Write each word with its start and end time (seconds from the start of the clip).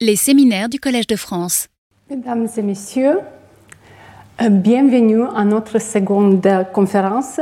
Les 0.00 0.14
séminaires 0.14 0.68
du 0.68 0.78
Collège 0.78 1.08
de 1.08 1.16
France. 1.16 1.66
Mesdames 2.08 2.46
et 2.56 2.62
messieurs, 2.62 3.18
euh, 4.40 4.48
bienvenue 4.48 5.24
à 5.34 5.42
notre 5.42 5.80
seconde 5.80 6.46
conférence 6.72 7.40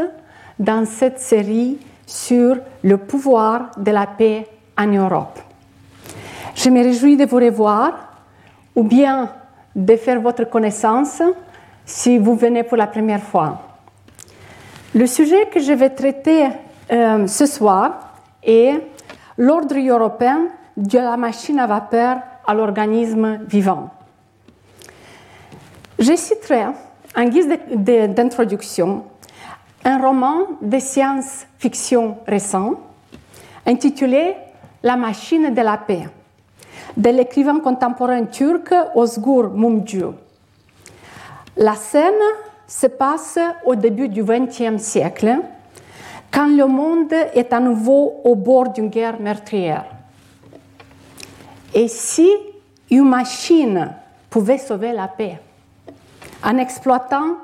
dans 0.58 0.86
cette 0.86 1.18
série 1.18 1.76
sur 2.06 2.56
le 2.82 2.96
pouvoir 2.96 3.72
de 3.76 3.90
la 3.90 4.06
paix 4.06 4.48
en 4.78 4.86
Europe. 4.86 5.38
Je 6.54 6.70
me 6.70 6.82
réjouis 6.82 7.18
de 7.18 7.26
vous 7.26 7.36
revoir 7.36 7.92
ou 8.74 8.84
bien 8.84 9.30
de 9.74 9.94
faire 9.96 10.22
votre 10.22 10.44
connaissance 10.44 11.20
si 11.84 12.16
vous 12.16 12.36
venez 12.36 12.62
pour 12.62 12.78
la 12.78 12.86
première 12.86 13.22
fois. 13.22 13.76
Le 14.94 15.06
sujet 15.06 15.50
que 15.52 15.60
je 15.60 15.72
vais 15.74 15.90
traiter 15.90 16.46
euh, 16.90 17.26
ce 17.26 17.44
soir 17.44 18.14
est 18.42 18.80
l'ordre 19.36 19.76
européen 19.76 20.46
de 20.78 20.96
la 20.96 21.18
machine 21.18 21.58
à 21.58 21.66
vapeur 21.66 22.16
à 22.46 22.54
l'organisme 22.54 23.40
vivant. 23.46 23.90
Je 25.98 26.14
citerai, 26.14 26.66
en 27.16 27.24
guise 27.24 27.48
d'introduction, 27.70 29.04
un 29.84 29.98
roman 29.98 30.46
de 30.60 30.78
science-fiction 30.78 32.18
récent 32.26 32.74
intitulé 33.66 34.34
La 34.82 34.96
machine 34.96 35.54
de 35.54 35.60
la 35.62 35.78
paix 35.78 36.08
de 36.96 37.10
l'écrivain 37.10 37.60
contemporain 37.60 38.24
turc 38.24 38.72
Ozgur 38.94 39.50
Mumcu. 39.50 40.04
La 41.56 41.74
scène 41.74 42.12
se 42.66 42.86
passe 42.86 43.38
au 43.64 43.74
début 43.74 44.08
du 44.08 44.22
XXe 44.24 44.82
siècle, 44.82 45.38
quand 46.30 46.48
le 46.48 46.66
monde 46.66 47.12
est 47.34 47.52
à 47.52 47.60
nouveau 47.60 48.20
au 48.24 48.34
bord 48.34 48.70
d'une 48.70 48.88
guerre 48.88 49.20
meurtrière. 49.20 49.95
Et 51.76 51.88
si 51.88 52.32
une 52.90 53.06
machine 53.06 53.92
pouvait 54.30 54.56
sauver 54.56 54.92
la 54.92 55.08
paix 55.08 55.38
en 56.42 56.56
exploitant 56.56 57.36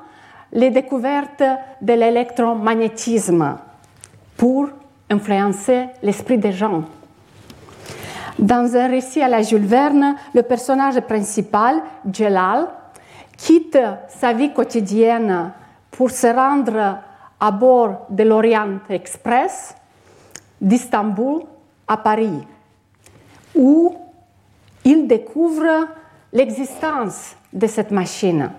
les 0.51 0.71
découvertes 0.71 1.43
de 1.79 1.93
l'électromagnétisme 1.93 3.59
pour 4.35 4.69
influencer 5.07 5.85
l'esprit 6.01 6.39
des 6.39 6.51
gens? 6.51 6.83
Dans 8.39 8.75
un 8.75 8.87
récit 8.87 9.21
à 9.21 9.27
la 9.27 9.43
Jules 9.43 9.67
Verne, 9.67 10.15
le 10.33 10.41
personnage 10.41 10.99
principal, 11.01 11.83
Jelal, 12.11 12.69
quitte 13.37 13.77
sa 14.07 14.33
vie 14.33 14.51
quotidienne 14.51 15.51
pour 15.91 16.09
se 16.09 16.25
rendre 16.25 16.97
à 17.39 17.51
bord 17.51 18.07
de 18.09 18.23
l'Orient 18.23 18.79
Express 18.89 19.75
d'Istanbul 20.59 21.43
à 21.87 21.97
Paris, 21.97 22.41
il 24.85 25.07
découvre 25.07 25.87
l'existence 26.31 27.35
de 27.51 27.67
cette 27.67 27.91
machine, 27.91 28.51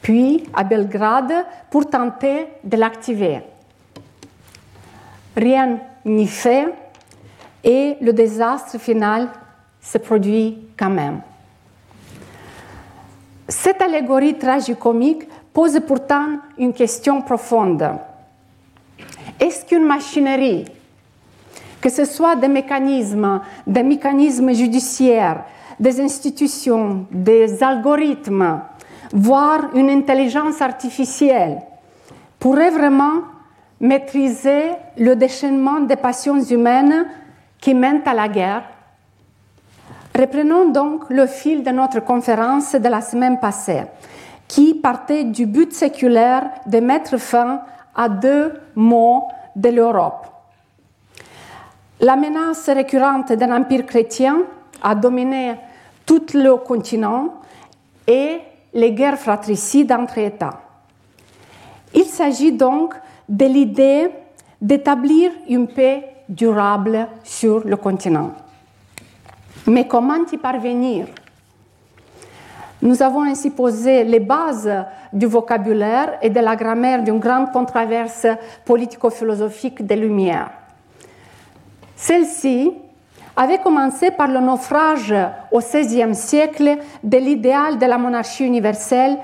puis 0.00 0.44
à 0.54 0.64
Belgrade 0.64 1.32
pour 1.70 1.88
tenter 1.88 2.46
de 2.62 2.76
l'activer. 2.76 3.40
Rien 5.36 5.78
n'y 6.04 6.28
fait 6.28 6.72
et 7.64 7.96
le 8.00 8.12
désastre 8.12 8.78
final 8.78 9.28
se 9.80 9.98
produit 9.98 10.58
quand 10.78 10.90
même. 10.90 11.20
Cette 13.48 13.82
allégorie 13.82 14.38
tragicomique 14.38 15.28
pose 15.52 15.78
pourtant 15.86 16.38
une 16.58 16.72
question 16.72 17.20
profonde. 17.22 17.88
Est-ce 19.38 19.64
qu'une 19.64 19.84
machinerie, 19.84 20.64
que 21.84 21.90
ce 21.90 22.06
soit 22.06 22.34
des 22.36 22.48
mécanismes, 22.48 23.42
des 23.66 23.82
mécanismes 23.82 24.54
judiciaires, 24.54 25.44
des 25.78 26.00
institutions, 26.00 27.04
des 27.10 27.62
algorithmes, 27.62 28.62
voire 29.12 29.68
une 29.74 29.90
intelligence 29.90 30.62
artificielle, 30.62 31.58
pourrait 32.38 32.70
vraiment 32.70 33.20
maîtriser 33.80 34.70
le 34.96 35.14
déchaînement 35.14 35.80
des 35.80 35.96
passions 35.96 36.40
humaines 36.40 37.04
qui 37.60 37.74
mènent 37.74 38.00
à 38.06 38.14
la 38.14 38.28
guerre 38.28 38.64
Reprenons 40.18 40.70
donc 40.70 41.10
le 41.10 41.26
fil 41.26 41.62
de 41.62 41.70
notre 41.70 42.00
conférence 42.00 42.74
de 42.74 42.88
la 42.88 43.02
semaine 43.02 43.38
passée, 43.40 43.82
qui 44.48 44.72
partait 44.72 45.24
du 45.24 45.44
but 45.44 45.74
séculaire 45.74 46.48
de 46.64 46.80
mettre 46.80 47.18
fin 47.18 47.60
à 47.94 48.08
deux 48.08 48.54
maux 48.74 49.28
de 49.54 49.68
l'Europe. 49.68 50.33
La 52.04 52.16
menace 52.16 52.68
récurrente 52.68 53.32
d'un 53.32 53.56
empire 53.56 53.86
chrétien 53.86 54.42
a 54.82 54.94
dominé 54.94 55.54
tout 56.04 56.26
le 56.34 56.56
continent 56.56 57.40
et 58.06 58.40
les 58.74 58.92
guerres 58.92 59.18
fratricides 59.18 59.90
entre 59.90 60.18
États. 60.18 60.60
Il 61.94 62.04
s'agit 62.04 62.52
donc 62.52 62.92
de 63.26 63.46
l'idée 63.46 64.10
d'établir 64.60 65.30
une 65.48 65.66
paix 65.66 66.06
durable 66.28 67.08
sur 67.22 67.66
le 67.66 67.76
continent. 67.78 68.32
Mais 69.66 69.88
comment 69.88 70.26
y 70.30 70.36
parvenir? 70.36 71.06
Nous 72.82 73.02
avons 73.02 73.22
ainsi 73.22 73.48
posé 73.48 74.04
les 74.04 74.20
bases 74.20 74.70
du 75.10 75.24
vocabulaire 75.24 76.18
et 76.20 76.28
de 76.28 76.40
la 76.40 76.54
grammaire 76.54 77.02
d'une 77.02 77.18
grande 77.18 77.50
controverse 77.50 78.26
politico-philosophique 78.66 79.86
des 79.86 79.96
Lumières. 79.96 80.50
Celle-ci 81.96 82.72
avait 83.36 83.58
commencé 83.58 84.10
par 84.10 84.28
le 84.28 84.40
naufrage 84.40 85.14
au 85.50 85.58
XVIe 85.58 86.14
siècle 86.14 86.78
de 87.02 87.18
l'idéal 87.18 87.78
de 87.78 87.86
la 87.86 87.98
monarchie 87.98 88.46
universelle, 88.46 89.16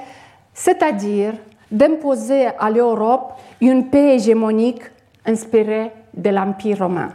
c'est-à-dire 0.52 1.34
d'imposer 1.70 2.48
à 2.58 2.70
l'Europe 2.70 3.34
une 3.60 3.88
paix 3.88 4.16
hégémonique 4.16 4.82
inspirée 5.24 5.92
de 6.12 6.30
l'Empire 6.30 6.78
romain. 6.78 7.10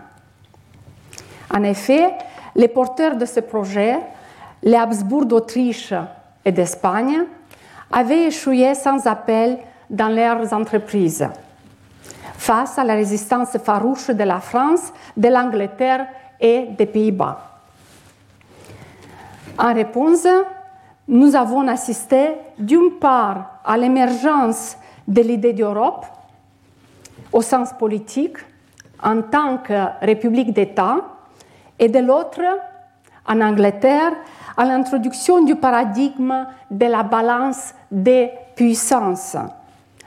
En 1.53 1.63
effet, 1.63 2.13
les 2.55 2.69
porteurs 2.69 3.17
de 3.17 3.25
ce 3.25 3.41
projet, 3.41 3.97
les 4.63 4.75
Habsbourg 4.75 5.25
d'Autriche 5.25 5.93
et 6.45 6.51
d'Espagne, 6.51 7.23
avaient 7.91 8.27
échoué 8.27 8.73
sans 8.73 9.05
appel 9.05 9.57
dans 9.89 10.09
leurs 10.09 10.53
entreprises 10.53 11.27
face 12.37 12.77
à 12.77 12.83
la 12.83 12.95
résistance 12.95 13.57
farouche 13.57 14.07
de 14.09 14.23
la 14.23 14.39
France, 14.39 14.93
de 15.15 15.27
l'Angleterre 15.27 16.07
et 16.39 16.67
des 16.77 16.85
Pays-Bas. 16.85 17.39
En 19.57 19.73
réponse, 19.73 20.27
nous 21.07 21.35
avons 21.35 21.67
assisté 21.67 22.35
d'une 22.57 22.99
part 22.99 23.59
à 23.63 23.77
l'émergence 23.77 24.77
de 25.07 25.21
l'idée 25.21 25.53
d'Europe 25.53 26.05
au 27.31 27.41
sens 27.41 27.73
politique 27.73 28.37
en 29.03 29.21
tant 29.21 29.57
que 29.57 29.87
république 30.01 30.53
d'État 30.53 30.97
et 31.77 31.89
de 31.89 31.99
l'autre, 31.99 32.41
en 33.27 33.41
Angleterre, 33.41 34.13
à 34.57 34.65
l'introduction 34.65 35.43
du 35.43 35.55
paradigme 35.55 36.47
de 36.71 36.85
la 36.85 37.03
balance 37.03 37.73
des 37.91 38.31
puissances, 38.55 39.35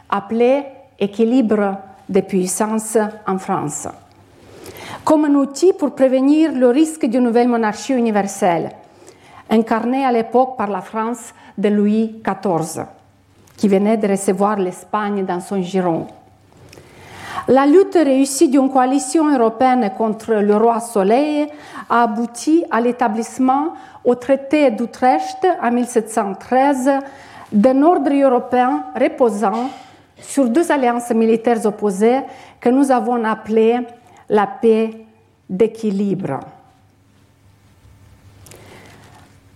appelé 0.08 0.64
équilibre 0.98 1.76
des 2.08 2.22
puissances 2.22 2.98
en 3.26 3.38
France, 3.38 3.88
comme 5.04 5.26
un 5.26 5.34
outil 5.34 5.72
pour 5.72 5.94
prévenir 5.94 6.52
le 6.52 6.68
risque 6.68 7.06
d'une 7.06 7.24
nouvelle 7.24 7.48
monarchie 7.48 7.94
universelle, 7.94 8.70
incarnée 9.50 10.04
à 10.04 10.12
l'époque 10.12 10.56
par 10.56 10.68
la 10.68 10.80
France 10.80 11.34
de 11.56 11.68
Louis 11.68 12.22
XIV, 12.24 12.84
qui 13.56 13.68
venait 13.68 13.96
de 13.96 14.08
recevoir 14.08 14.56
l'Espagne 14.56 15.24
dans 15.24 15.40
son 15.40 15.60
giron. 15.62 16.06
La 17.48 17.66
lutte 17.66 17.94
réussie 17.94 18.48
d'une 18.48 18.70
coalition 18.70 19.26
européenne 19.34 19.90
contre 19.96 20.34
le 20.34 20.56
roi 20.56 20.80
Soleil 20.80 21.46
a 21.88 22.02
abouti 22.02 22.64
à 22.70 22.80
l'établissement 22.80 23.72
au 24.04 24.14
traité 24.16 24.70
d'Utrecht 24.70 25.46
en 25.62 25.70
1713 25.70 26.90
d'un 27.50 27.82
ordre 27.82 28.12
européen 28.12 28.84
reposant 28.94 29.70
sur 30.20 30.48
deux 30.48 30.70
alliances 30.70 31.10
militaires 31.10 31.64
opposées 31.66 32.20
que 32.60 32.68
nous 32.68 32.90
avons 32.90 33.22
appelées 33.24 33.80
la 34.28 34.46
paix 34.46 34.90
d'équilibre. 35.48 36.40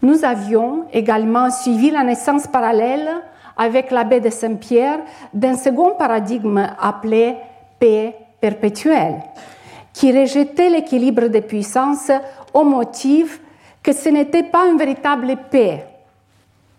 Nous 0.00 0.24
avions 0.24 0.86
également 0.92 1.50
suivi 1.50 1.90
la 1.90 2.02
naissance 2.02 2.46
parallèle 2.46 3.08
avec 3.56 3.90
l'abbé 3.90 4.20
de 4.20 4.30
Saint-Pierre 4.30 5.00
d'un 5.32 5.56
second 5.56 5.94
paradigme 5.94 6.70
appelé 6.80 7.36
paix 7.78 8.16
perpétuelle, 8.40 9.20
qui 9.92 10.10
rejetait 10.10 10.70
l'équilibre 10.70 11.28
des 11.28 11.42
puissances 11.42 12.10
au 12.52 12.64
motif 12.64 13.40
que 13.82 13.92
ce 13.92 14.08
n'était 14.08 14.42
pas 14.42 14.66
une 14.66 14.78
véritable 14.78 15.36
paix, 15.50 15.86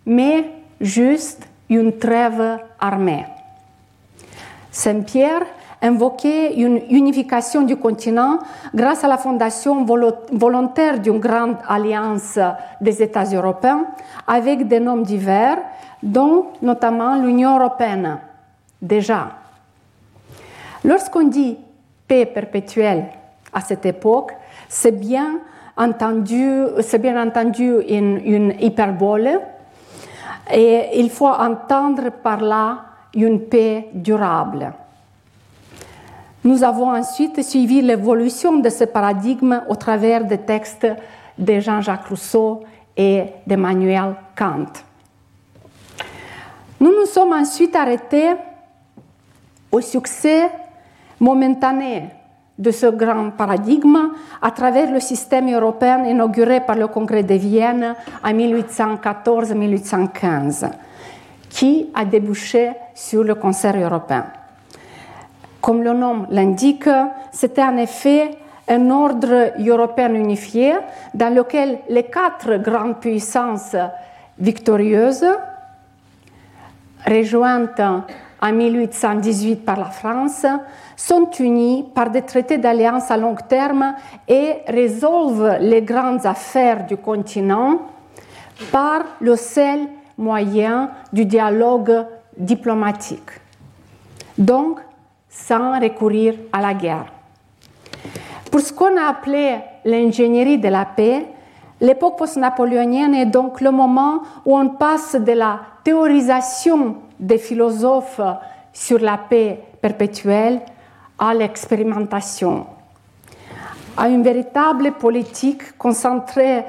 mais 0.04 0.44
juste 0.80 1.48
une 1.70 1.96
trêve 1.96 2.58
armée. 2.78 3.24
Saint-Pierre 4.74 5.46
invoqué 5.80 6.60
une 6.60 6.80
unification 6.90 7.62
du 7.62 7.76
continent 7.76 8.38
grâce 8.74 9.04
à 9.04 9.08
la 9.08 9.18
fondation 9.18 9.84
volontaire 9.84 10.98
d'une 10.98 11.20
grande 11.20 11.56
alliance 11.68 12.40
des 12.80 13.00
États 13.00 13.24
européens 13.24 13.86
avec 14.26 14.66
des 14.66 14.80
noms 14.80 14.96
divers, 14.96 15.58
dont 16.02 16.46
notamment 16.60 17.14
l'Union 17.14 17.56
européenne. 17.56 18.18
Déjà, 18.82 19.30
lorsqu'on 20.82 21.28
dit 21.28 21.56
paix 22.08 22.26
perpétuelle 22.26 23.04
à 23.52 23.60
cette 23.60 23.86
époque, 23.86 24.32
c'est 24.68 24.98
bien 24.98 25.38
entendu, 25.76 26.64
c'est 26.80 26.98
bien 26.98 27.24
entendu 27.24 27.76
une, 27.88 28.20
une 28.24 28.54
hyperbole, 28.58 29.40
et 30.52 30.98
il 30.98 31.10
faut 31.10 31.28
entendre 31.28 32.10
par 32.10 32.40
là 32.40 32.78
une 33.14 33.40
paix 33.40 33.88
durable. 33.94 34.72
Nous 36.44 36.62
avons 36.62 36.94
ensuite 36.94 37.42
suivi 37.42 37.80
l'évolution 37.80 38.58
de 38.58 38.68
ce 38.68 38.84
paradigme 38.84 39.62
au 39.68 39.76
travers 39.76 40.24
des 40.24 40.38
textes 40.38 40.86
de 41.38 41.60
Jean-Jacques 41.60 42.06
Rousseau 42.06 42.62
et 42.96 43.24
d'Emmanuel 43.46 44.14
Kant. 44.36 44.66
Nous 46.80 46.90
nous 46.90 47.06
sommes 47.06 47.32
ensuite 47.32 47.74
arrêtés 47.74 48.32
au 49.72 49.80
succès 49.80 50.50
momentané 51.18 52.10
de 52.58 52.70
ce 52.70 52.86
grand 52.86 53.30
paradigme 53.30 54.10
à 54.40 54.50
travers 54.50 54.90
le 54.92 55.00
système 55.00 55.52
européen 55.52 56.04
inauguré 56.04 56.60
par 56.60 56.76
le 56.76 56.86
Congrès 56.86 57.22
de 57.22 57.34
Vienne 57.34 57.94
en 58.22 58.30
1814-1815, 58.30 60.70
qui 61.54 61.88
a 61.94 62.04
débouché 62.04 62.72
sur 62.96 63.22
le 63.22 63.36
concert 63.36 63.76
européen. 63.76 64.26
Comme 65.60 65.84
le 65.84 65.92
nom 65.92 66.26
l'indique, 66.30 66.88
c'était 67.30 67.62
en 67.62 67.76
effet 67.76 68.32
un 68.68 68.90
ordre 68.90 69.52
européen 69.64 70.12
unifié 70.14 70.74
dans 71.14 71.32
lequel 71.32 71.78
les 71.88 72.02
quatre 72.02 72.56
grandes 72.56 72.98
puissances 72.98 73.76
victorieuses, 74.36 75.26
rejointes 77.06 77.80
en 77.80 78.52
1818 78.52 79.64
par 79.64 79.78
la 79.78 79.90
France, 79.90 80.44
sont 80.96 81.30
unis 81.38 81.84
par 81.94 82.10
des 82.10 82.22
traités 82.22 82.58
d'alliance 82.58 83.12
à 83.12 83.16
long 83.16 83.36
terme 83.48 83.94
et 84.26 84.56
résolvent 84.66 85.58
les 85.60 85.82
grandes 85.82 86.26
affaires 86.26 86.84
du 86.84 86.96
continent 86.96 87.78
par 88.72 89.04
le 89.20 89.36
seul 89.36 89.78
moyen 90.16 90.90
du 91.12 91.24
dialogue 91.24 92.06
diplomatique, 92.36 93.30
donc 94.38 94.80
sans 95.28 95.80
recourir 95.80 96.34
à 96.52 96.60
la 96.60 96.74
guerre. 96.74 97.06
Pour 98.50 98.60
ce 98.60 98.72
qu'on 98.72 98.96
a 98.96 99.08
appelé 99.08 99.56
l'ingénierie 99.84 100.58
de 100.58 100.68
la 100.68 100.84
paix, 100.84 101.26
l'époque 101.80 102.18
post-napoléonienne 102.18 103.14
est 103.14 103.26
donc 103.26 103.60
le 103.60 103.70
moment 103.70 104.22
où 104.46 104.56
on 104.56 104.68
passe 104.68 105.16
de 105.16 105.32
la 105.32 105.60
théorisation 105.82 106.96
des 107.18 107.38
philosophes 107.38 108.20
sur 108.72 108.98
la 108.98 109.18
paix 109.18 109.60
perpétuelle 109.80 110.60
à 111.18 111.34
l'expérimentation, 111.34 112.66
à 113.96 114.08
une 114.08 114.22
véritable 114.22 114.92
politique 114.92 115.76
concentrée, 115.76 116.64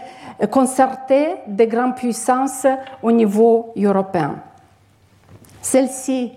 concertée 0.52 1.36
des 1.48 1.68
grandes 1.68 1.96
puissances 1.96 2.68
au 3.02 3.12
niveau 3.12 3.74
européen. 3.78 4.36
Celle-ci 5.62 6.32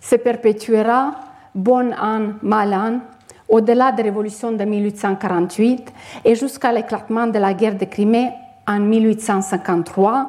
se 0.00 0.16
perpétuera 0.16 1.12
bon 1.54 1.92
an, 1.92 2.34
mal 2.42 2.74
an, 2.74 3.00
au-delà 3.48 3.92
des 3.92 4.02
révolutions 4.02 4.52
de 4.52 4.64
1848 4.64 5.92
et 6.24 6.34
jusqu'à 6.34 6.72
l'éclatement 6.72 7.26
de 7.26 7.38
la 7.38 7.52
guerre 7.52 7.76
de 7.76 7.84
Crimée 7.84 8.32
en 8.66 8.80
1853, 8.80 10.26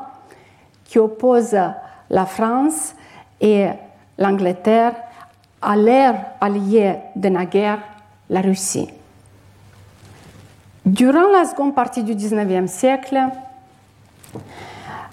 qui 0.83 1.00
oppose 1.00 1.56
la 2.10 2.25
France 2.25 2.94
et 3.39 3.68
l'Angleterre 4.18 4.94
à 5.62 5.75
l'ère 5.75 6.15
alliée 6.42 6.95
de 7.15 7.30
la 7.30 7.45
guerre, 7.45 7.80
la 8.30 8.42
Russie. 8.42 8.89
Durant 10.85 11.30
la 11.31 11.45
seconde 11.45 11.74
partie 11.74 12.03
du 12.03 12.13
XIXe 12.13 12.69
siècle, 12.69 13.18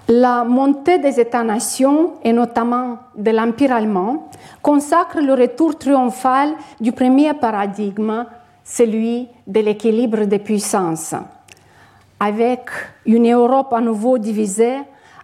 la 0.09 0.43
montée 0.43 0.99
des 0.99 1.21
États-nations, 1.21 2.15
et 2.25 2.33
notamment 2.33 2.99
de 3.15 3.31
l'Empire 3.31 3.73
allemand, 3.73 4.29
consacre 4.61 5.21
le 5.21 5.33
retour 5.33 5.79
triomphal 5.79 6.55
du 6.81 6.91
premier 6.91 7.35
paradigme, 7.35 8.27
celui 8.65 9.29
de 9.47 9.61
l'équilibre 9.61 10.25
des 10.25 10.41
puissances, 10.41 11.15
avec 12.19 12.69
une 13.07 13.33
Europe 13.33 13.73
à 13.73 13.81
nouveau 13.81 14.19
divisée 14.19 14.79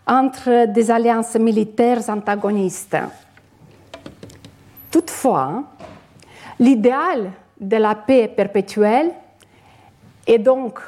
entre 0.07 0.67
des 0.67 0.93
alliances 0.93 1.35
militaires 1.35 2.09
antagonistes. 2.09 2.97
Toutefois, 4.93 5.65
l'idéal 6.61 7.33
de 7.61 7.77
la 7.79 7.97
paix 7.97 8.29
perpétuelle 8.29 9.11
et 10.27 10.39
donc 10.39 10.81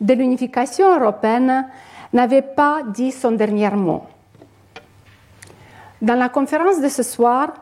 de 0.00 0.14
l'unification 0.14 0.98
européenne 0.98 1.66
n'avait 2.12 2.42
pas 2.42 2.82
dit 2.86 3.12
son 3.12 3.32
dernier 3.32 3.70
mot. 3.70 4.02
Dans 6.00 6.14
la 6.14 6.28
conférence 6.28 6.80
de 6.80 6.88
ce 6.88 7.02
soir, 7.02 7.52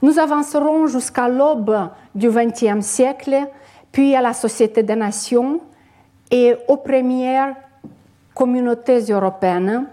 nous 0.00 0.18
avancerons 0.18 0.86
jusqu'à 0.86 1.28
l'aube 1.28 1.90
du 2.14 2.30
XXe 2.30 2.84
siècle, 2.84 3.46
puis 3.92 4.16
à 4.16 4.22
la 4.22 4.32
Société 4.32 4.82
des 4.82 4.96
Nations 4.96 5.60
et 6.30 6.56
aux 6.66 6.78
premières 6.78 7.54
communautés 8.34 9.00
européennes 9.10 9.86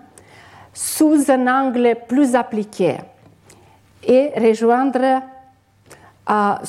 sous 0.74 1.30
un 1.30 1.48
angle 1.48 1.98
plus 2.08 2.36
appliqué 2.36 2.98
et 4.02 4.31
rejoindre 4.38 5.22
à, 6.26 6.62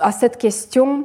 à 0.00 0.12
cette 0.12 0.38
question 0.38 1.04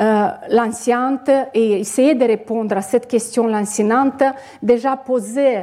euh, 0.00 0.28
l'ancienne 0.50 1.20
et 1.54 1.80
essayer 1.80 2.14
de 2.14 2.24
répondre 2.24 2.76
à 2.76 2.82
cette 2.82 3.06
question 3.06 3.46
lancinante 3.46 4.24
déjà 4.60 4.96
posée 4.96 5.62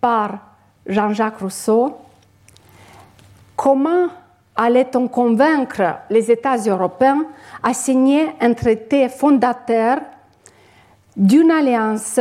par 0.00 0.38
Jean-Jacques 0.86 1.38
Rousseau. 1.38 1.96
Comment 3.56 4.06
allait-on 4.54 5.08
convaincre 5.08 5.96
les 6.10 6.30
États 6.30 6.58
européens 6.58 7.24
à 7.62 7.74
signer 7.74 8.28
un 8.40 8.54
traité 8.54 9.08
fondateur 9.08 9.98
d'une 11.16 11.50
alliance 11.50 12.20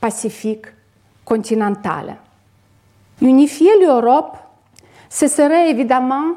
pacifique 0.00 0.66
continentale? 1.24 2.16
Unifier 3.22 3.70
l'Europe, 3.80 4.36
ce 5.08 5.28
serait 5.28 5.70
évidemment 5.70 6.34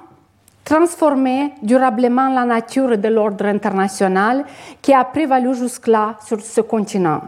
transformer 0.68 1.54
durablement 1.62 2.28
la 2.28 2.44
nature 2.44 2.98
de 2.98 3.08
l'ordre 3.08 3.46
international 3.46 4.44
qui 4.82 4.94
a 4.94 5.06
prévalu 5.06 5.56
jusque-là 5.56 6.18
sur 6.26 6.42
ce 6.42 6.60
continent. 6.60 7.22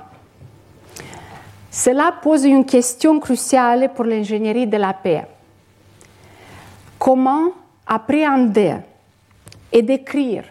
Cela 1.71 2.11
pose 2.21 2.43
une 2.43 2.65
question 2.65 3.17
cruciale 3.17 3.93
pour 3.95 4.03
l'ingénierie 4.03 4.67
de 4.67 4.75
la 4.75 4.91
paix. 4.91 5.25
Comment 6.97 7.51
appréhender 7.87 8.75
et 9.71 9.83
décrire 9.83 10.43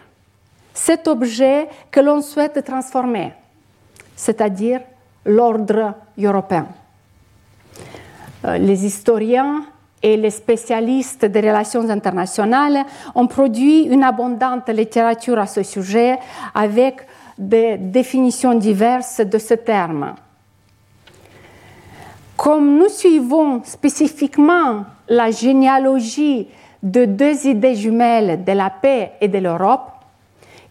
cet 0.73 1.07
objet 1.07 1.69
que 1.91 1.99
l'on 1.99 2.23
souhaite 2.23 2.65
transformer, 2.65 3.33
c'est-à-dire 4.15 4.81
l'ordre 5.25 5.93
européen? 6.17 6.65
Euh, 8.45 8.57
Les 8.57 8.83
historiens 8.83 9.63
et 10.01 10.17
les 10.17 10.29
spécialistes 10.29 11.25
des 11.25 11.41
relations 11.41 11.89
internationales 11.89 12.85
ont 13.15 13.27
produit 13.27 13.83
une 13.83 14.03
abondante 14.03 14.69
littérature 14.69 15.39
à 15.39 15.47
ce 15.47 15.63
sujet 15.63 16.17
avec 16.55 17.05
des 17.37 17.77
définitions 17.77 18.53
diverses 18.53 19.21
de 19.21 19.37
ce 19.37 19.53
terme. 19.53 20.15
Comme 22.37 22.77
nous 22.77 22.89
suivons 22.89 23.61
spécifiquement 23.63 24.85
la 25.09 25.31
généalogie 25.31 26.47
de 26.81 27.05
deux 27.05 27.47
idées 27.47 27.75
jumelles 27.75 28.43
de 28.43 28.51
la 28.53 28.69
paix 28.69 29.11
et 29.19 29.27
de 29.27 29.39
l'Europe, 29.39 29.91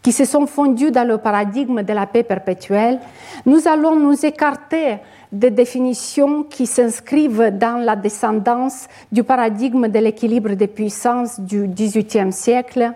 qui 0.02 0.12
se 0.12 0.24
sont 0.24 0.46
fondues 0.46 0.90
dans 0.90 1.06
le 1.06 1.18
paradigme 1.18 1.82
de 1.82 1.92
la 1.92 2.06
paix 2.06 2.22
perpétuelle, 2.22 3.00
nous 3.44 3.66
allons 3.68 3.96
nous 3.96 4.24
écarter 4.24 4.98
des 5.30 5.50
définitions 5.50 6.44
qui 6.44 6.66
s'inscrivent 6.66 7.50
dans 7.52 7.82
la 7.84 7.96
descendance 7.96 8.88
du 9.12 9.22
paradigme 9.22 9.88
de 9.88 9.98
l'équilibre 9.98 10.54
des 10.54 10.66
puissances 10.66 11.38
du 11.40 11.66
XVIIIe 11.68 12.32
siècle, 12.32 12.92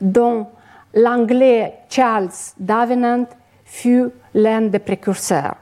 dont 0.00 0.46
l'anglais 0.94 1.74
Charles 1.88 2.30
Davenant 2.58 3.26
fut 3.64 4.08
l'un 4.34 4.62
des 4.62 4.78
précurseurs. 4.80 5.54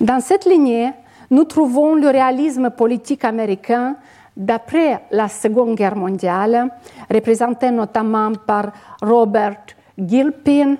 Dans 0.00 0.20
cette 0.20 0.44
lignée, 0.44 0.92
nous 1.30 1.44
trouvons 1.44 1.94
le 1.94 2.08
réalisme 2.08 2.70
politique 2.70 3.24
américain 3.24 3.96
d'après 4.36 5.00
la 5.10 5.28
Seconde 5.28 5.74
Guerre 5.74 5.96
mondiale, 5.96 6.68
représentés 7.10 7.70
notamment 7.70 8.32
par 8.46 8.66
Robert 9.00 9.64
Gilpin 9.98 10.76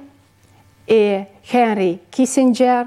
et 0.87 1.21
Henry 1.53 1.99
Kissinger, 2.11 2.85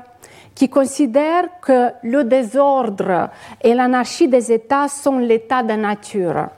qui 0.59 0.67
considèrent 0.67 1.47
que 1.61 1.91
le 2.03 2.25
désordre 2.25 3.29
et 3.61 3.73
l'anarchie 3.73 4.27
des 4.27 4.51
États 4.51 4.89
sont 4.89 5.17
l'état 5.17 5.63
de 5.63 5.71
nature 5.71 6.49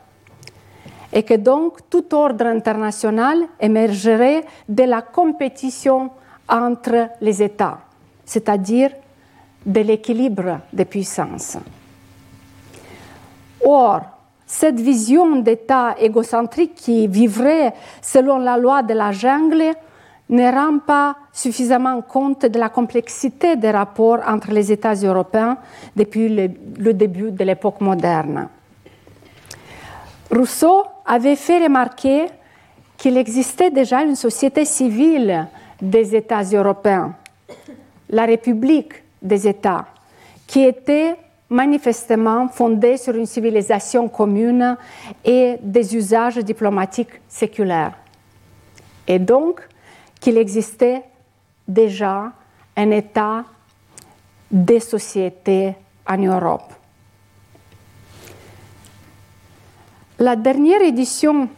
et 1.14 1.22
que 1.22 1.36
donc 1.36 1.88
tout 1.88 2.12
ordre 2.16 2.48
international 2.48 3.38
émergerait 3.60 4.44
de 4.68 4.86
la 4.86 5.04
compétition 5.04 6.10
entre 6.50 7.10
les 7.22 7.44
États, 7.44 7.78
c'est-à-dire 8.26 8.90
de 9.64 9.82
l'équilibre 9.82 10.62
des 10.74 10.86
puissances. 10.86 11.58
Or, 13.64 14.02
cette 14.48 14.80
vision 14.80 15.36
d'État 15.36 15.94
égocentrique 16.00 16.74
qui 16.74 17.08
vivrait 17.08 17.76
selon 18.02 18.40
la 18.40 18.58
loi 18.58 18.82
de 18.82 18.96
la 18.96 19.12
jungle 19.12 19.76
ne 20.32 20.50
rend 20.50 20.80
pas 20.80 21.16
suffisamment 21.34 22.02
compte 22.02 22.46
de 22.46 22.58
la 22.58 22.70
complexité 22.70 23.58
des 23.58 23.72
rapports 23.72 24.20
entre 24.26 24.52
les 24.52 24.72
États 24.72 24.94
européens 24.94 25.58
depuis 25.96 26.30
le, 26.30 26.50
le 26.80 26.94
début 26.94 27.32
de 27.32 27.44
l'époque 27.44 27.82
moderne. 27.82 28.48
Rousseau 30.32 30.86
avait 31.06 31.36
fait 31.36 31.62
remarquer 31.62 32.28
qu'il 32.98 33.18
existait 33.18 33.72
déjà 33.72 34.04
une 34.04 34.16
société 34.16 34.64
civile 34.64 35.48
des 35.82 36.16
États 36.16 36.44
européens, 36.44 37.14
la 38.10 38.26
République 38.26 38.94
des 39.22 39.48
États, 39.48 39.86
qui 40.48 40.64
était 40.64 41.16
manifestement 41.50 42.48
fondée 42.48 42.96
sur 42.96 43.14
une 43.16 43.26
civilisation 43.26 44.08
commune 44.08 44.78
et 45.26 45.58
des 45.62 45.96
usages 45.96 46.38
diplomatiques 46.38 47.20
séculaires. 47.28 47.94
Et 49.06 49.20
donc 49.20 49.68
qu'il 50.22 50.38
existait 50.38 51.04
déjà 51.68 52.32
un 52.78 52.92
État 52.92 53.44
des 54.50 54.80
sociétés 54.80 55.74
en 56.08 56.18
Europe. 56.18 56.74
La 60.20 60.36
dernière 60.36 60.82
édition 60.82 61.50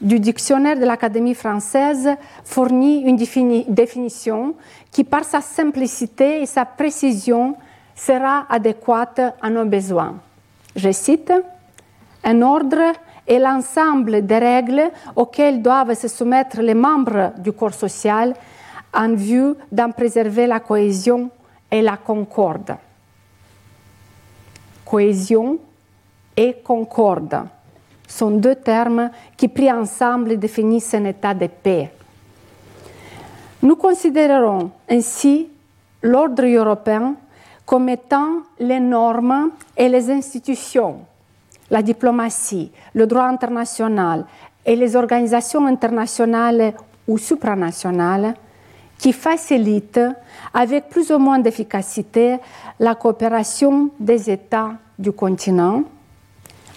du 0.00 0.18
dictionnaire 0.18 0.78
de 0.78 0.84
l'Académie 0.84 1.34
française 1.34 2.10
fournit 2.44 3.02
une 3.02 3.16
définition 3.68 4.54
qui, 4.90 5.04
par 5.04 5.24
sa 5.24 5.40
simplicité 5.40 6.42
et 6.42 6.46
sa 6.46 6.64
précision, 6.64 7.56
sera 7.94 8.46
adéquate 8.48 9.20
à 9.40 9.50
nos 9.50 9.66
besoins. 9.66 10.16
Je 10.74 10.90
cite, 10.90 11.32
Un 12.24 12.42
ordre 12.42 12.92
est 13.30 13.38
l'ensemble 13.38 14.26
des 14.26 14.38
règles 14.38 14.90
auxquelles 15.14 15.62
doivent 15.62 15.94
se 15.94 16.08
soumettre 16.08 16.60
les 16.60 16.74
membres 16.74 17.32
du 17.38 17.52
corps 17.52 17.74
social 17.74 18.34
en 18.92 19.14
vue 19.14 19.54
d'en 19.70 19.92
préserver 19.92 20.48
la 20.48 20.58
cohésion 20.58 21.30
et 21.70 21.80
la 21.80 21.96
concorde. 21.96 22.74
Cohésion 24.84 25.58
et 26.36 26.56
concorde 26.64 27.44
sont 28.08 28.32
deux 28.32 28.56
termes 28.56 29.10
qui, 29.36 29.46
pris 29.46 29.70
ensemble, 29.70 30.36
définissent 30.36 30.94
un 30.94 31.04
état 31.04 31.32
de 31.32 31.46
paix. 31.46 31.92
Nous 33.62 33.76
considérerons 33.76 34.72
ainsi 34.88 35.48
l'ordre 36.02 36.46
européen 36.46 37.14
comme 37.64 37.90
étant 37.90 38.40
les 38.58 38.80
normes 38.80 39.50
et 39.76 39.88
les 39.88 40.10
institutions, 40.10 41.02
la 41.70 41.82
diplomatie, 41.82 42.70
le 42.94 43.06
droit 43.06 43.24
international 43.24 44.26
et 44.64 44.76
les 44.76 44.96
organisations 44.96 45.66
internationales 45.66 46.74
ou 47.06 47.18
supranationales 47.18 48.34
qui 48.98 49.12
facilitent 49.12 50.00
avec 50.52 50.88
plus 50.88 51.10
ou 51.10 51.18
moins 51.18 51.38
d'efficacité 51.38 52.36
la 52.78 52.94
coopération 52.94 53.90
des 53.98 54.30
États 54.30 54.72
du 54.98 55.12
continent 55.12 55.84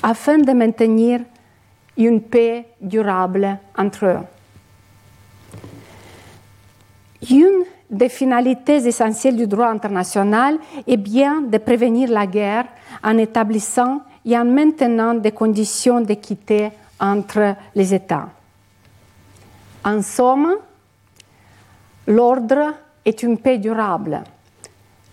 afin 0.01 0.37
de 0.37 0.51
maintenir 0.53 1.19
une 1.97 2.21
paix 2.21 2.65
durable 2.81 3.57
entre 3.77 4.05
eux. 4.05 4.19
Une 7.29 7.65
des 7.89 8.09
finalités 8.09 8.87
essentielles 8.87 9.35
du 9.35 9.47
droit 9.47 9.67
international 9.67 10.57
est 10.87 10.97
bien 10.97 11.41
de 11.41 11.57
prévenir 11.57 12.09
la 12.09 12.25
guerre 12.25 12.65
en 13.03 13.17
établissant 13.17 14.01
et 14.25 14.37
en 14.37 14.45
maintenant 14.45 15.13
des 15.15 15.31
conditions 15.31 16.01
d'équité 16.01 16.71
entre 16.99 17.55
les 17.75 17.93
États. 17.93 18.29
En 19.83 20.01
somme, 20.01 20.55
l'ordre 22.07 22.73
est 23.03 23.21
une 23.23 23.37
paix 23.37 23.57
durable. 23.57 24.23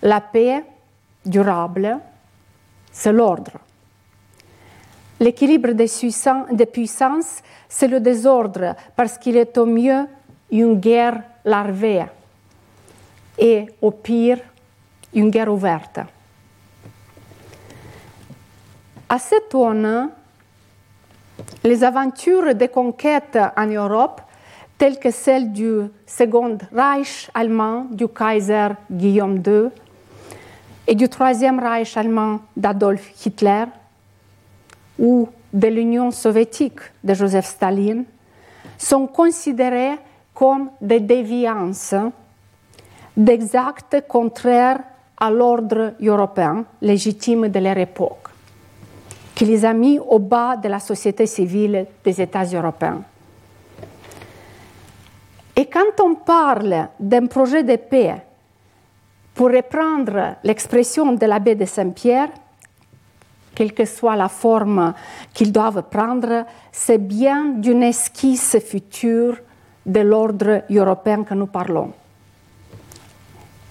La 0.03 0.21
paix 0.21 0.65
durable, 1.25 1.99
c'est 2.93 3.13
l'ordre. 3.13 3.53
L'équilibre 5.19 5.73
des, 5.73 6.67
puissances, 6.67 7.43
c'est 7.69 7.89
le 7.89 8.01
désordre 8.01 8.75
parce 8.97 9.19
qu'il 9.19 9.37
est 9.37 9.59
au 9.59 9.67
mieux 9.67 10.07
une 10.51 10.81
guerre 10.81 11.23
larvée 11.45 12.07
et 13.39 13.67
au 13.83 13.91
pire 13.91 14.39
une 15.13 15.31
guerre 15.31 15.53
ouverte. 15.53 16.01
À 19.13 19.19
cette 19.19 19.53
aune, 19.57 20.09
les 21.65 21.83
aventures 21.83 22.55
de 22.55 22.67
conquête 22.67 23.37
en 23.57 23.67
Europe, 23.67 24.21
telles 24.79 25.01
que 25.01 25.11
celles 25.11 25.51
du 25.51 25.81
Second 26.07 26.57
Reich 26.73 27.29
allemand 27.35 27.87
du 27.91 28.07
Kaiser 28.07 28.69
Guillaume 28.89 29.43
II 29.45 29.71
et 30.87 30.95
du 30.95 31.09
Troisième 31.09 31.59
Reich 31.59 31.97
allemand 31.97 32.39
d'Adolf 32.57 33.27
Hitler, 33.27 33.65
ou 34.97 35.29
de 35.53 35.67
l'Union 35.67 36.13
soviétique 36.13 36.79
de 37.03 37.13
Joseph 37.13 37.47
Staline 37.47 38.05
sont 38.79 39.09
considérés 39.09 39.99
comme 40.33 40.71
des 40.81 41.01
déviances, 41.01 41.97
des 43.17 43.57
actes 43.57 44.05
contraires 44.07 44.79
à 45.19 45.33
l'ordre 45.33 45.95
européen 46.01 46.65
légitime 46.81 47.49
de 47.49 47.59
leur 47.59 47.77
époque, 47.77 48.30
qui 49.35 49.45
les 49.45 49.65
a 49.65 49.73
mis 49.73 49.99
au 49.99 50.19
bas 50.19 50.57
de 50.57 50.69
la 50.69 50.79
société 50.79 51.27
civile 51.27 51.87
des 52.05 52.21
États 52.21 52.45
européens. 52.45 53.03
Et 55.57 55.67
quand 55.67 56.01
on 56.03 56.15
parle 56.15 56.89
d'un 56.99 57.27
projet 57.27 57.63
de 57.63 57.77
paix, 57.77 58.15
pour 59.35 59.51
reprendre 59.51 60.37
l'expression 60.45 61.13
de 61.13 61.27
l'abbé 61.27 61.55
de 61.55 61.65
Saint-Pierre, 61.65 62.29
quelle 63.55 63.75
que 63.75 63.85
soit 63.85 64.17
la 64.17 64.29
forme 64.29 64.95
qu'ils 65.35 65.53
doivent 65.53 65.83
prendre, 65.91 66.47
c'est 66.73 66.99
bien 66.99 67.47
d'une 67.57 67.83
esquisse 67.83 68.59
future 68.59 69.37
de 69.85 70.01
l'ordre 70.01 70.63
européen 70.71 71.25
que 71.25 71.35
nous 71.35 71.47
parlons. 71.47 71.93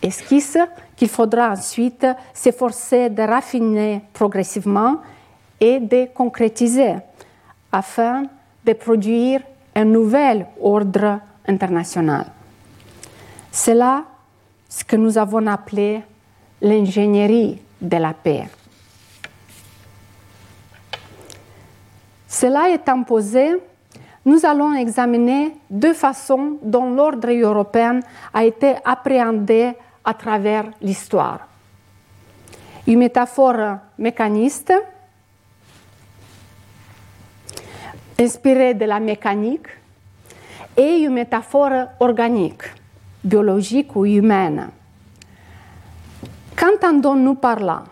Esquisse 0.01 0.57
qu'il 0.95 1.09
faudra 1.09 1.51
ensuite 1.51 2.05
s'efforcer 2.33 3.09
de 3.09 3.21
raffiner 3.23 4.01
progressivement 4.13 4.97
et 5.59 5.79
de 5.79 6.07
concrétiser 6.13 6.95
afin 7.71 8.23
de 8.65 8.73
produire 8.73 9.41
un 9.75 9.85
nouvel 9.85 10.47
ordre 10.61 11.19
international. 11.47 12.25
C'est 13.51 13.75
là 13.75 14.03
ce 14.67 14.83
que 14.83 14.95
nous 14.95 15.17
avons 15.17 15.45
appelé 15.47 16.01
l'ingénierie 16.61 17.59
de 17.81 17.97
la 17.97 18.13
paix. 18.13 18.47
Cela 22.27 22.69
étant 22.69 23.03
posé, 23.03 23.55
nous 24.25 24.45
allons 24.45 24.73
examiner 24.73 25.55
deux 25.69 25.93
façons 25.93 26.57
dont 26.61 26.91
l'ordre 26.91 27.31
européen 27.31 27.99
a 28.33 28.45
été 28.45 28.75
appréhendé 28.85 29.73
à 30.05 30.13
travers 30.13 30.65
l'histoire. 30.81 31.47
Une 32.85 32.99
métaphore 32.99 33.77
mécaniste, 33.97 34.73
inspirée 38.19 38.73
de 38.73 38.85
la 38.85 38.99
mécanique, 38.99 39.67
et 40.75 40.99
une 40.99 41.13
métaphore 41.13 41.87
organique, 41.99 42.63
biologique 43.23 43.95
ou 43.95 44.05
humaine. 44.05 44.69
Qu'entendons-nous 46.55 47.35
par 47.35 47.59
là? 47.59 47.83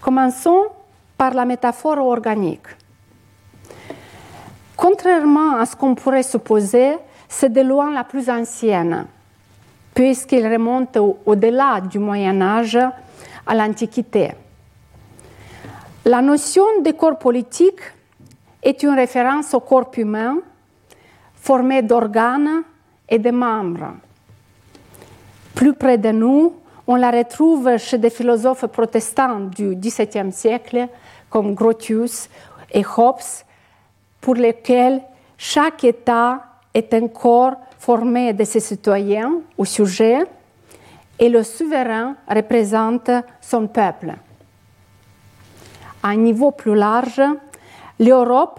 Commençons 0.00 0.66
par 1.18 1.34
la 1.34 1.44
métaphore 1.44 1.98
organique. 1.98 2.66
Contrairement 4.76 5.56
à 5.56 5.66
ce 5.66 5.76
qu'on 5.76 5.94
pourrait 5.94 6.22
supposer, 6.22 6.96
c'est 7.28 7.52
de 7.52 7.60
loin 7.60 7.92
la 7.92 8.04
plus 8.04 8.30
ancienne, 8.30 9.06
puisqu'il 9.94 10.46
remonte 10.46 10.96
au-delà 11.26 11.80
du 11.82 11.98
Moyen 11.98 12.40
Âge 12.40 12.78
à 13.46 13.54
l'Antiquité. 13.54 14.32
La 16.06 16.22
notion 16.22 16.64
de 16.82 16.92
corps 16.92 17.18
politique 17.18 17.80
est 18.62 18.82
une 18.82 18.94
référence 18.94 19.54
au 19.54 19.60
corps 19.60 19.90
humain 19.96 20.38
formé 21.34 21.82
d'organes 21.82 22.62
et 23.08 23.18
de 23.18 23.30
membres. 23.30 23.94
Plus 25.54 25.74
près 25.74 25.98
de 25.98 26.10
nous, 26.10 26.54
on 26.86 26.96
la 26.96 27.10
retrouve 27.10 27.76
chez 27.78 27.98
des 27.98 28.10
philosophes 28.10 28.66
protestants 28.66 29.40
du 29.40 29.74
XVIIe 29.76 30.32
siècle 30.32 30.88
comme 31.28 31.54
Grotius 31.54 32.28
et 32.72 32.84
Hobbes, 32.96 33.44
pour 34.20 34.34
lesquels 34.34 35.00
chaque 35.38 35.84
État 35.84 36.42
est 36.74 36.92
un 36.92 37.08
corps 37.08 37.56
formé 37.78 38.32
de 38.32 38.44
ses 38.44 38.60
citoyens 38.60 39.32
ou 39.56 39.64
sujets 39.64 40.24
et 41.18 41.28
le 41.28 41.42
souverain 41.42 42.16
représente 42.28 43.10
son 43.40 43.66
peuple. 43.66 44.14
À 46.02 46.08
un 46.08 46.16
niveau 46.16 46.50
plus 46.50 46.74
large, 46.74 47.22
l'Europe 48.00 48.58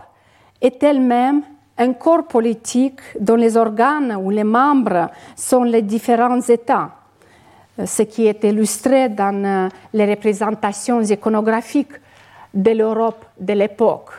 est 0.62 0.82
elle-même 0.84 1.42
un 1.78 1.94
corps 1.94 2.28
politique 2.28 3.02
dont 3.20 3.36
les 3.36 3.58
organes 3.58 4.16
ou 4.22 4.30
les 4.30 4.44
membres 4.44 5.10
sont 5.36 5.64
les 5.64 5.82
différents 5.82 6.42
États, 6.42 6.92
ce 7.84 8.04
qui 8.04 8.28
est 8.28 8.44
illustré 8.44 9.10
dans 9.10 9.70
les 9.92 10.06
représentations 10.06 11.02
iconographiques 11.02 12.00
de 12.54 12.72
l'Europe 12.72 13.26
de 13.40 13.54
l'époque, 13.54 14.12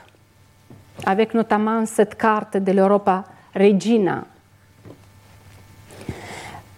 avec 1.07 1.35
notamment 1.35 1.87
cette 1.87 2.17
carte 2.17 2.57
de 2.57 2.73
l'Europa 2.73 3.25
Regina. 3.55 4.25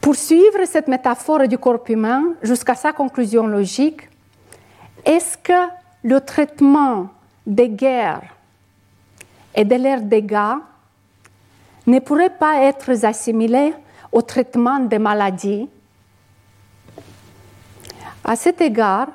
Pour 0.03 0.17
suivre 0.17 0.67
cette 0.67 0.89
métaphore 0.89 1.49
du 1.49 1.57
corps 1.57 1.85
humain 1.89 2.35
jusqu'à 2.43 2.75
sa 2.75 2.93
conclusion 2.93 3.47
logique, 3.47 4.03
est-ce 5.03 5.39
que 5.39 5.71
le 6.03 6.21
traitement 6.21 7.09
des 7.47 7.71
guerres 7.71 8.34
et 9.55 9.65
de 9.65 9.77
leurs 9.77 10.01
dégâts 10.01 10.57
ne 11.87 11.99
pourrait 11.99 12.31
pas 12.31 12.63
être 12.63 13.05
assimilé 13.05 13.75
au 14.11 14.23
traitement 14.23 14.81
des 14.81 14.99
maladies 14.99 15.69
À 18.25 18.37
cet 18.37 18.61
égard, 18.63 19.09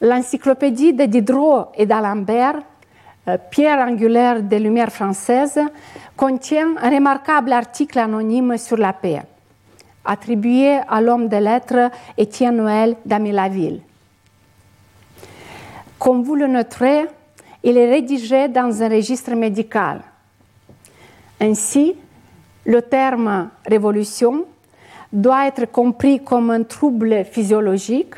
l'encyclopédie 0.00 0.92
de 0.92 1.04
Diderot 1.04 1.66
et 1.76 1.86
d'Alembert, 1.86 2.60
euh, 3.28 3.38
pierre 3.50 3.78
angulaire 3.78 4.42
des 4.42 4.58
Lumières 4.58 4.90
françaises, 4.92 5.60
contient 6.16 6.74
un 6.82 6.90
remarquable 6.90 7.52
article 7.52 8.00
anonyme 8.00 8.58
sur 8.58 8.76
la 8.76 8.92
paix, 8.92 9.22
attribué 10.04 10.80
à 10.88 11.00
l'homme 11.00 11.28
de 11.28 11.36
lettres 11.36 11.90
Étienne 12.18 12.56
Noël 12.56 12.96
d'Amilaville. 13.06 13.80
Comme 16.00 16.24
vous 16.24 16.34
le 16.34 16.48
noterez, 16.48 17.06
il 17.62 17.76
est 17.76 17.90
rédigé 17.90 18.48
dans 18.48 18.82
un 18.82 18.88
registre 18.88 19.34
médical. 19.34 20.02
Ainsi, 21.40 21.94
le 22.64 22.82
terme 22.82 23.50
révolution 23.66 24.46
doit 25.12 25.46
être 25.46 25.66
compris 25.66 26.22
comme 26.22 26.50
un 26.50 26.62
trouble 26.62 27.24
physiologique 27.24 28.14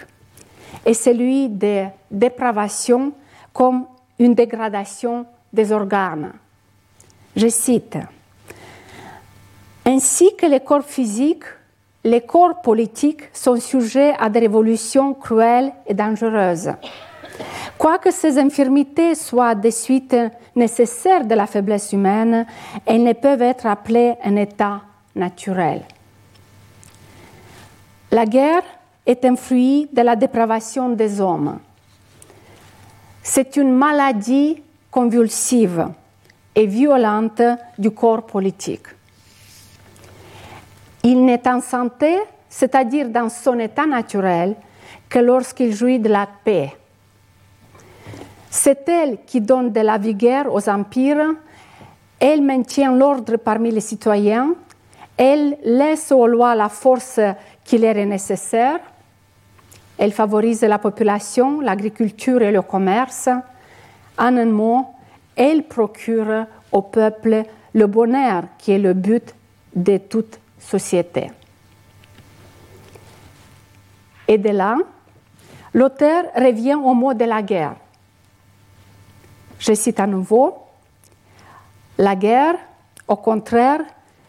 et 0.86 0.94
celui 0.94 1.48
de 1.48 1.84
dépravation 2.10 3.12
comme 3.52 3.86
une 4.18 4.34
dégradation 4.34 5.26
des 5.52 5.72
organes. 5.72 6.32
Je 7.36 7.48
cite, 7.48 7.98
Ainsi 9.86 10.34
que 10.36 10.46
les 10.46 10.60
corps 10.60 10.84
physiques, 10.84 11.44
les 12.04 12.20
corps 12.20 12.60
politiques 12.62 13.28
sont 13.32 13.56
sujets 13.56 14.14
à 14.18 14.28
des 14.30 14.40
révolutions 14.40 15.14
cruelles 15.14 15.72
et 15.86 15.94
dangereuses. 15.94 16.72
Quoique 17.76 18.10
ces 18.10 18.38
infirmités 18.38 19.14
soient 19.14 19.54
des 19.54 19.70
suites 19.70 20.16
nécessaires 20.54 21.24
de 21.24 21.34
la 21.34 21.46
faiblesse 21.46 21.92
humaine, 21.92 22.46
elles 22.86 23.02
ne 23.02 23.12
peuvent 23.12 23.42
être 23.42 23.66
appelées 23.66 24.14
un 24.22 24.36
état 24.36 24.82
naturel. 25.14 25.82
La 28.10 28.26
guerre 28.26 28.62
est 29.06 29.24
un 29.24 29.36
fruit 29.36 29.88
de 29.92 30.02
la 30.02 30.16
dépravation 30.16 30.90
des 30.90 31.20
hommes. 31.20 31.58
C'est 33.22 33.56
une 33.56 33.72
maladie 33.72 34.62
convulsive 34.90 35.88
et 36.54 36.66
violente 36.66 37.42
du 37.76 37.90
corps 37.90 38.24
politique. 38.24 38.86
Il 41.02 41.24
n'est 41.24 41.46
en 41.48 41.60
santé, 41.60 42.16
c'est-à-dire 42.48 43.08
dans 43.08 43.28
son 43.28 43.58
état 43.58 43.86
naturel, 43.86 44.54
que 45.08 45.18
lorsqu'il 45.18 45.74
jouit 45.74 45.98
de 45.98 46.08
la 46.08 46.28
paix. 46.44 46.72
C'est 48.56 48.88
elle 48.88 49.18
qui 49.26 49.40
donne 49.40 49.72
de 49.72 49.80
la 49.80 49.98
vigueur 49.98 50.54
aux 50.54 50.68
empires, 50.68 51.34
elle 52.20 52.40
maintient 52.40 52.92
l'ordre 52.92 53.36
parmi 53.36 53.72
les 53.72 53.80
citoyens, 53.80 54.54
elle 55.16 55.58
laisse 55.64 56.12
aux 56.12 56.28
lois 56.28 56.54
la 56.54 56.68
force 56.68 57.18
qui 57.64 57.78
leur 57.78 57.96
est 57.96 58.06
nécessaire, 58.06 58.78
elle 59.98 60.12
favorise 60.12 60.62
la 60.62 60.78
population, 60.78 61.60
l'agriculture 61.60 62.42
et 62.42 62.52
le 62.52 62.62
commerce. 62.62 63.28
En 64.16 64.36
un 64.36 64.46
mot, 64.46 64.86
elle 65.34 65.64
procure 65.64 66.46
au 66.70 66.82
peuple 66.82 67.42
le 67.74 67.86
bonheur 67.88 68.44
qui 68.56 68.70
est 68.70 68.78
le 68.78 68.94
but 68.94 69.34
de 69.74 69.96
toute 69.96 70.38
société. 70.60 71.32
Et 74.28 74.38
de 74.38 74.50
là, 74.50 74.76
l'auteur 75.74 76.26
revient 76.36 76.76
au 76.76 76.94
mot 76.94 77.14
de 77.14 77.24
la 77.24 77.42
guerre. 77.42 77.74
Je 79.66 79.72
cite 79.74 80.00
à 80.00 80.06
nouveau, 80.06 80.54
la 81.96 82.14
guerre, 82.16 82.56
au 83.08 83.16
contraire, 83.16 83.80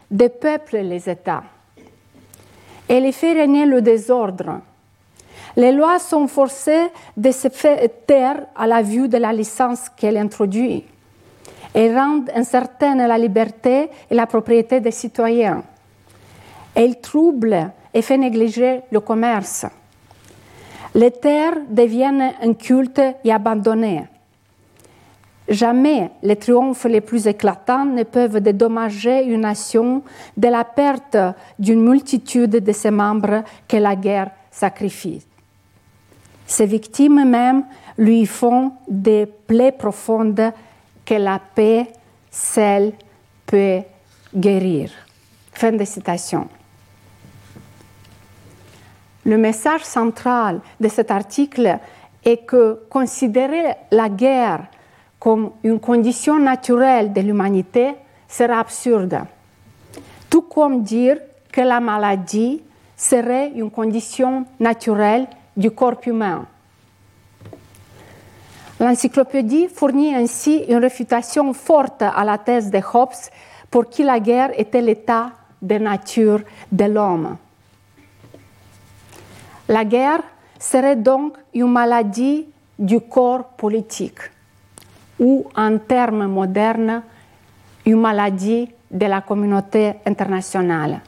dépeuple 0.10 0.78
les 0.78 1.10
États. 1.10 1.44
Elle 2.88 3.12
fait 3.12 3.34
régner 3.34 3.66
le 3.66 3.82
désordre 3.82 4.62
les 5.58 5.72
lois 5.72 6.00
sont 6.00 6.28
forcées 6.28 6.88
de 7.16 7.32
se 7.32 7.48
faire 7.50 7.80
taire 8.06 8.46
à 8.56 8.68
la 8.68 8.82
vue 8.82 9.08
de 9.08 9.18
la 9.18 9.32
licence 9.32 9.90
qu'elle 9.90 10.18
introduit. 10.18 10.84
Elles 11.74 11.98
rendent 11.98 12.30
incertaine 12.36 13.06
la 13.06 13.18
liberté 13.18 13.90
et 14.10 14.16
la 14.16 14.28
propriété 14.28 14.80
des 14.80 14.92
citoyens. 14.92 15.64
Elles 16.74 17.00
troublent 17.00 17.72
et 17.94 18.02
font 18.02 18.18
négliger 18.18 18.82
le 18.92 19.00
commerce. 19.00 19.66
Les 20.94 21.12
terres 21.12 21.58
deviennent 21.70 22.34
incultes 22.42 23.02
et 23.24 23.32
abandonnées. 23.32 24.06
Jamais 25.48 26.10
les 26.24 26.38
triomphes 26.38 26.86
les 26.86 27.02
plus 27.02 27.28
éclatants 27.28 27.86
ne 27.86 28.04
peuvent 28.04 28.40
dédommager 28.40 29.26
une 29.26 29.42
nation 29.42 30.02
de 30.36 30.48
la 30.48 30.64
perte 30.64 31.18
d'une 31.60 31.84
multitude 31.84 32.64
de 32.64 32.72
ses 32.72 32.90
membres 32.90 33.44
que 33.68 33.78
la 33.78 33.96
guerre 33.96 34.32
sacrifie. 34.50 35.24
Ces 36.48 36.66
victimes 36.66 37.30
même 37.30 37.64
lui 37.98 38.26
font 38.26 38.72
des 38.88 39.26
plaies 39.26 39.72
profondes 39.72 40.52
que 41.06 41.14
la 41.14 41.40
paix 41.40 41.88
seule 42.32 42.94
peut 43.46 43.82
guérir. 44.36 44.92
Fin 45.52 45.72
de 45.72 45.86
citation. 45.86 46.48
Le 49.26 49.38
message 49.38 49.84
central 49.84 50.62
de 50.80 50.88
cet 50.88 51.10
article 51.12 51.80
est 52.24 52.46
que 52.46 52.82
considérer 52.90 53.76
la 53.92 54.10
guerre 54.10 54.68
comme 55.26 55.54
une 55.64 55.80
condition 55.80 56.38
naturelle 56.38 57.12
de 57.12 57.20
l'humanité 57.20 57.96
sera 58.28 58.60
absurde, 58.60 59.22
tout 60.30 60.44
comme 60.44 60.84
dire 60.84 61.18
que 61.52 61.62
la 61.62 61.80
maladie 61.80 62.62
serait 62.96 63.50
une 63.56 63.72
condition 63.72 64.46
naturelle 64.60 65.26
du 65.58 65.72
corps 65.72 66.00
humain. 66.06 66.46
L'encyclopédie 68.80 69.68
fournit 69.68 70.14
ainsi 70.14 70.58
une 70.70 70.78
réfutation 70.78 71.54
forte 71.54 72.04
à 72.04 72.24
la 72.24 72.38
thèse 72.38 72.70
de 72.70 72.80
Hobbes 72.94 73.32
pour 73.72 73.90
qui 73.90 74.04
la 74.04 74.20
guerre 74.20 74.52
était 74.60 74.80
l'état 74.80 75.32
de 75.60 75.80
nature 75.80 76.42
de 76.72 76.86
l'homme. 76.86 77.38
La 79.70 79.86
guerre 79.86 80.22
serait 80.60 80.96
donc 80.96 81.34
une 81.56 81.72
maladie 81.72 82.46
du 82.78 83.00
corps 83.00 83.46
politique, 83.58 84.20
ou 85.20 85.46
en 85.56 85.78
termes 85.78 86.28
modernes, 86.28 87.02
une 87.86 88.02
maladie 88.02 88.70
de 88.90 89.06
la 89.06 89.22
communauté 89.22 89.94
internationale. 90.06 91.02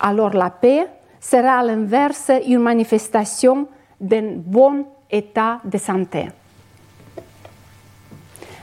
Alors 0.00 0.34
la 0.34 0.50
paix 0.50 0.86
sera 1.20 1.60
à 1.60 1.62
l'inverse 1.62 2.30
une 2.46 2.58
manifestation 2.58 3.68
d'un 4.00 4.34
bon 4.36 4.84
état 5.10 5.60
de 5.64 5.78
santé. 5.78 6.28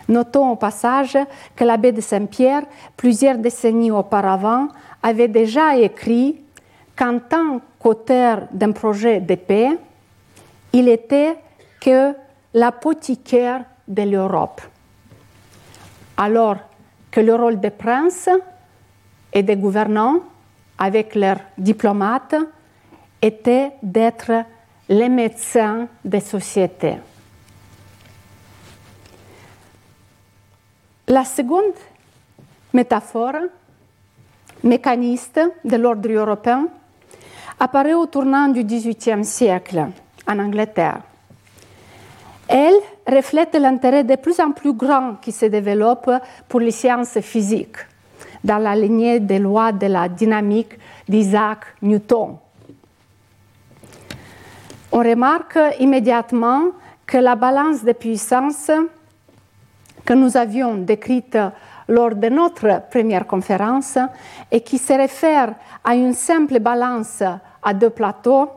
Notons 0.09 0.49
au 0.49 0.55
passage 0.55 1.17
que 1.55 1.63
l'abbé 1.63 1.91
de 1.91 2.01
Saint-Pierre, 2.01 2.63
plusieurs 2.97 3.37
décennies 3.37 3.91
auparavant, 3.91 4.67
avait 5.03 5.27
déjà 5.27 5.77
écrit 5.77 6.41
qu'en 6.95 7.19
tant 7.19 7.61
qu'auteur 7.77 8.47
d'un 8.51 8.71
projet 8.71 9.21
de 9.21 9.35
paix, 9.35 9.69
il 10.73 10.89
était 10.89 11.37
que 11.79 12.13
l'apothicaire 12.53 13.63
de 13.89 14.03
l'Europe. 14.03 14.61
Alors 16.15 16.57
que 17.11 17.19
le 17.19 17.35
rôle 17.35 17.59
des 17.59 17.71
princes 17.71 18.29
et 19.33 19.43
des 19.43 19.57
gouvernants, 19.57 20.19
avec 20.77 21.15
leurs 21.15 21.41
diplomates, 21.57 22.35
était 23.21 23.71
d'être 23.83 24.45
les 24.87 25.09
médecins 25.09 25.87
des 26.05 26.19
sociétés. 26.21 26.97
La 31.07 31.25
seconde 31.25 31.73
métaphore 32.73 33.49
mécaniste 34.63 35.39
de 35.65 35.75
l'ordre 35.75 36.09
européen 36.09 36.67
apparaît 37.59 37.93
au 37.93 38.05
tournant 38.05 38.47
du 38.47 38.63
XVIIIe 38.63 39.25
siècle 39.25 39.87
en 40.27 40.39
Angleterre. 40.39 41.01
Elle 42.51 42.79
reflète 43.07 43.53
l'intérêt 43.53 44.03
de 44.03 44.15
plus 44.15 44.39
en 44.39 44.51
plus 44.51 44.73
grand 44.73 45.17
qui 45.21 45.31
se 45.31 45.45
développe 45.45 46.09
pour 46.47 46.59
les 46.59 46.71
sciences 46.71 47.19
physiques, 47.19 47.77
dans 48.43 48.57
la 48.57 48.75
lignée 48.75 49.19
des 49.19 49.37
lois 49.37 49.71
de 49.71 49.85
la 49.85 50.09
dynamique 50.09 50.79
d'Isaac 51.07 51.59
Newton. 51.83 52.37
On 54.91 54.97
remarque 54.97 55.59
immédiatement 55.79 56.71
que 57.05 57.17
la 57.17 57.35
balance 57.35 57.83
de 57.83 57.91
puissance 57.91 58.71
que 60.03 60.13
nous 60.13 60.35
avions 60.35 60.73
décrite 60.73 61.37
lors 61.87 62.15
de 62.15 62.29
notre 62.29 62.81
première 62.89 63.27
conférence 63.27 63.99
et 64.51 64.61
qui 64.61 64.79
se 64.79 64.93
réfère 64.93 65.53
à 65.83 65.93
une 65.93 66.13
simple 66.13 66.59
balance 66.59 67.21
à 67.61 67.73
deux 67.75 67.91
plateaux 67.91 68.49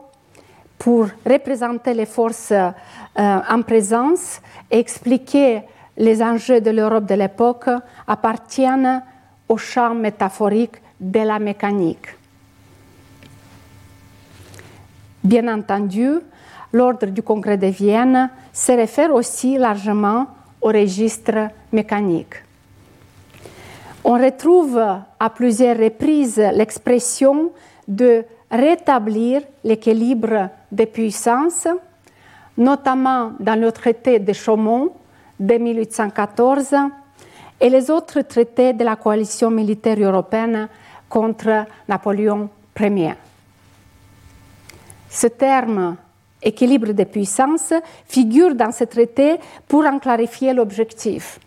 pour 0.79 1.07
représenter 1.25 1.93
les 1.93 2.07
forces 2.07 2.53
en 3.15 3.61
présence 3.61 4.41
et 4.71 4.79
expliquer 4.79 5.61
les 5.97 6.21
enjeux 6.23 6.61
de 6.61 6.71
l'Europe 6.71 7.05
de 7.05 7.15
l'époque 7.15 7.69
appartiennent 8.07 9.03
au 9.47 9.57
champ 9.57 9.93
métaphorique 9.93 10.81
de 10.99 11.19
la 11.19 11.39
mécanique. 11.39 12.07
Bien 15.23 15.47
entendu, 15.53 16.09
l'ordre 16.73 17.07
du 17.07 17.21
Congrès 17.21 17.57
de 17.57 17.67
Vienne 17.67 18.29
se 18.51 18.71
réfère 18.71 19.13
aussi 19.13 19.57
largement 19.57 20.27
au 20.61 20.67
registre 20.67 21.49
mécanique. 21.71 22.35
On 24.03 24.13
retrouve 24.13 24.77
à 24.77 25.29
plusieurs 25.29 25.77
reprises 25.77 26.37
l'expression 26.53 27.51
de 27.87 28.25
rétablir 28.51 29.41
l'équilibre 29.63 30.49
des 30.71 30.85
puissances, 30.85 31.67
notamment 32.57 33.33
dans 33.39 33.59
le 33.59 33.71
traité 33.71 34.19
de 34.19 34.33
Chaumont 34.33 34.91
de 35.39 35.55
1814 35.55 36.75
et 37.59 37.69
les 37.69 37.89
autres 37.89 38.21
traités 38.21 38.73
de 38.73 38.83
la 38.83 38.95
coalition 38.95 39.49
militaire 39.49 39.99
européenne 39.99 40.67
contre 41.09 41.65
Napoléon 41.87 42.49
Ier. 42.79 43.15
Ce 45.09 45.27
terme 45.27 45.95
équilibre 46.41 46.91
des 46.91 47.05
puissances 47.05 47.73
figure 48.07 48.55
dans 48.55 48.71
ce 48.71 48.83
traité 48.83 49.37
pour 49.67 49.85
en 49.85 49.99
clarifier 49.99 50.53
l'objectif 50.53 51.39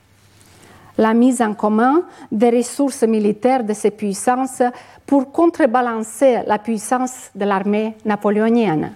la 0.99 1.15
mise 1.15 1.43
en 1.43 1.55
commun 1.55 2.03
des 2.33 2.51
ressources 2.51 3.03
militaires 3.03 3.65
de 3.65 3.75
ces 3.75 3.91
puissances 3.91 4.63
pour 5.05 5.31
contrebalancer 5.31 6.43
la 6.47 6.59
puissance 6.59 7.31
de 7.35 7.45
l'armée 7.45 7.95
napoléonienne. 8.05 8.93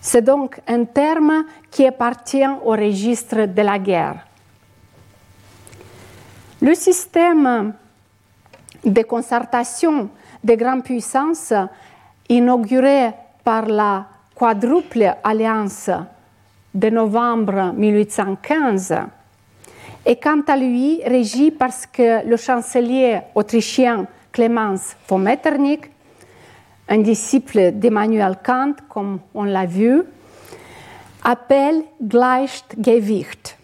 C'est 0.00 0.22
donc 0.22 0.60
un 0.66 0.84
terme 0.84 1.44
qui 1.70 1.86
appartient 1.86 2.46
au 2.64 2.70
registre 2.70 3.46
de 3.46 3.62
la 3.62 3.78
guerre. 3.78 4.26
Le 6.60 6.74
système 6.74 7.74
de 8.84 9.02
concertation 9.02 10.08
des 10.42 10.56
grandes 10.56 10.84
puissances, 10.84 11.52
inauguré 12.28 13.10
par 13.44 13.66
la 13.66 14.06
quadruple 14.34 15.14
alliance 15.22 15.90
de 16.74 16.90
novembre 16.90 17.72
1815, 17.74 18.94
est 20.04 20.22
quant 20.22 20.42
à 20.46 20.56
lui 20.56 21.02
régi 21.04 21.50
parce 21.50 21.86
que 21.86 22.26
le 22.26 22.36
chancelier 22.36 23.20
autrichien 23.34 24.06
Clemens 24.32 24.94
von 25.08 25.18
Metternich, 25.18 25.90
un 26.88 26.98
disciple 26.98 27.72
d'Emmanuel 27.72 28.38
Kant, 28.44 28.74
comme 28.88 29.20
on 29.34 29.44
l'a 29.44 29.66
vu, 29.66 30.02
appelle 31.22 31.82
Gleichgewicht, 32.00 33.58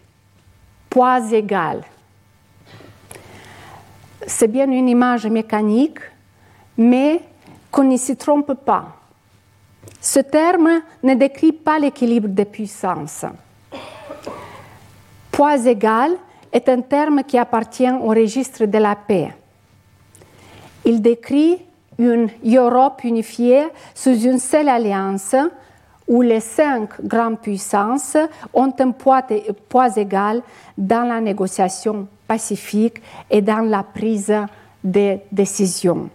poids 0.91 1.33
égal. 1.33 1.83
C'est 4.27 4.49
bien 4.49 4.71
une 4.71 4.89
image 4.89 5.27
mécanique, 5.27 5.99
mais 6.77 7.21
qu'on 7.71 7.85
ne 7.85 7.97
s'y 7.97 8.17
trompe 8.17 8.55
pas. 8.55 8.97
Ce 10.01 10.21
terme 10.21 10.83
ne 11.03 11.15
décrit 11.15 11.53
pas 11.53 11.79
l'équilibre 11.79 12.29
des 12.29 12.45
puissances. 12.45 13.25
Poids 15.31 15.67
égal 15.67 16.13
est 16.53 16.69
un 16.69 16.81
terme 16.81 17.23
qui 17.25 17.39
appartient 17.39 17.91
au 17.91 18.09
registre 18.09 18.67
de 18.67 18.79
la 18.79 18.97
paix. 18.97 19.33
Il 20.85 21.01
décrit 21.01 21.63
une 21.99 22.29
Europe 22.45 23.05
unifiée 23.05 23.67
sous 23.95 24.19
une 24.23 24.39
seule 24.39 24.69
alliance 24.69 25.35
où 26.09 26.23
les 26.23 26.41
cinq 26.41 27.01
grandes 27.05 27.41
puissances 27.41 28.17
ont 28.53 28.73
un 28.79 28.91
poids, 28.91 29.97
égal 29.97 30.43
dans 30.77 31.09
la 31.09 31.21
négociation 31.21 32.07
pacifique 32.27 33.01
et 33.31 33.41
dans 33.41 33.69
la 33.69 33.83
prise 33.83 34.35
de 34.83 35.19
décisions. 35.31 36.11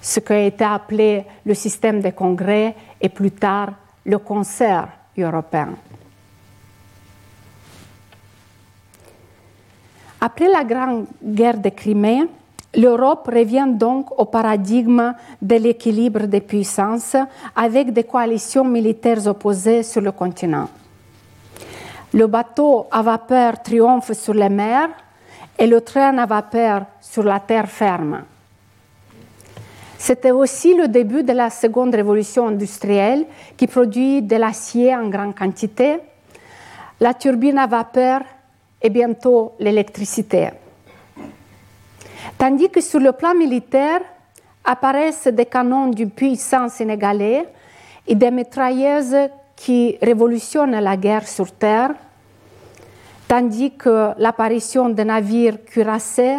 Ce 0.00 0.20
qui 0.20 0.32
a 0.32 0.44
été 0.44 0.64
appelé 0.64 1.24
le 1.44 1.54
système 1.54 2.00
de 2.00 2.10
congrès 2.10 2.74
et 3.00 3.08
plus 3.08 3.30
tard 3.30 3.72
le 4.04 4.18
concert 4.18 4.88
européen. 5.16 5.70
Après 10.20 10.48
la 10.48 10.64
Grande 10.64 11.06
Guerre 11.22 11.58
de 11.58 11.68
Crimée, 11.68 12.24
l'Europe 12.76 13.28
revient 13.32 13.68
donc 13.68 14.18
au 14.18 14.24
paradigme 14.24 15.14
de 15.40 15.56
l'équilibre 15.56 16.26
des 16.26 16.40
puissances 16.40 17.16
avec 17.54 17.92
des 17.92 18.04
coalitions 18.04 18.64
militaires 18.64 19.26
opposées 19.26 19.82
sur 19.82 20.00
le 20.00 20.12
continent. 20.12 20.68
Le 22.12 22.26
bateau 22.26 22.86
à 22.90 23.02
vapeur 23.02 23.62
triomphe 23.62 24.12
sur 24.12 24.34
les 24.34 24.48
mers 24.48 24.90
et 25.58 25.66
le 25.66 25.80
train 25.80 26.16
à 26.18 26.26
vapeur 26.26 26.86
sur 27.00 27.22
la 27.22 27.40
terre 27.40 27.68
ferme. 27.68 28.22
C'était 29.98 30.32
aussi 30.32 30.74
le 30.74 30.86
début 30.88 31.22
de 31.22 31.32
la 31.32 31.50
seconde 31.50 31.94
révolution 31.94 32.48
industrielle 32.48 33.24
qui 33.56 33.66
produit 33.66 34.20
de 34.20 34.36
l'acier 34.36 34.94
en 34.94 35.08
grande 35.08 35.34
quantité, 35.34 35.98
la 37.00 37.14
turbine 37.14 37.58
à 37.58 37.66
vapeur 37.66 38.20
et 38.82 38.90
bientôt 38.90 39.52
l'électricité. 39.58 40.50
Tandis 42.38 42.68
que 42.68 42.80
sur 42.80 43.00
le 43.00 43.12
plan 43.12 43.34
militaire 43.34 44.00
apparaissent 44.64 45.28
des 45.28 45.46
canons 45.46 45.88
d'une 45.88 46.10
puissance 46.10 46.80
inégalée 46.80 47.44
et 48.06 48.14
des 48.14 48.30
mitrailleuses 48.30 49.30
qui 49.56 49.96
révolutionnent 50.02 50.78
la 50.78 50.96
guerre 50.96 51.28
sur 51.28 51.52
Terre, 51.52 51.94
tandis 53.28 53.72
que 53.76 54.10
l'apparition 54.18 54.88
de 54.88 55.02
navires 55.02 55.64
cuirassés 55.64 56.38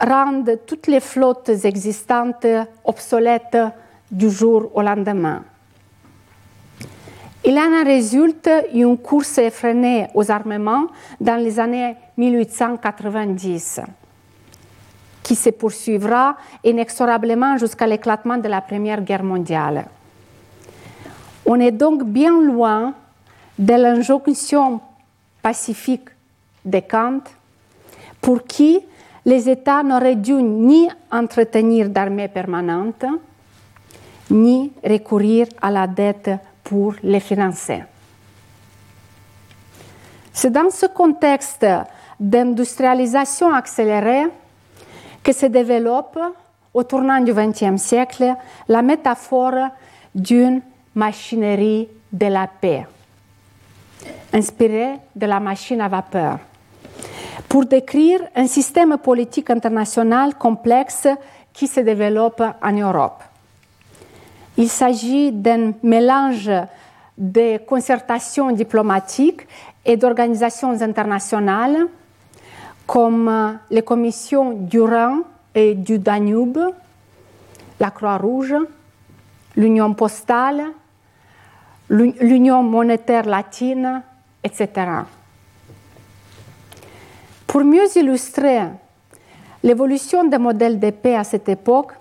rend 0.00 0.44
toutes 0.66 0.88
les 0.88 1.00
flottes 1.00 1.64
existantes 1.64 2.46
obsolètes 2.84 3.58
du 4.10 4.30
jour 4.30 4.70
au 4.74 4.82
lendemain. 4.82 5.44
Il 7.44 7.58
en 7.58 7.84
résulte 7.84 8.48
une 8.72 8.98
course 8.98 9.38
effrénée 9.38 10.06
aux 10.14 10.30
armements 10.30 10.86
dans 11.20 11.42
les 11.42 11.58
années 11.58 11.96
1890, 12.16 13.80
qui 15.32 15.36
se 15.36 15.48
poursuivra 15.48 16.36
inexorablement 16.62 17.56
jusqu'à 17.56 17.86
l'éclatement 17.86 18.36
de 18.36 18.48
la 18.48 18.60
Première 18.60 19.00
Guerre 19.00 19.24
mondiale. 19.24 19.86
On 21.46 21.58
est 21.58 21.72
donc 21.72 22.04
bien 22.04 22.38
loin 22.38 22.92
de 23.58 23.72
l'injonction 23.72 24.78
pacifique 25.40 26.10
de 26.66 26.80
Kant, 26.80 27.22
pour 28.20 28.44
qui 28.44 28.78
les 29.24 29.48
États 29.48 29.82
n'auraient 29.82 30.16
dû 30.16 30.34
ni 30.34 30.86
entretenir 31.10 31.88
d'armées 31.88 32.28
permanentes, 32.28 33.06
ni 34.30 34.70
recourir 34.84 35.46
à 35.62 35.70
la 35.70 35.86
dette 35.86 36.32
pour 36.62 36.96
les 37.02 37.20
financer. 37.20 37.82
C'est 40.30 40.50
dans 40.50 40.68
ce 40.68 40.84
contexte 40.84 41.66
d'industrialisation 42.20 43.50
accélérée 43.50 44.26
que 45.22 45.32
se 45.32 45.46
développe 45.46 46.18
au 46.74 46.82
tournant 46.84 47.20
du 47.20 47.32
XXe 47.32 47.80
siècle 47.80 48.34
la 48.68 48.82
métaphore 48.82 49.68
d'une 50.14 50.60
machinerie 50.94 51.88
de 52.12 52.26
la 52.26 52.46
paix. 52.46 52.86
inspiré 54.32 54.94
de 55.14 55.26
la 55.26 55.40
machine 55.40 55.80
à 55.80 55.88
vapeur, 55.88 56.38
pour 57.48 57.66
décrire 57.66 58.20
un 58.34 58.46
système 58.46 58.96
politique 58.98 59.50
international 59.50 60.34
complexe 60.34 61.06
qui 61.52 61.66
se 61.66 61.80
développe 61.80 62.42
en 62.62 62.72
Europe. 62.72 63.22
Il 64.56 64.68
s'agit 64.68 65.32
d'un 65.32 65.72
mélange 65.82 66.50
de 67.16 67.58
concertations 67.58 68.50
diplomatiques 68.52 69.46
et 69.84 69.96
d'organisations 69.96 70.80
internationales 70.80 71.86
comme 72.86 73.58
les 73.70 73.82
commissions 73.82 74.52
du 74.52 74.80
Rhin 74.80 75.22
et 75.54 75.74
du 75.74 75.98
Danube, 75.98 76.58
la 77.80 77.90
Croix-Rouge, 77.90 78.54
l'Union 79.56 79.94
postale, 79.94 80.62
l'Union 81.88 82.62
monétaire 82.62 83.26
latine, 83.26 84.02
etc. 84.42 84.68
Pour 87.46 87.64
mieux 87.64 87.86
illustrer 87.96 88.62
l'évolution 89.62 90.24
des 90.24 90.38
modèles 90.38 90.80
de 90.80 90.90
paix 90.90 91.16
à 91.16 91.24
cette 91.24 91.48
époque, 91.48 91.92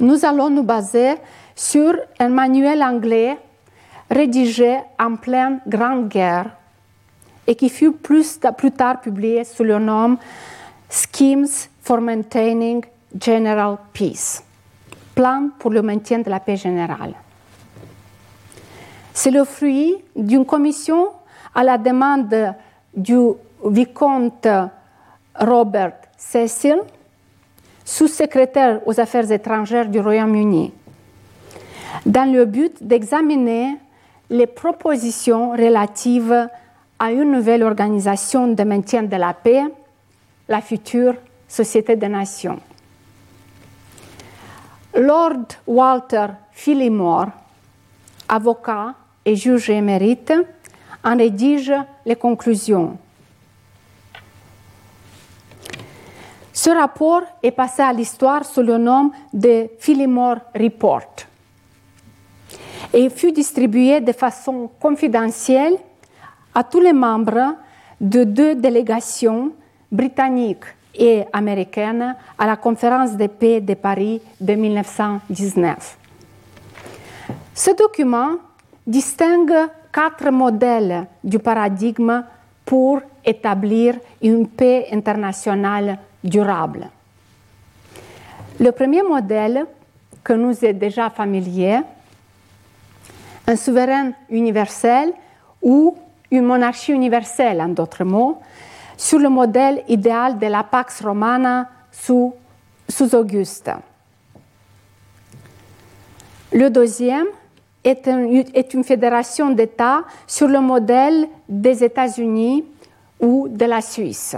nous 0.00 0.24
allons 0.24 0.50
nous 0.50 0.62
baser 0.62 1.14
sur 1.54 1.94
un 2.18 2.28
manuel 2.28 2.82
anglais 2.82 3.38
rédigé 4.10 4.78
en 4.98 5.16
pleine 5.16 5.60
Grande 5.66 6.08
Guerre 6.08 6.50
et 7.46 7.54
qui 7.54 7.68
fut 7.68 7.92
plus, 7.92 8.38
tard 8.76 9.00
publié 9.00 9.44
sous 9.44 9.64
le 9.64 9.78
nom 9.78 10.16
Schemes 10.88 11.46
for 11.82 12.00
Maintaining 12.00 12.82
General 13.20 13.76
Peace, 13.92 14.42
plan 15.14 15.50
pour 15.58 15.70
le 15.70 15.82
maintien 15.82 16.20
de 16.20 16.30
la 16.30 16.40
paix 16.40 16.56
générale. 16.56 17.14
C'est 19.12 19.30
le 19.30 19.44
fruit 19.44 19.94
d'une 20.16 20.44
commission 20.44 21.08
à 21.54 21.62
la 21.62 21.78
demande 21.78 22.54
du 22.96 23.18
vicomte 23.64 24.48
Robert 25.38 25.94
Cecil, 26.16 26.80
sous-secrétaire 27.84 28.80
aux 28.86 28.98
affaires 28.98 29.30
étrangères 29.30 29.88
du 29.88 30.00
Royaume-Uni, 30.00 30.72
dans 32.06 32.32
le 32.32 32.44
but 32.44 32.82
d'examiner 32.82 33.76
les 34.30 34.46
propositions 34.46 35.52
relatives 35.52 36.48
une 37.12 37.32
nouvelle 37.32 37.62
organisation 37.62 38.48
de 38.48 38.62
maintien 38.64 39.02
de 39.02 39.16
la 39.16 39.34
paix, 39.34 39.62
la 40.48 40.60
future 40.60 41.14
Société 41.48 41.96
des 41.96 42.08
Nations. 42.08 42.58
Lord 44.94 45.46
Walter 45.66 46.26
Phillimore, 46.52 47.26
avocat 48.28 48.94
et 49.24 49.36
juge 49.36 49.70
émérite, 49.70 50.32
en 51.02 51.16
rédige 51.16 51.72
les 52.06 52.16
conclusions. 52.16 52.96
Ce 56.52 56.70
rapport 56.70 57.22
est 57.42 57.50
passé 57.50 57.82
à 57.82 57.92
l'histoire 57.92 58.44
sous 58.44 58.62
le 58.62 58.78
nom 58.78 59.10
de 59.32 59.68
Phillimore 59.78 60.38
Report 60.54 61.26
et 62.92 63.10
fut 63.10 63.32
distribué 63.32 64.00
de 64.00 64.12
façon 64.12 64.70
confidentielle 64.80 65.76
à 66.54 66.64
tous 66.64 66.80
les 66.80 66.92
membres 66.92 67.56
de 68.00 68.24
deux 68.24 68.54
délégations 68.54 69.52
britanniques 69.90 70.64
et 70.94 71.24
américaines 71.32 72.14
à 72.38 72.46
la 72.46 72.56
conférence 72.56 73.16
de 73.16 73.26
paix 73.26 73.60
de 73.60 73.74
Paris 73.74 74.20
de 74.40 74.54
1919. 74.54 75.98
Ce 77.54 77.70
document 77.76 78.36
distingue 78.86 79.68
quatre 79.92 80.30
modèles 80.30 81.06
du 81.22 81.38
paradigme 81.38 82.24
pour 82.64 83.00
établir 83.24 83.96
une 84.22 84.48
paix 84.48 84.88
internationale 84.92 85.98
durable. 86.22 86.88
Le 88.58 88.70
premier 88.72 89.02
modèle, 89.02 89.66
que 90.22 90.32
nous 90.32 90.64
est 90.64 90.72
déjà 90.72 91.10
familier, 91.10 91.80
un 93.46 93.56
souverain 93.56 94.12
universel 94.30 95.12
ou 95.60 95.96
une 96.34 96.44
monarchie 96.44 96.92
universelle, 96.92 97.60
en 97.60 97.68
d'autres 97.68 98.04
mots, 98.04 98.38
sur 98.96 99.18
le 99.18 99.28
modèle 99.28 99.82
idéal 99.88 100.38
de 100.38 100.46
la 100.46 100.62
Pax 100.62 101.02
Romana 101.02 101.68
sous, 101.90 102.34
sous 102.88 103.14
Auguste. 103.14 103.70
Le 106.52 106.70
deuxième 106.70 107.26
est, 107.82 108.06
est 108.54 108.74
une 108.74 108.84
fédération 108.84 109.50
d'États 109.50 110.04
sur 110.26 110.48
le 110.48 110.60
modèle 110.60 111.26
des 111.48 111.82
États-Unis 111.82 112.64
ou 113.20 113.48
de 113.48 113.64
la 113.64 113.80
Suisse. 113.80 114.36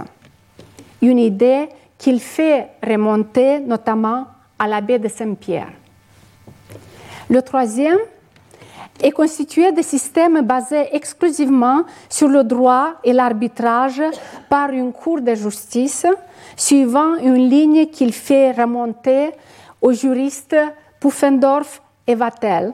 Une 1.01 1.19
idée 1.19 1.69
qu'il 1.97 2.19
fait 2.19 2.69
remonter 2.83 3.59
notamment 3.59 4.25
à 4.57 4.67
la 4.67 4.81
baie 4.81 4.99
de 4.99 5.07
Saint-Pierre. 5.07 5.71
Le 7.29 7.41
troisième 7.41 7.99
est 9.01 9.11
constitué 9.11 9.71
de 9.71 9.81
systèmes 9.81 10.41
basés 10.41 10.87
exclusivement 10.91 11.83
sur 12.09 12.27
le 12.27 12.43
droit 12.43 12.95
et 13.03 13.13
l'arbitrage 13.13 14.01
par 14.49 14.69
une 14.71 14.91
cour 14.91 15.21
de 15.21 15.35
justice, 15.35 16.05
suivant 16.55 17.15
une 17.15 17.49
ligne 17.49 17.85
qu'il 17.87 18.13
fait 18.13 18.51
remonter 18.51 19.31
aux 19.81 19.93
juristes 19.93 20.55
Puffendorf 20.99 21.81
et 22.07 22.15
Vattel, 22.15 22.73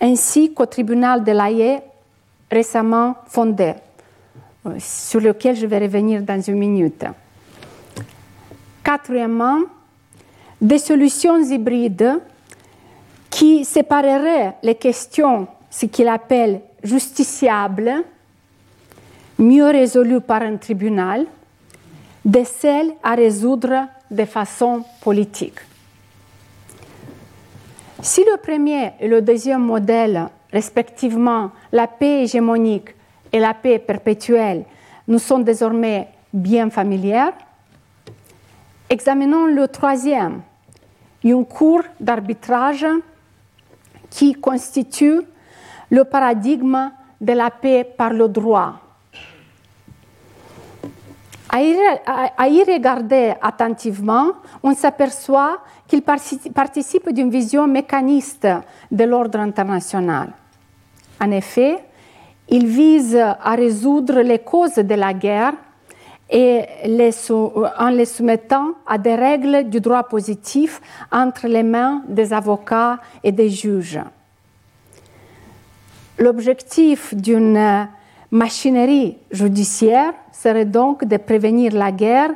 ainsi 0.00 0.52
qu'au 0.52 0.66
tribunal 0.66 1.22
de 1.22 1.32
l'Aie 1.32 1.82
récemment 2.50 3.14
fondé, 3.28 3.74
sur 4.78 5.20
lequel 5.20 5.54
je 5.54 5.66
vais 5.66 5.78
revenir 5.78 6.22
dans 6.22 6.40
une 6.40 6.58
minute. 6.58 7.04
Quatrièmement, 8.82 9.60
des 10.60 10.78
solutions 10.78 11.38
hybrides 11.38 12.20
qui 13.40 13.64
séparerait 13.64 14.56
les 14.62 14.74
questions, 14.74 15.48
ce 15.70 15.86
qu'il 15.86 16.08
appelle 16.08 16.60
justiciables, 16.82 18.04
mieux 19.38 19.64
résolues 19.64 20.20
par 20.20 20.42
un 20.42 20.58
tribunal, 20.58 21.24
de 22.22 22.44
celles 22.44 22.92
à 23.02 23.14
résoudre 23.14 23.86
de 24.10 24.26
façon 24.26 24.84
politique. 25.00 25.58
Si 28.02 28.20
le 28.24 28.36
premier 28.36 28.92
et 29.00 29.08
le 29.08 29.22
deuxième 29.22 29.64
modèle, 29.64 30.28
respectivement 30.52 31.50
la 31.72 31.86
paix 31.86 32.24
hégémonique 32.24 32.94
et 33.32 33.38
la 33.38 33.54
paix 33.54 33.78
perpétuelle, 33.78 34.64
nous 35.08 35.18
sont 35.18 35.38
désormais 35.38 36.08
bien 36.30 36.68
familières, 36.68 37.32
examinons 38.90 39.46
le 39.46 39.66
troisième, 39.66 40.42
une 41.24 41.46
cour 41.46 41.80
d'arbitrage 41.98 42.84
qui 44.10 44.34
constitue 44.34 45.20
le 45.90 46.04
paradigme 46.04 46.90
de 47.20 47.32
la 47.32 47.50
paix 47.50 47.84
par 47.84 48.12
le 48.12 48.28
droit. 48.28 48.74
À 51.52 51.60
y, 52.48 52.62
regarder 52.62 53.34
attentivement, 53.42 54.32
on 54.62 54.72
s'aperçoit 54.74 55.58
qu'il 55.88 56.02
participe 56.02 57.12
d'une 57.12 57.30
vision 57.30 57.66
mécaniste 57.66 58.46
de 58.90 59.04
l'ordre 59.04 59.40
international. 59.40 60.32
En 61.20 61.30
effet, 61.32 61.84
il 62.48 62.66
vise 62.66 63.16
à 63.16 63.54
résoudre 63.56 64.20
les 64.20 64.38
causes 64.38 64.76
de 64.76 64.94
la 64.94 65.12
guerre 65.12 65.54
et 66.30 66.64
en 67.78 67.88
les 67.90 68.04
soumettant 68.04 68.74
à 68.86 68.96
des 68.98 69.14
règles 69.16 69.68
du 69.68 69.80
droit 69.80 70.04
positif 70.04 70.80
entre 71.10 71.48
les 71.48 71.64
mains 71.64 72.02
des 72.08 72.32
avocats 72.32 72.98
et 73.24 73.32
des 73.32 73.50
juges. 73.50 74.00
L'objectif 76.18 77.14
d'une 77.14 77.88
machinerie 78.30 79.18
judiciaire 79.30 80.12
serait 80.32 80.64
donc 80.66 81.04
de 81.04 81.16
prévenir 81.16 81.72
la 81.72 81.90
guerre 81.90 82.30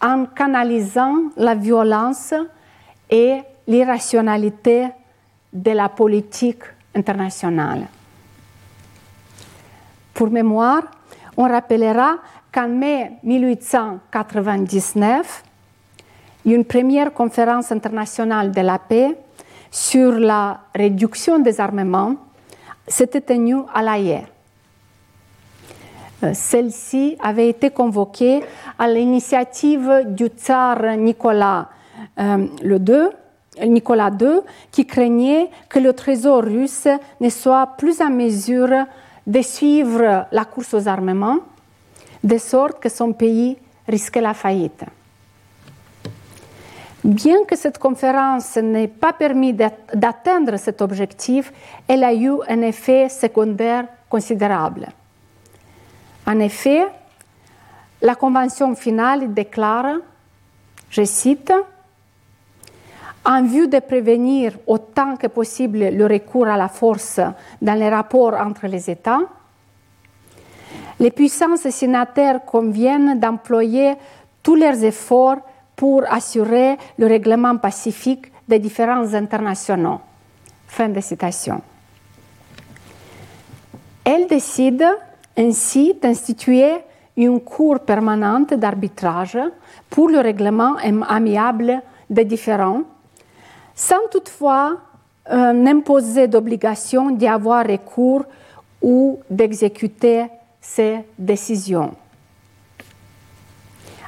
en 0.00 0.26
canalisant 0.26 1.16
la 1.36 1.54
violence 1.54 2.34
et 3.10 3.38
l'irrationalité 3.66 4.88
de 5.52 5.70
la 5.72 5.88
politique 5.88 6.62
internationale. 6.94 7.86
Pour 10.14 10.30
mémoire, 10.30 10.82
on 11.36 11.48
rappellera 11.48 12.16
qu'en 12.56 12.68
mai 12.68 13.12
1899, 13.22 15.44
une 16.46 16.64
première 16.64 17.12
conférence 17.12 17.70
internationale 17.70 18.50
de 18.50 18.62
la 18.62 18.78
paix 18.78 19.14
sur 19.70 20.12
la 20.12 20.60
réduction 20.74 21.38
des 21.38 21.60
armements 21.60 22.14
s'était 22.88 23.20
tenue 23.20 23.58
à 23.74 23.82
La 23.82 23.98
Haye. 23.98 24.22
Euh, 26.22 26.30
celle-ci 26.32 27.18
avait 27.22 27.50
été 27.50 27.68
convoquée 27.68 28.42
à 28.78 28.88
l'initiative 28.88 30.04
du 30.06 30.28
tsar 30.28 30.96
Nicolas, 30.96 31.68
euh, 32.18 32.46
II, 32.64 33.10
qui 34.72 34.86
craignait 34.86 35.50
que 35.68 35.78
le 35.78 35.92
trésor 35.92 36.42
russe 36.42 36.88
ne 37.20 37.28
soit 37.28 37.66
plus 37.76 38.00
en 38.00 38.08
mesure 38.08 38.86
de 39.26 39.42
suivre 39.42 40.24
la 40.32 40.46
course 40.46 40.72
aux 40.72 40.88
armements, 40.88 41.40
de 42.26 42.38
sorte 42.38 42.80
que 42.80 42.88
son 42.88 43.12
pays 43.12 43.56
risquait 43.86 44.20
la 44.20 44.34
faillite. 44.34 44.84
Bien 47.04 47.44
que 47.46 47.54
cette 47.54 47.78
conférence 47.78 48.56
n'ait 48.56 48.88
pas 48.88 49.12
permis 49.12 49.52
d'atteindre 49.54 50.56
cet 50.56 50.82
objectif, 50.82 51.52
elle 51.86 52.02
a 52.02 52.12
eu 52.12 52.32
un 52.48 52.62
effet 52.62 53.08
secondaire 53.08 53.86
considérable. 54.08 54.88
En 56.26 56.40
effet, 56.40 56.84
la 58.02 58.16
Convention 58.16 58.74
finale 58.74 59.32
déclare, 59.32 59.98
je 60.90 61.04
cite, 61.04 61.52
en 63.24 63.44
vue 63.44 63.68
de 63.68 63.78
prévenir 63.78 64.58
autant 64.66 65.16
que 65.16 65.28
possible 65.28 65.90
le 65.90 66.06
recours 66.06 66.48
à 66.48 66.56
la 66.56 66.68
force 66.68 67.20
dans 67.62 67.78
les 67.78 67.88
rapports 67.88 68.34
entre 68.34 68.66
les 68.66 68.90
États, 68.90 69.20
les 70.98 71.10
puissances 71.10 71.68
signataires 71.68 72.44
conviennent 72.44 73.18
d'employer 73.18 73.94
tous 74.42 74.54
leurs 74.54 74.82
efforts 74.82 75.38
pour 75.74 76.04
assurer 76.10 76.76
le 76.98 77.06
règlement 77.06 77.56
pacifique 77.58 78.32
des 78.48 78.58
différends 78.58 79.12
internationaux. 79.12 80.00
Fin 80.66 80.88
de 80.88 81.00
citation. 81.00 81.60
Elle 84.04 84.26
décide 84.26 84.86
ainsi 85.36 85.94
d'instituer 86.00 86.72
une 87.16 87.40
cour 87.40 87.80
permanente 87.80 88.54
d'arbitrage 88.54 89.38
pour 89.90 90.08
le 90.08 90.20
règlement 90.20 90.76
amiable 91.08 91.82
des 92.08 92.24
différends, 92.24 92.82
sans 93.74 94.08
toutefois 94.10 94.76
euh, 95.30 95.66
imposer 95.66 96.28
d'obligation 96.28 97.10
d'y 97.10 97.26
avoir 97.26 97.66
recours 97.66 98.24
ou 98.80 99.18
d'exécuter 99.28 100.26
ces 100.66 100.98
décisions. 101.16 101.94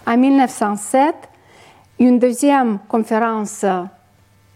En 0.07 0.17
1907, 0.17 1.15
une 2.01 2.19
deuxième 2.19 2.81
conférence 2.89 3.65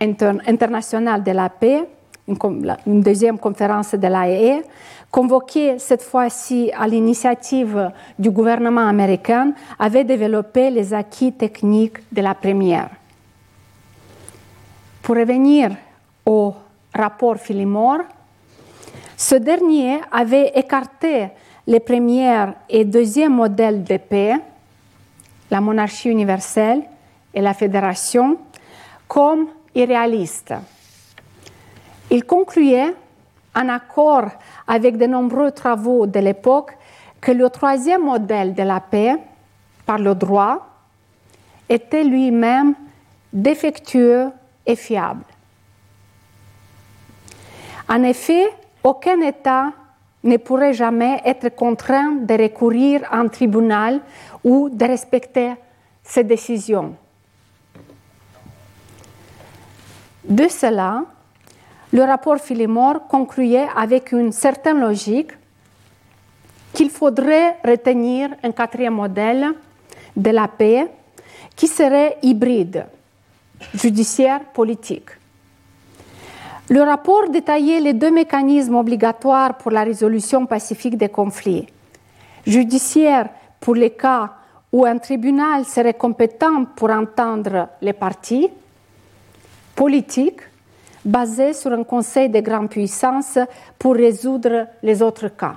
internationale 0.00 1.22
de 1.22 1.30
la 1.30 1.48
paix, 1.48 1.88
une, 2.26 3.00
deuxième 3.02 3.38
conférence 3.38 3.94
de 3.94 4.06
l'AE, 4.08 4.62
convoquée 5.10 5.78
cette 5.78 6.02
fois-ci 6.02 6.72
à 6.76 6.88
l'initiative 6.88 7.92
du 8.18 8.30
gouvernement 8.30 8.86
américain, 8.86 9.52
avait 9.78 10.04
développé 10.04 10.70
les 10.70 10.92
acquis 10.92 11.32
techniques 11.32 11.98
de 12.10 12.20
la 12.20 12.34
première. 12.34 12.90
Pour 15.02 15.16
revenir 15.16 15.70
au 16.26 16.54
rapport 16.94 17.36
Phillimore, 17.36 18.00
ce 19.16 19.36
dernier 19.36 20.00
avait 20.10 20.52
écarté 20.54 21.28
les 21.66 21.80
premières 21.80 22.54
et 22.68 22.84
deuxième 22.84 23.34
modèles 23.34 23.84
de 23.84 23.96
paix, 23.96 24.34
la 25.50 25.60
monarchie 25.60 26.10
universelle 26.10 26.82
et 27.34 27.40
la 27.40 27.54
fédération 27.54 28.38
comme 29.06 29.46
irréalistes. 29.74 30.54
Il 32.10 32.24
concluait, 32.24 32.94
en 33.54 33.68
accord 33.68 34.30
avec 34.66 34.96
de 34.96 35.06
nombreux 35.06 35.50
travaux 35.52 36.06
de 36.06 36.18
l'époque, 36.18 36.76
que 37.20 37.32
le 37.32 37.48
troisième 37.50 38.04
modèle 38.04 38.54
de 38.54 38.62
la 38.62 38.80
paix, 38.80 39.16
par 39.86 39.98
le 39.98 40.14
droit, 40.14 40.66
était 41.68 42.04
lui-même 42.04 42.74
défectueux 43.32 44.30
et 44.66 44.76
fiable. 44.76 45.24
En 47.88 48.02
effet, 48.02 48.48
aucun 48.82 49.20
État 49.20 49.72
ne 50.24 50.36
pourrait 50.36 50.72
jamais 50.72 51.20
être 51.24 51.48
contraint 51.54 52.12
de 52.12 52.34
recourir 52.34 53.02
à 53.10 53.18
un 53.18 53.28
tribunal 53.28 54.00
ou 54.44 54.68
de 54.70 54.84
respecter 54.84 55.54
ses 56.02 56.24
décisions. 56.24 56.94
De 60.24 60.46
cela, 60.48 61.04
le 61.92 62.02
rapport 62.02 62.38
Philémore 62.38 63.06
concluait 63.08 63.66
avec 63.76 64.12
une 64.12 64.32
certaine 64.32 64.80
logique 64.80 65.32
qu'il 66.72 66.90
faudrait 66.90 67.58
retenir 67.64 68.30
un 68.42 68.52
quatrième 68.52 68.94
modèle 68.94 69.48
de 70.16 70.30
la 70.30 70.48
paix 70.48 70.88
qui 71.54 71.66
serait 71.66 72.16
hybride, 72.22 72.86
judiciaire, 73.74 74.40
politique. 74.52 75.10
Le 76.72 76.80
rapport 76.80 77.28
détaillait 77.28 77.82
les 77.82 77.92
deux 77.92 78.10
mécanismes 78.10 78.76
obligatoires 78.76 79.58
pour 79.58 79.70
la 79.70 79.84
résolution 79.84 80.46
pacifique 80.46 80.96
des 80.96 81.10
conflits. 81.10 81.66
Judiciaire 82.46 83.28
pour 83.60 83.74
les 83.74 83.90
cas 83.90 84.30
où 84.72 84.86
un 84.86 84.96
tribunal 84.96 85.66
serait 85.66 85.92
compétent 85.92 86.64
pour 86.74 86.88
entendre 86.88 87.68
les 87.82 87.92
parties 87.92 88.48
politique 89.74 90.40
basée 91.04 91.52
sur 91.52 91.72
un 91.72 91.84
conseil 91.84 92.30
de 92.30 92.40
grande 92.40 92.70
puissance 92.70 93.38
pour 93.78 93.94
résoudre 93.94 94.66
les 94.82 95.02
autres 95.02 95.28
cas. 95.28 95.56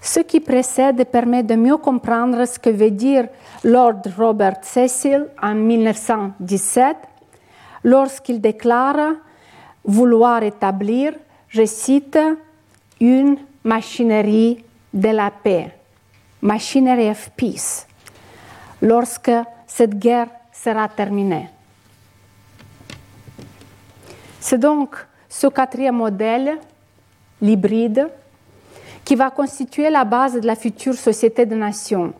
Ce 0.00 0.18
qui 0.18 0.40
précède 0.40 1.04
permet 1.04 1.44
de 1.44 1.54
mieux 1.54 1.76
comprendre 1.76 2.44
ce 2.44 2.58
que 2.58 2.70
veut 2.70 2.90
dire 2.90 3.28
Lord 3.62 4.02
Robert 4.18 4.64
Cecil 4.64 5.28
en 5.40 5.54
1917 5.54 6.96
lorsqu'il 7.84 8.40
déclare 8.40 9.14
vouloir 9.84 10.42
établir, 10.42 11.12
je 11.48 11.64
cite, 11.64 12.18
une 13.00 13.36
machinerie 13.64 14.64
de 14.92 15.08
la 15.08 15.30
paix, 15.30 15.74
machinery 16.40 17.10
of 17.10 17.30
peace, 17.36 17.86
lorsque 18.80 19.32
cette 19.66 19.98
guerre 19.98 20.28
sera 20.52 20.88
terminée. 20.88 21.48
C'est 24.40 24.58
donc 24.58 24.96
ce 25.28 25.46
quatrième 25.46 25.96
modèle, 25.96 26.58
l'hybride, 27.40 28.08
qui 29.04 29.14
va 29.14 29.30
constituer 29.30 29.90
la 29.90 30.04
base 30.04 30.34
de 30.34 30.46
la 30.46 30.54
future 30.54 30.94
société 30.94 31.46
de 31.46 31.54
nations. 31.54 32.12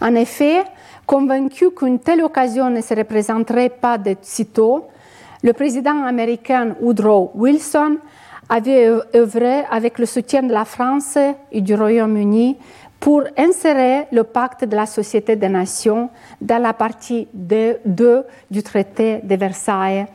En 0.00 0.14
effet, 0.14 0.64
convaincu 1.12 1.70
qu'une 1.72 1.98
telle 1.98 2.22
occasion 2.22 2.70
ne 2.70 2.80
se 2.80 2.94
représenterait 2.94 3.68
pas 3.68 3.98
de 3.98 4.16
sitôt, 4.22 4.86
le 5.42 5.52
président 5.52 6.04
américain 6.04 6.74
Woodrow 6.80 7.32
Wilson 7.34 7.98
avait 8.48 8.88
œuvré 9.14 9.64
avec 9.70 9.98
le 9.98 10.06
soutien 10.06 10.42
de 10.42 10.54
la 10.54 10.64
France 10.64 11.18
et 11.50 11.60
du 11.60 11.74
Royaume-Uni 11.74 12.56
pour 12.98 13.24
insérer 13.36 14.06
le 14.10 14.24
pacte 14.24 14.64
de 14.64 14.74
la 14.74 14.86
Société 14.86 15.36
des 15.36 15.50
Nations 15.50 16.08
dans 16.40 16.62
la 16.62 16.72
partie 16.72 17.28
2 17.34 17.80
du 18.50 18.62
traité 18.62 19.20
de 19.22 19.36
Versailles 19.36 20.06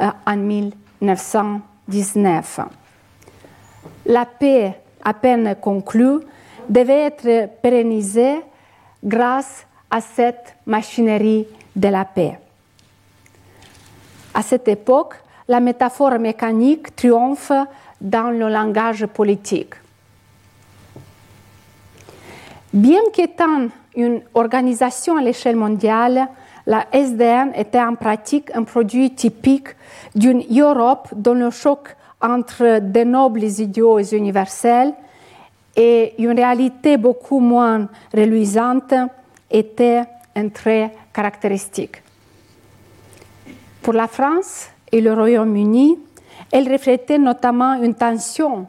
euh, 0.00 0.06
en 0.26 0.36
1919. 0.36 2.60
La 4.06 4.24
paix, 4.24 4.72
à 5.04 5.12
peine 5.12 5.56
conclue, 5.60 6.20
devait 6.70 7.08
être 7.08 7.50
pérennisée 7.60 8.40
grâce 9.04 9.66
à 9.90 10.00
cette 10.00 10.56
machinerie 10.66 11.46
de 11.74 11.88
la 11.88 12.04
paix. 12.04 12.38
À 14.34 14.42
cette 14.42 14.68
époque, 14.68 15.14
la 15.48 15.60
métaphore 15.60 16.18
mécanique 16.18 16.94
triomphe 16.94 17.52
dans 18.00 18.30
le 18.30 18.48
langage 18.48 19.06
politique. 19.06 19.74
Bien 22.72 23.00
qu'étant 23.12 23.68
une 23.96 24.20
organisation 24.34 25.16
à 25.16 25.22
l'échelle 25.22 25.56
mondiale, 25.56 26.28
la 26.66 26.86
SDN 26.92 27.52
était 27.56 27.80
en 27.80 27.94
pratique 27.94 28.54
un 28.54 28.62
produit 28.64 29.14
typique 29.14 29.68
d'une 30.14 30.44
Europe 30.50 31.08
dont 31.16 31.34
le 31.34 31.50
choc 31.50 31.96
entre 32.20 32.80
de 32.80 33.04
nobles 33.04 33.42
idéaux 33.42 34.00
universels 34.00 34.92
et 35.76 36.14
une 36.22 36.32
réalité 36.32 36.98
beaucoup 36.98 37.40
moins 37.40 37.88
reluisante 38.14 38.92
était 39.50 40.02
un 40.34 40.48
trait 40.48 40.92
caractéristique. 41.12 42.02
Pour 43.82 43.94
la 43.94 44.06
France 44.06 44.68
et 44.90 45.00
le 45.00 45.12
Royaume-Uni, 45.12 45.98
elle 46.52 46.70
reflétait 46.70 47.18
notamment 47.18 47.74
une 47.74 47.94
tension, 47.94 48.66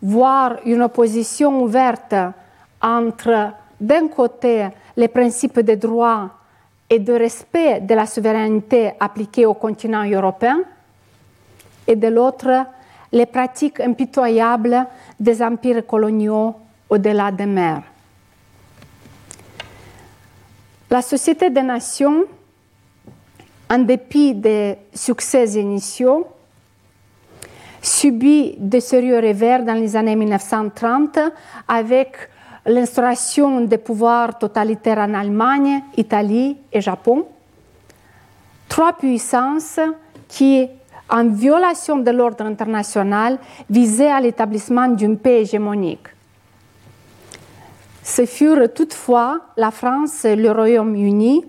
voire 0.00 0.56
une 0.64 0.82
opposition 0.82 1.62
ouverte 1.62 2.14
entre, 2.80 3.52
d'un 3.80 4.08
côté, 4.08 4.68
les 4.96 5.08
principes 5.08 5.60
de 5.60 5.74
droit 5.74 6.30
et 6.88 6.98
de 6.98 7.12
respect 7.12 7.80
de 7.80 7.94
la 7.94 8.06
souveraineté 8.06 8.92
appliquée 8.98 9.46
au 9.46 9.54
continent 9.54 10.04
européen, 10.04 10.60
et 11.86 11.96
de 11.96 12.08
l'autre, 12.08 12.66
les 13.12 13.26
pratiques 13.26 13.80
impitoyables 13.80 14.86
des 15.18 15.42
empires 15.42 15.86
coloniaux 15.86 16.54
au-delà 16.88 17.30
des 17.30 17.46
mers. 17.46 17.82
La 20.92 21.00
Société 21.00 21.48
des 21.48 21.62
Nations, 21.62 22.24
en 23.70 23.78
dépit 23.78 24.34
des 24.34 24.76
succès 24.92 25.52
initiaux, 25.52 26.26
subit 27.80 28.56
de 28.58 28.78
sérieux 28.78 29.16
revers 29.16 29.64
dans 29.64 29.72
les 29.72 29.96
années 29.96 30.16
1930 30.16 31.18
avec 31.66 32.28
l'instauration 32.66 33.62
des 33.62 33.78
pouvoirs 33.78 34.36
totalitaires 34.36 34.98
en 34.98 35.14
Allemagne, 35.14 35.82
Italie 35.96 36.58
et 36.70 36.82
Japon. 36.82 37.24
Trois 38.68 38.92
puissances 38.92 39.80
qui, 40.28 40.68
en 41.08 41.26
violation 41.26 41.96
de 41.96 42.10
l'ordre 42.10 42.44
international, 42.44 43.38
visaient 43.70 44.12
à 44.12 44.20
l'établissement 44.20 44.88
d'une 44.88 45.16
paix 45.16 45.40
hégémonique. 45.40 46.08
Ce 48.02 48.26
furent 48.26 48.72
toutefois 48.74 49.40
la 49.56 49.70
France 49.70 50.24
et 50.24 50.36
le 50.36 50.50
Royaume-Uni 50.50 51.44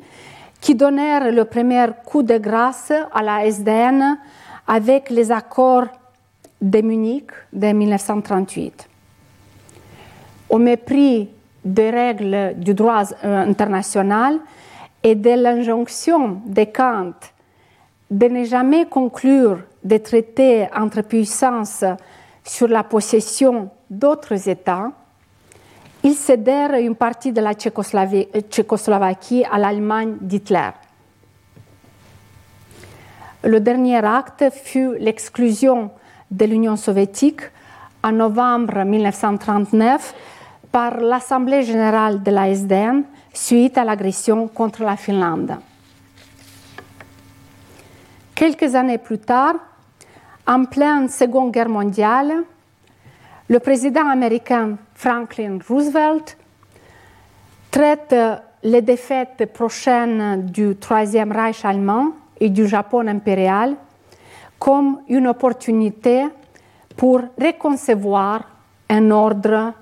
qui 0.62 0.76
donnèrent 0.76 1.32
le 1.32 1.46
premier 1.46 1.88
coup 2.06 2.24
de 2.24 2.38
grâce 2.38 2.92
à 2.92 3.22
la 3.24 3.46
SDN 3.46 4.18
avec 4.68 5.10
les 5.10 5.32
accords 5.32 5.88
de 6.62 6.82
Munich 6.82 7.32
de 7.52 7.68
1938. 7.68 8.88
Au 10.50 10.58
mépris 10.58 11.30
des 11.66 11.90
règles 11.90 12.54
du 12.58 12.74
droit 12.74 13.04
international 13.24 14.40
et 15.02 15.16
de 15.16 15.32
l'injonction 15.32 16.42
de 16.46 16.64
Kant 16.66 17.14
de 18.10 18.28
ne 18.28 18.44
jamais 18.44 18.86
conclure 18.86 19.60
des 19.84 20.00
traités 20.00 20.68
entre 20.76 21.02
puissances 21.02 21.84
sur 22.44 22.68
la 22.68 22.84
possession 22.84 23.70
d'autres 23.90 24.48
États, 24.48 24.92
ils 26.04 26.16
cédèrent 26.16 26.74
une 26.76 26.96
partie 26.96 27.32
de 27.32 27.42
la 27.42 27.54
Tchécoslovaquie 27.54 29.46
à 29.50 29.58
l'Allemagne 29.58 30.18
d'Hitler. 30.20 30.70
Le 33.44 33.60
dernier 33.60 34.04
acte 34.06 34.46
fut 34.52 34.96
l'exclusion 35.00 35.92
de 36.30 36.46
l'Union 36.46 36.76
soviétique 36.76 37.42
en 38.04 38.12
novembre 38.12 38.84
1939 38.84 40.14
par 40.72 41.00
l'Assemblée 41.00 41.64
générale 41.64 42.22
de 42.22 42.32
la 42.32 42.50
SDN 42.50 43.04
suite 43.34 43.78
à 43.78 43.84
l'agression 43.84 44.48
contre 44.48 44.84
la 44.84 44.98
Finlande. 44.98 45.58
Quelques 48.36 48.76
années 48.76 48.98
plus 48.98 49.20
tard, 49.20 49.56
en 50.46 50.66
pleine 50.66 51.08
Seconde 51.08 51.52
Guerre 51.52 51.70
mondiale, 51.70 52.44
le 53.48 53.60
président 53.60 54.10
américain 54.10 54.78
Franklin 54.96 55.60
Roosevelt 55.68 56.38
traite 57.72 58.16
les 58.64 58.82
défaites 58.82 59.52
prochaines 59.52 60.46
du 60.46 60.76
Troisième 60.76 61.32
Reich 61.32 61.66
allemand 61.66 62.12
et 62.40 62.50
du 62.50 62.68
Japon 62.68 63.08
impérial 63.08 63.76
comme 64.60 65.02
une 65.10 65.28
opportunité 65.28 66.26
pour 66.96 67.22
reconcevoir 67.38 68.44
un 68.90 69.12
ordre 69.12 69.74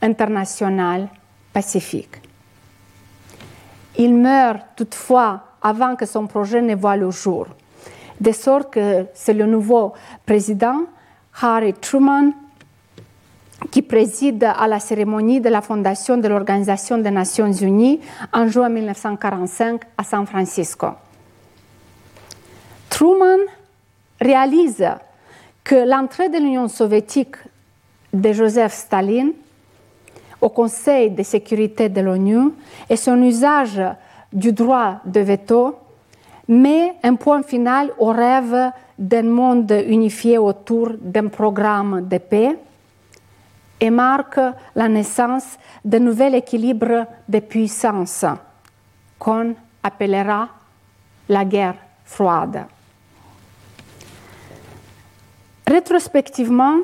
international 0.00 1.08
pacifique. 1.52 2.16
Il 3.98 4.14
meurt 4.14 4.62
toutefois 4.76 5.42
avant 5.60 5.96
que 5.96 6.06
son 6.06 6.26
projet 6.26 6.62
ne 6.62 6.74
voie 6.74 6.96
le 6.96 7.10
jour, 7.10 7.46
de 8.20 8.32
sorte 8.32 8.72
que 8.72 9.06
c'est 9.14 9.34
le 9.34 9.46
nouveau 9.46 9.92
président, 10.24 10.82
Harry 11.42 11.74
Truman, 11.74 12.32
qui 13.70 13.82
préside 13.82 14.44
à 14.44 14.66
la 14.68 14.80
cérémonie 14.80 15.40
de 15.40 15.48
la 15.48 15.62
fondation 15.62 16.18
de 16.18 16.28
l'Organisation 16.28 16.98
des 16.98 17.10
Nations 17.10 17.50
Unies 17.52 18.00
en 18.32 18.48
juin 18.48 18.68
1945 18.68 19.82
à 19.96 20.04
San 20.04 20.26
Francisco. 20.26 20.88
Truman 22.90 23.38
réalise 24.20 24.86
que 25.64 25.88
l'entrée 25.88 26.28
de 26.28 26.38
l'Union 26.38 26.68
soviétique 26.68 27.36
de 28.12 28.32
Joseph 28.32 28.72
Staline 28.72 29.32
au 30.40 30.48
Conseil 30.48 31.10
de 31.10 31.22
sécurité 31.22 31.88
de 31.88 32.00
l'ONU 32.00 32.52
et 32.88 32.96
son 32.96 33.20
usage 33.22 33.80
du 34.32 34.52
droit 34.52 35.00
de 35.04 35.20
veto 35.20 35.76
met 36.48 36.94
un 37.02 37.14
point 37.16 37.42
final 37.42 37.90
au 37.98 38.12
rêve 38.12 38.70
d'un 38.98 39.24
monde 39.24 39.72
unifié 39.88 40.38
autour 40.38 40.90
d'un 41.00 41.28
programme 41.28 42.06
de 42.06 42.18
paix 42.18 42.56
et 43.80 43.90
marque 43.90 44.40
la 44.74 44.88
naissance 44.88 45.58
d'un 45.84 46.00
nouvel 46.00 46.34
équilibre 46.34 47.06
de 47.28 47.38
puissance 47.40 48.24
qu'on 49.18 49.54
appellera 49.82 50.48
la 51.28 51.44
guerre 51.44 51.76
froide. 52.04 52.66
Rétrospectivement, 55.66 56.78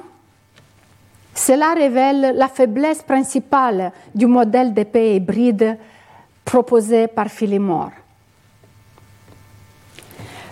cela 1.35 1.73
révèle 1.75 2.35
la 2.37 2.49
faiblesse 2.49 3.03
principale 3.03 3.93
du 4.15 4.27
modèle 4.27 4.75
de 4.75 4.83
paix 4.83 5.17
hybride 5.17 5.79
proposé 6.45 7.07
par 7.07 7.29
Philimore. 7.29 7.93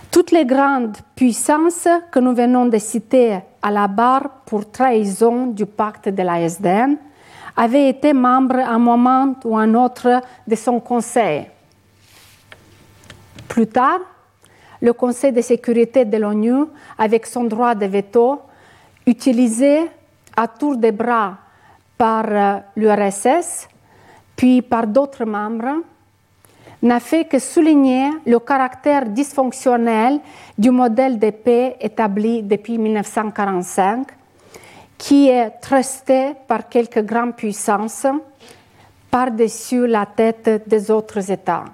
Toutes 0.09 0.31
les 0.31 0.45
grandes 0.45 0.97
puissances 1.15 1.87
que 2.11 2.19
nous 2.19 2.33
venons 2.33 2.65
de 2.65 2.77
citer 2.77 3.39
à 3.61 3.71
la 3.71 3.87
barre 3.87 4.29
pour 4.45 4.69
trahison 4.71 5.47
du 5.47 5.65
pacte 5.65 6.09
de 6.09 6.23
la 6.23 6.41
SDN 6.41 6.97
avaient 7.55 7.89
été 7.89 8.13
membres 8.13 8.59
à 8.59 8.71
un 8.71 8.79
moment 8.79 9.35
ou 9.43 9.57
un 9.57 9.73
autre 9.75 10.21
de 10.47 10.55
son 10.55 10.79
conseil. 10.79 11.47
Plus 13.47 13.67
tard, 13.67 13.99
le 14.81 14.93
Conseil 14.93 15.31
de 15.31 15.41
sécurité 15.41 16.05
de 16.05 16.17
l'ONU, 16.17 16.65
avec 16.97 17.25
son 17.25 17.43
droit 17.43 17.75
de 17.75 17.85
veto, 17.85 18.41
utilisé 19.05 19.89
à 20.35 20.47
tour 20.47 20.77
de 20.77 20.89
bras 20.89 21.37
par 21.97 22.25
euh, 22.27 22.59
l'URSS, 22.75 23.67
puis 24.35 24.61
par 24.61 24.87
d'autres 24.87 25.25
membres, 25.25 25.83
n'a 26.81 26.99
fait 26.99 27.25
que 27.25 27.39
souligner 27.39 28.09
le 28.25 28.39
caractère 28.39 29.05
dysfonctionnel 29.05 30.19
du 30.57 30.71
modèle 30.71 31.19
de 31.19 31.29
paix 31.29 31.77
établi 31.79 32.41
depuis 32.41 32.77
1945, 32.77 34.07
qui 34.97 35.29
est 35.29 35.49
trusté 35.61 36.33
par 36.47 36.69
quelques 36.69 37.03
grandes 37.03 37.35
puissances 37.35 38.07
par-dessus 39.09 39.85
la 39.87 40.05
tête 40.05 40.67
des 40.67 40.89
autres 40.89 41.29
États. 41.31 41.65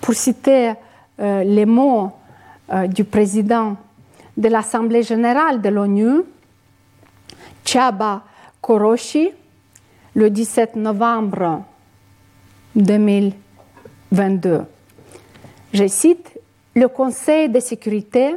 Pour 0.00 0.14
citer 0.14 0.72
euh, 1.20 1.44
les 1.44 1.66
mots 1.66 2.10
euh, 2.72 2.86
du 2.86 3.04
président 3.04 3.76
de 4.36 4.48
l'Assemblée 4.48 5.02
générale 5.02 5.60
de 5.60 5.68
l'ONU, 5.68 6.22
Chaba 7.64 8.22
Koroshi, 8.60 9.30
le 10.14 10.30
17 10.30 10.76
novembre 10.76 11.62
2022. 12.74 14.64
Je 15.72 15.86
cite, 15.86 16.38
le 16.74 16.88
Conseil 16.88 17.48
de 17.48 17.60
sécurité, 17.60 18.36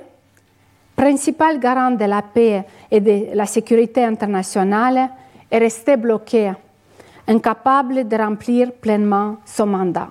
principal 0.95 1.59
garant 1.59 1.91
de 1.91 2.05
la 2.05 2.21
paix 2.21 2.63
et 2.91 2.99
de 2.99 3.35
la 3.35 3.45
sécurité 3.45 4.03
internationale, 4.03 5.09
est 5.51 5.57
resté 5.57 5.97
bloqué, 5.97 6.53
incapable 7.27 8.07
de 8.07 8.15
remplir 8.15 8.71
pleinement 8.73 9.37
son 9.45 9.67
mandat. 9.67 10.09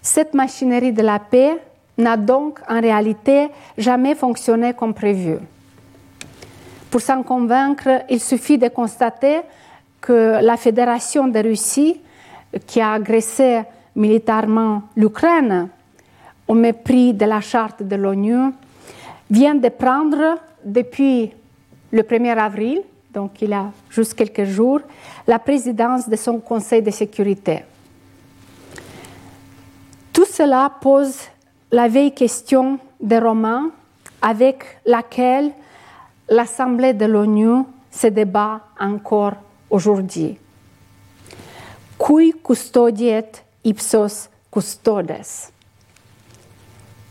Cette 0.00 0.34
machinerie 0.34 0.92
de 0.92 1.02
la 1.02 1.18
paix 1.18 1.58
n'a 1.96 2.16
donc 2.16 2.60
en 2.68 2.80
réalité 2.80 3.48
jamais 3.78 4.14
fonctionné 4.14 4.74
comme 4.74 4.94
prévu. 4.94 5.36
Pour 6.90 7.00
s'en 7.00 7.22
convaincre, 7.22 8.04
il 8.10 8.20
suffit 8.20 8.58
de 8.58 8.68
constater 8.68 9.40
que 10.02 10.42
la 10.42 10.56
Fédération 10.56 11.28
de 11.28 11.38
Russie, 11.38 12.00
qui 12.66 12.80
a 12.80 12.92
agressé 12.92 13.62
militairement 13.94 14.82
l'Ukraine 14.96 15.68
au 16.48 16.54
mépris 16.54 17.14
de 17.14 17.24
la 17.24 17.40
charte 17.40 17.82
de 17.82 17.96
l'ONU, 17.96 18.52
vient 19.30 19.54
de 19.54 19.68
prendre 19.68 20.38
depuis 20.64 21.32
le 21.92 22.02
1er 22.02 22.36
avril, 22.36 22.82
donc 23.14 23.40
il 23.42 23.50
y 23.50 23.54
a 23.54 23.70
juste 23.90 24.14
quelques 24.14 24.44
jours, 24.44 24.80
la 25.26 25.38
présidence 25.38 26.08
de 26.08 26.16
son 26.16 26.40
Conseil 26.40 26.82
de 26.82 26.90
sécurité. 26.90 27.64
Tout 30.12 30.26
cela 30.26 30.70
pose 30.80 31.16
la 31.70 31.86
vieille 31.88 32.12
question 32.12 32.78
des 33.00 33.18
Romains 33.18 33.70
avec 34.20 34.64
laquelle 34.84 35.52
l'Assemblée 36.28 36.92
de 36.92 37.06
l'ONU 37.06 37.64
se 37.90 38.08
débat 38.08 38.60
encore 38.80 39.34
aujourd'hui. 39.72 40.38
Custodiet 42.44 43.42
ipsos 43.64 44.28
custodes? 44.50 45.24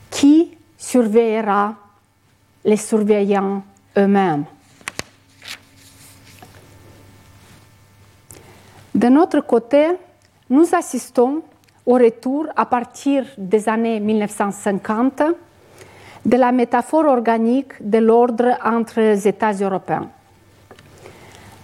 Qui 0.09 0.57
surveillera 0.77 1.75
les 2.63 2.77
surveillants 2.77 3.63
eux-mêmes? 3.97 4.45
De 8.93 9.07
notre 9.07 9.41
côté, 9.41 9.87
nous 10.49 10.67
assistons 10.75 11.41
au 11.85 11.93
retour 11.93 12.47
à 12.55 12.65
partir 12.65 13.25
des 13.37 13.67
années 13.67 13.99
1950 13.99 15.23
de 16.23 16.37
la 16.37 16.51
métaphore 16.51 17.05
organique 17.05 17.73
de 17.79 17.97
l'ordre 17.97 18.57
entre 18.63 18.99
les 18.99 19.27
États 19.27 19.53
européens. 19.53 20.09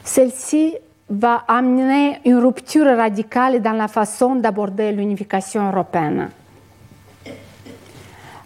Celle-ci 0.03 0.75
va 1.09 1.43
amener 1.47 2.19
une 2.25 2.37
rupture 2.37 2.85
radicale 2.85 3.61
dans 3.61 3.73
la 3.73 3.87
façon 3.87 4.35
d'aborder 4.35 4.91
l'unification 4.91 5.69
européenne. 5.69 6.29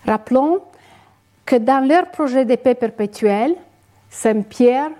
Rappelons 0.06 0.60
que 1.46 1.56
dans 1.56 1.88
leur 1.88 2.12
projet 2.12 2.46
de 2.46 2.56
paix 2.56 2.76
perpétuelle, 2.76 3.56
Saint-Pierre, 4.10 4.92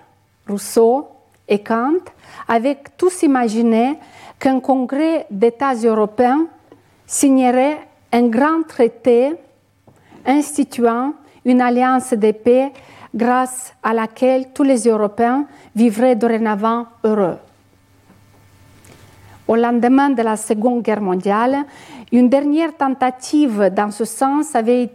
Rousseau 0.48 1.08
et 1.48 1.62
Kant 1.62 2.02
avaient 2.48 2.78
tous 2.96 3.22
imaginé 3.22 3.98
qu'un 4.38 4.60
congrès 4.60 5.26
d'États 5.30 5.74
européens 5.74 6.46
signerait 7.06 7.78
un 8.12 8.28
grand 8.28 8.62
traité 8.66 9.34
instituant 10.26 11.14
une 11.44 11.60
alliance 11.60 12.12
de 12.12 12.32
paix 12.32 12.72
grâce 13.14 13.74
à 13.82 13.92
laquelle 13.92 14.52
tous 14.52 14.62
les 14.62 14.88
Européens 14.88 15.46
vivraient 15.74 16.16
dorénavant 16.16 16.86
heureux. 17.04 17.38
Au 19.48 19.56
lendemain 19.56 20.10
de 20.10 20.22
la 20.22 20.36
Seconde 20.36 20.82
Guerre 20.82 21.00
mondiale, 21.00 21.64
une 22.12 22.28
dernière 22.28 22.76
tentative 22.76 23.70
dans 23.74 23.90
ce 23.90 24.04
sens 24.04 24.54
avait, 24.54 24.88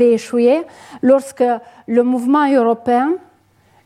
échoué 0.00 0.62
lorsque 1.02 1.44
le 1.86 2.02
mouvement 2.02 2.50
européen, 2.50 3.12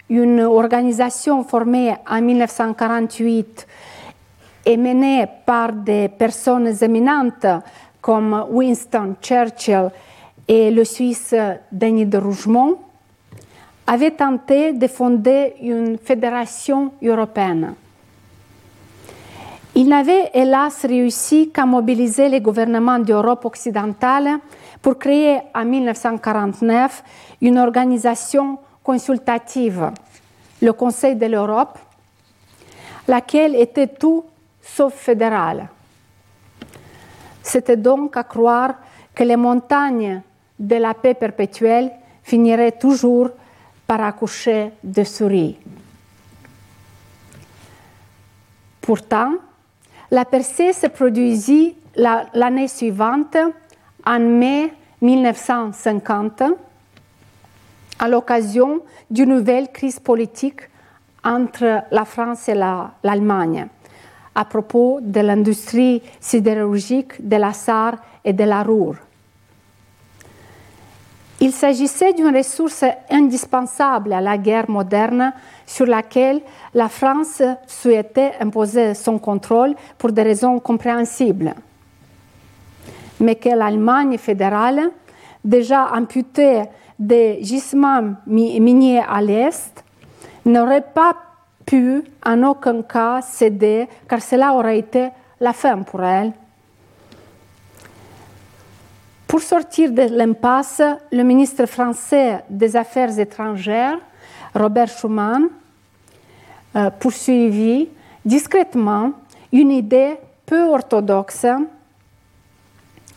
une 0.09 0.41
organisation 0.41 1.45
formée 1.45 1.95
en 2.09 2.23
1948 2.23 3.67
et 4.65 4.77
menée 4.77 5.27
par 5.45 5.73
des 5.73 6.09
personnes 6.09 6.73
éminentes 6.83 7.47
comme 8.01 8.47
Winston 8.51 9.17
Churchill 9.21 9.91
et 10.49 10.71
le 10.71 10.85
Suisse 10.85 11.35
Denis 11.71 12.07
de 12.07 12.19
Rougemont, 12.19 12.79
avait 13.87 14.13
tenté 14.13 14.73
de 14.73 14.87
fonder 14.87 15.55
une 15.61 15.99
fédération 15.99 16.93
européenne. 17.03 17.75
Il 19.79 19.89
n'avait 19.89 20.31
hélas 20.33 20.87
réussi 20.87 21.51
qu'à 21.51 21.67
mobiliser 21.67 22.31
les 22.31 22.41
gouvernements 22.41 22.99
d'Europe 22.99 23.45
occidentale 23.45 24.39
pour 24.81 24.99
créer 24.99 25.41
en 25.55 25.67
1949 25.67 27.05
une 27.43 27.59
organisation 27.59 28.59
consultative, 28.83 29.91
le 30.63 30.73
Conseil 30.73 31.15
de 31.15 31.27
l'Europe, 31.27 31.79
laquelle 33.07 33.55
était 33.55 33.89
tout 33.89 34.25
sauf 34.63 34.95
fédérale. 34.95 35.69
C'était 37.43 37.77
donc 37.77 38.17
à 38.17 38.25
croire 38.25 38.77
que 39.15 39.25
les 39.25 39.37
montagnes 39.37 40.23
de 40.59 40.77
la 40.77 40.95
paix 40.95 41.13
perpétuelle 41.13 41.93
finiraient 42.23 42.79
toujours 42.79 43.29
par 43.87 44.01
accoucher 44.01 44.71
de 44.83 45.05
souris. 45.05 45.59
Pourtant, 48.81 49.33
la 50.11 50.25
percée 50.25 50.73
se 50.73 50.87
produisit 50.87 51.77
l'année 51.97 52.69
suivante, 52.69 53.37
en 54.05 54.21
mai 54.21 54.73
1950, 55.01 56.43
à 57.99 58.09
l'occasion 58.09 58.83
d'une 59.11 59.31
nouvelle 59.31 59.71
crise 59.73 59.99
politique 59.99 60.61
entre 61.25 61.83
la 61.91 62.05
France 62.05 62.49
et 62.49 62.55
l'Allemagne, 62.55 63.67
à 64.35 64.45
propos 64.45 65.01
de 65.03 65.21
l'industrie 65.21 66.03
sidérurgique 66.21 67.27
de 67.27 67.37
la 67.37 67.53
Sarre 67.53 67.97
et 68.25 68.33
de 68.33 68.45
la 68.45 68.63
Ruhr. 68.63 68.95
Il 71.41 71.53
s'agissait 71.53 72.15
d'une 72.15 72.35
ressource 72.35 72.85
indispensable 73.11 74.15
à 74.15 74.23
la 74.23 74.39
guerre 74.39 74.71
moderne 74.71 75.35
sur 75.67 75.85
laquelle 75.85 76.41
la 76.73 76.89
France 76.89 77.43
souhaitait 77.67 78.33
imposer 78.41 78.95
son 78.95 79.19
contrôle 79.19 79.75
pour 79.99 80.13
des 80.13 80.23
raisons 80.23 80.59
compréhensibles, 80.61 81.55
mais 83.21 83.35
que 83.35 83.51
l'Allemagne 83.51 84.17
fédérale, 84.17 84.91
déjà 85.45 85.93
amputée 85.95 86.63
des 86.99 87.39
gisements 87.43 88.15
miniers 88.27 89.03
à 89.07 89.21
l'Est, 89.21 89.85
n'aurait 90.47 90.87
pas 90.95 91.15
pu 91.67 92.03
en 92.25 92.43
aucun 92.45 92.81
cas 92.81 93.21
céder 93.21 93.89
car 94.09 94.23
cela 94.23 94.55
aurait 94.55 94.79
été 94.79 95.09
la 95.41 95.53
fin 95.53 95.83
pour 95.83 96.03
elle. 96.03 96.33
Pour 99.27 99.41
sortir 99.41 99.91
de 99.91 100.03
l'impasse, 100.03 100.83
le 101.11 101.23
ministre 101.25 101.67
français 101.67 102.45
des 102.49 102.77
Affaires 102.77 103.19
étrangères, 103.19 103.99
Robert 104.55 104.89
Schuman, 104.89 105.49
euh, 106.77 106.91
poursuivit 106.91 107.89
discrètement 108.25 109.13
une 109.53 109.73
idée 109.73 110.15
peu 110.45 110.69
orthodoxe 110.69 111.47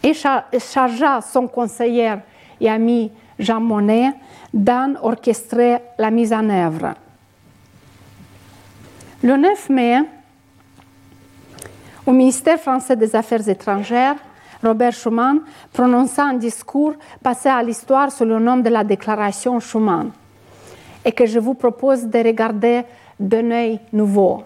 et 0.01 0.13
chargea 0.13 1.21
son 1.21 1.47
conseiller 1.47 2.15
et 2.59 2.69
ami 2.69 3.11
Jean 3.37 3.59
Monnet 3.59 4.13
d'en 4.53 4.95
orchestrer 5.01 5.77
la 5.97 6.09
mise 6.09 6.33
en 6.33 6.49
œuvre. 6.49 6.95
Le 9.21 9.35
9 9.35 9.69
mai, 9.69 9.99
au 12.05 12.11
ministère 12.11 12.59
français 12.59 12.95
des 12.95 13.15
Affaires 13.15 13.47
étrangères, 13.47 14.15
Robert 14.63 14.93
Schuman 14.93 15.41
prononça 15.71 16.25
un 16.25 16.33
discours 16.33 16.93
passé 17.23 17.49
à 17.49 17.63
l'histoire 17.63 18.11
sous 18.11 18.25
le 18.25 18.39
nom 18.39 18.57
de 18.57 18.69
la 18.69 18.83
déclaration 18.83 19.59
Schuman 19.59 20.11
et 21.05 21.11
que 21.11 21.25
je 21.25 21.39
vous 21.39 21.53
propose 21.53 22.05
de 22.05 22.19
regarder 22.19 22.83
d'un 23.19 23.51
œil 23.51 23.79
nouveau. 23.93 24.43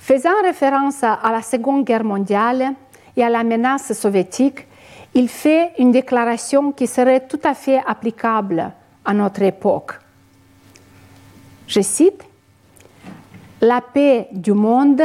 Faisant 0.00 0.42
référence 0.42 1.04
à 1.04 1.30
la 1.30 1.42
Seconde 1.42 1.84
Guerre 1.84 2.04
mondiale 2.04 2.72
et 3.16 3.22
à 3.22 3.28
la 3.28 3.44
menace 3.44 3.92
soviétique, 3.92 4.66
il 5.14 5.28
fait 5.28 5.72
une 5.78 5.92
déclaration 5.92 6.72
qui 6.72 6.86
serait 6.86 7.26
tout 7.26 7.40
à 7.44 7.54
fait 7.54 7.80
applicable 7.86 8.72
à 9.04 9.14
notre 9.14 9.42
époque. 9.42 9.92
Je 11.66 11.80
cite, 11.80 12.24
La 13.60 13.80
paix 13.80 14.28
du 14.32 14.52
monde 14.52 15.02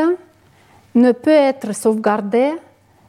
ne 0.96 1.12
peut 1.12 1.32
être 1.32 1.74
sauvegardée 1.74 2.54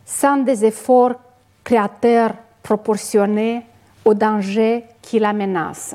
sans 0.05 0.39
des 0.39 0.65
efforts 0.65 1.15
créateurs 1.63 2.35
proportionnés 2.63 3.63
au 4.05 4.15
danger 4.15 4.85
qui 5.01 5.19
la 5.19 5.33
menace. 5.33 5.95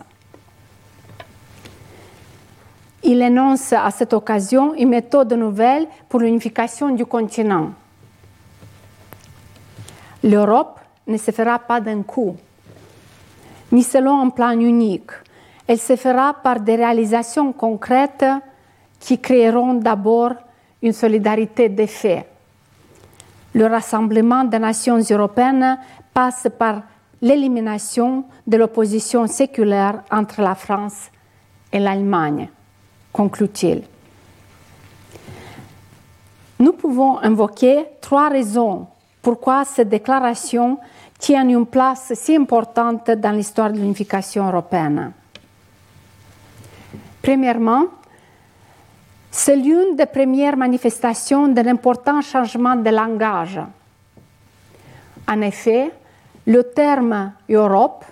Il 3.03 3.21
énonce 3.21 3.73
à 3.73 3.89
cette 3.91 4.13
occasion 4.13 4.73
une 4.75 4.89
méthode 4.89 5.31
nouvelle 5.33 5.87
pour 6.09 6.19
l'unification 6.19 6.89
du 6.89 7.05
continent. 7.05 7.71
L'Europe 10.23 10.79
ne 11.07 11.17
se 11.17 11.31
fera 11.31 11.59
pas 11.59 11.79
d'un 11.79 12.03
coup, 12.03 12.35
ni 13.71 13.83
selon 13.83 14.21
un 14.21 14.29
plan 14.29 14.51
unique. 14.51 15.11
Elle 15.65 15.79
se 15.79 15.95
fera 15.95 16.33
par 16.33 16.59
des 16.59 16.75
réalisations 16.75 17.53
concrètes 17.53 18.25
qui 18.99 19.19
créeront 19.19 19.75
d'abord 19.75 20.33
une 20.82 20.93
solidarité 20.93 21.69
des 21.69 21.88
faits. 21.88 22.25
Le 23.53 23.65
rassemblement 23.65 24.43
des 24.43 24.59
nations 24.59 24.99
européennes 25.09 25.77
passe 26.13 26.47
par 26.57 26.84
l'élimination 27.21 28.25
de 28.47 28.57
l'opposition 28.57 29.27
séculaire 29.27 30.03
entre 30.11 30.41
la 30.41 30.55
France 30.55 31.09
et 31.71 31.80
l'Allemagne, 31.80 32.49
conclut-il. 33.11 33.84
Nous 36.59 36.73
pouvons 36.73 37.19
invoquer 37.19 37.86
trois 38.01 38.30
raisons 38.30 38.88
pourquoi 39.21 39.65
cette 39.65 39.89
déclaration 39.89 40.77
tient 41.17 41.47
une 41.47 41.65
place 41.65 42.13
si 42.15 42.36
importante 42.36 43.11
dans 43.11 43.32
l'histoire 43.32 43.71
de 43.71 43.77
l'unification 43.77 44.47
européenne. 44.47 45.11
Premièrement, 47.21 47.86
c'est 49.32 49.55
l'une 49.55 49.95
des 49.95 50.05
premières 50.05 50.57
manifestations 50.57 51.47
d'un 51.47 51.67
important 51.67 52.21
changement 52.21 52.75
de 52.75 52.89
langage. 52.89 53.59
En 55.27 55.41
effet, 55.41 55.91
le 56.47 56.63
terme 56.63 57.34
Europe 57.49 58.05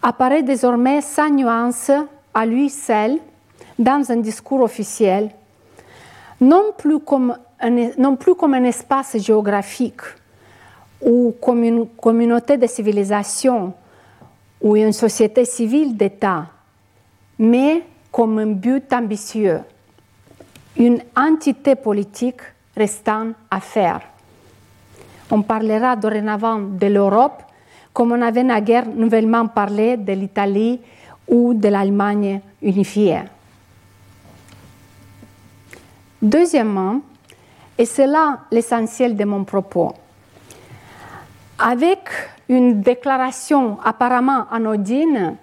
apparaît 0.00 0.42
désormais 0.42 1.00
sans 1.00 1.30
nuance 1.30 1.90
à 2.32 2.46
lui 2.46 2.70
seul 2.70 3.18
dans 3.78 4.10
un 4.10 4.18
discours 4.18 4.60
officiel, 4.60 5.30
non 6.40 6.72
plus 6.78 7.00
comme 7.00 7.36
un, 7.60 8.64
espace 8.64 9.16
géographique 9.18 10.02
ou 11.00 11.34
comme 11.40 11.64
une 11.64 11.88
communauté 11.88 12.56
de 12.56 12.66
civilisation 12.66 13.74
ou 14.60 14.76
une 14.76 14.92
société 14.92 15.44
civile 15.44 15.96
d'État, 15.96 16.46
mais 17.38 17.82
comme 18.12 18.38
un 18.38 18.52
but 18.52 18.92
ambitieux 18.92 19.60
une 20.76 21.00
entité 21.16 21.74
politique 21.74 22.40
restant 22.76 23.28
à 23.50 23.60
faire. 23.60 24.00
On 25.30 25.42
parlera 25.42 25.96
dorénavant 25.96 26.58
de 26.58 26.86
l'Europe 26.86 27.42
comme 27.92 28.12
on 28.12 28.22
avait 28.22 28.42
naguère 28.42 28.86
nouvellement 28.86 29.46
parlé 29.46 29.96
de 29.96 30.12
l'Italie 30.12 30.80
ou 31.28 31.54
de 31.54 31.68
l'Allemagne 31.68 32.40
unifiée. 32.60 33.22
Deuxièmement, 36.20 37.00
et 37.78 37.84
c'est 37.84 38.06
là 38.06 38.40
l'essentiel 38.50 39.16
de 39.16 39.24
mon 39.24 39.44
propos, 39.44 39.94
avec 41.58 42.08
une 42.48 42.80
déclaration 42.80 43.78
apparemment 43.82 44.46
anodine, 44.50 45.36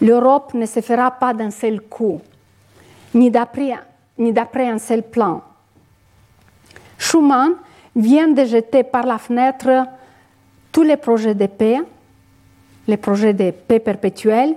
l'Europe 0.00 0.54
ne 0.54 0.66
se 0.66 0.80
fera 0.80 1.12
pas 1.12 1.32
d'un 1.32 1.50
seul 1.50 1.80
coup, 1.82 2.20
ni 3.14 3.30
d'après 3.30 3.74
un 4.18 4.78
seul 4.78 5.02
plan. 5.02 5.42
Schuman 6.98 7.54
vient 7.94 8.28
de 8.28 8.44
jeter 8.44 8.84
par 8.84 9.04
la 9.04 9.18
fenêtre 9.18 9.86
tous 10.70 10.82
les 10.82 10.96
projets 10.96 11.34
de 11.34 11.46
paix, 11.46 11.80
les 12.86 12.96
projets 12.96 13.34
de 13.34 13.50
paix 13.50 13.80
perpétuelle, 13.80 14.56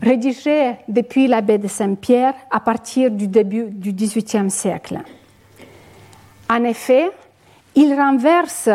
rédigés 0.00 0.76
depuis 0.88 1.28
la 1.28 1.40
baie 1.40 1.58
de 1.58 1.68
Saint-Pierre 1.68 2.34
à 2.50 2.60
partir 2.60 3.10
du 3.10 3.28
début 3.28 3.66
du 3.70 3.92
XVIIIe 3.92 4.50
siècle. 4.50 5.00
En 6.50 6.64
effet, 6.64 7.10
il 7.74 7.94
renverse 7.94 8.68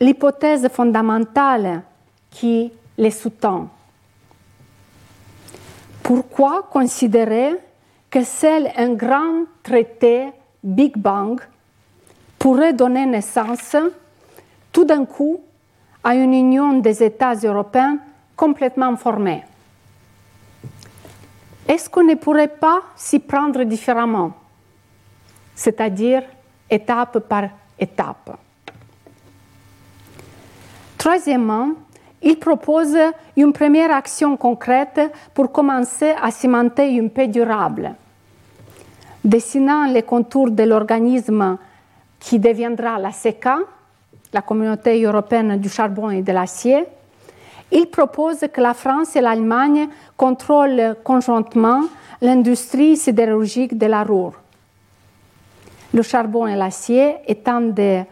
l'hypothèse 0.00 0.68
fondamentale 0.68 1.82
qui 2.30 2.72
les 2.98 3.10
sous-tend. 3.10 3.68
Pourquoi 6.02 6.68
considérer 6.70 7.52
que 8.12 8.24
seul 8.24 8.70
un 8.76 8.92
grand 8.92 9.46
traité 9.62 10.28
Big 10.62 10.98
Bang 10.98 11.40
pourrait 12.38 12.74
donner 12.74 13.06
naissance 13.06 13.74
tout 14.70 14.84
d'un 14.84 15.06
coup 15.06 15.40
à 16.04 16.14
une 16.14 16.34
union 16.34 16.74
des 16.74 17.02
États 17.02 17.34
européens 17.34 17.98
complètement 18.36 18.94
formée. 18.98 19.42
Est-ce 21.66 21.88
qu'on 21.88 22.04
ne 22.04 22.14
pourrait 22.14 22.48
pas 22.48 22.82
s'y 22.96 23.18
prendre 23.18 23.62
différemment, 23.64 24.32
c'est-à-dire 25.54 26.22
étape 26.68 27.18
par 27.20 27.44
étape. 27.78 28.36
Troisièmement, 30.98 31.70
il 32.22 32.38
propose 32.38 32.96
une 33.36 33.52
première 33.54 33.90
action 33.90 34.36
concrète 34.36 35.00
pour 35.32 35.50
commencer 35.50 36.14
à 36.20 36.30
cimenter 36.30 36.90
une 36.90 37.10
paix 37.10 37.28
durable. 37.28 37.96
Dessinant 39.24 39.86
les 39.86 40.02
contours 40.02 40.50
de 40.50 40.64
l'organisme 40.64 41.56
qui 42.18 42.38
deviendra 42.40 42.98
la 42.98 43.12
CECA, 43.12 43.58
la 44.32 44.42
communauté 44.42 45.02
européenne 45.04 45.58
du 45.58 45.68
charbon 45.68 46.10
et 46.10 46.22
de 46.22 46.32
l'acier, 46.32 46.84
il 47.70 47.86
propose 47.86 48.40
que 48.52 48.60
la 48.60 48.74
France 48.74 49.14
et 49.14 49.20
l'Allemagne 49.20 49.88
contrôlent 50.16 50.96
conjointement 51.04 51.82
l'industrie 52.20 52.96
sidérurgique 52.96 53.78
de 53.78 53.86
la 53.86 54.02
Ruhr. 54.02 54.32
Le 55.94 56.02
charbon 56.02 56.46
et 56.46 56.56
l'acier 56.56 57.16
étant 57.26 57.60
des 57.60 58.02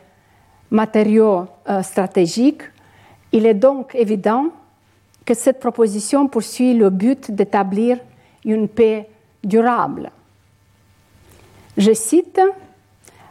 matériaux 0.71 1.47
euh, 1.69 1.83
stratégiques, 1.83 2.63
il 3.33 3.47
est 3.47 3.55
donc 3.55 3.95
évident 3.95 4.47
que 5.25 5.35
cette 5.35 5.61
proposition 5.61 6.29
poursuit 6.29 6.75
le 6.75 6.91
but 6.91 7.31
d'établir 7.31 7.99
une 8.45 8.69
paix 8.69 9.09
durable. 9.43 10.11
Je 11.81 11.95
cite, 11.95 12.39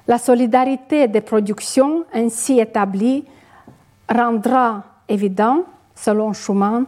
La 0.08 0.18
solidarité 0.18 1.08
des 1.08 1.22
productions 1.22 2.04
ainsi 2.12 2.60
établie 2.60 3.24
rendra 4.12 4.84
évident, 5.08 5.66
selon 5.94 6.34
Schuman, 6.34 6.86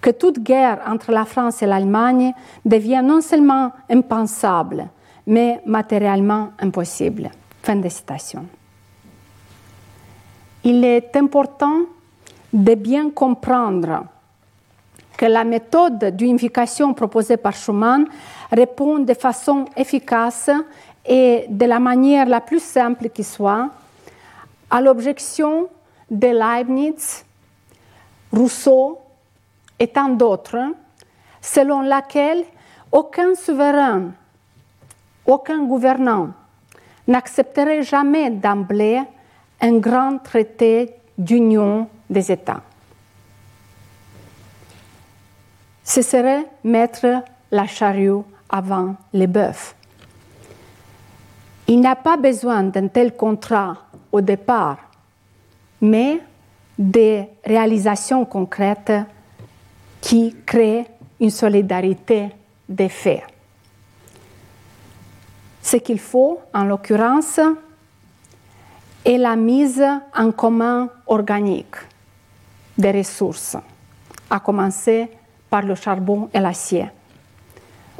que 0.00 0.10
toute 0.10 0.40
guerre 0.40 0.80
entre 0.84 1.12
la 1.12 1.24
France 1.24 1.62
et 1.62 1.66
l'Allemagne 1.66 2.34
devient 2.64 3.00
non 3.04 3.20
seulement 3.20 3.70
impensable, 3.88 4.88
mais 5.24 5.62
matériellement 5.64 6.50
impossible. 6.58 7.30
Fin 7.62 7.76
de 7.76 7.88
citation. 7.88 8.46
Il 10.64 10.84
est 10.84 11.14
important 11.14 11.82
de 12.52 12.74
bien 12.74 13.10
comprendre 13.10 14.06
que 15.16 15.26
la 15.26 15.44
méthode 15.44 16.16
d'unification 16.16 16.92
proposée 16.92 17.36
par 17.36 17.54
Schuman 17.54 18.04
répond 18.50 18.98
de 18.98 19.14
façon 19.14 19.66
efficace 19.76 20.50
et 21.06 21.46
de 21.48 21.66
la 21.66 21.78
manière 21.78 22.26
la 22.26 22.40
plus 22.40 22.62
simple 22.62 23.10
qui 23.10 23.24
soit 23.24 23.68
à 24.70 24.80
l'objection 24.80 25.68
de 26.10 26.28
Leibniz, 26.28 27.24
Rousseau 28.32 28.98
et 29.78 29.88
tant 29.88 30.08
d'autres, 30.08 30.74
selon 31.40 31.82
laquelle 31.82 32.44
aucun 32.90 33.34
souverain, 33.34 34.12
aucun 35.26 35.64
gouvernant 35.64 36.30
n'accepterait 37.06 37.82
jamais 37.82 38.30
d'emblée 38.30 39.02
un 39.60 39.78
grand 39.78 40.18
traité 40.18 40.94
d'union 41.18 41.88
des 42.08 42.32
États. 42.32 42.62
Ce 45.84 46.02
serait 46.02 46.46
mettre 46.64 47.22
la 47.50 47.66
charrue 47.66 48.22
avant 48.48 48.96
les 49.12 49.26
bœufs. 49.26 49.73
Il 51.66 51.80
n'a 51.80 51.96
pas 51.96 52.16
besoin 52.16 52.64
d'un 52.64 52.88
tel 52.88 53.16
contrat 53.16 53.76
au 54.12 54.20
départ, 54.20 54.78
mais 55.80 56.20
des 56.78 57.28
réalisations 57.44 58.24
concrètes 58.24 58.92
qui 60.00 60.34
créent 60.44 60.86
une 61.20 61.30
solidarité 61.30 62.28
des 62.68 62.88
faits. 62.88 63.22
Ce 65.62 65.78
qu'il 65.78 65.98
faut, 65.98 66.40
en 66.52 66.64
l'occurrence, 66.64 67.40
est 69.04 69.16
la 69.16 69.36
mise 69.36 69.84
en 70.14 70.32
commun 70.32 70.90
organique 71.06 71.76
des 72.76 72.90
ressources, 72.90 73.56
à 74.28 74.40
commencer 74.40 75.08
par 75.48 75.62
le 75.62 75.74
charbon 75.74 76.28
et 76.34 76.40
l'acier. 76.40 76.90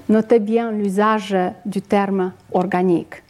Notez 0.08 0.40
bien 0.40 0.70
l'usage 0.70 1.34
du 1.64 1.80
terme 1.80 2.32
organique. 2.52 3.23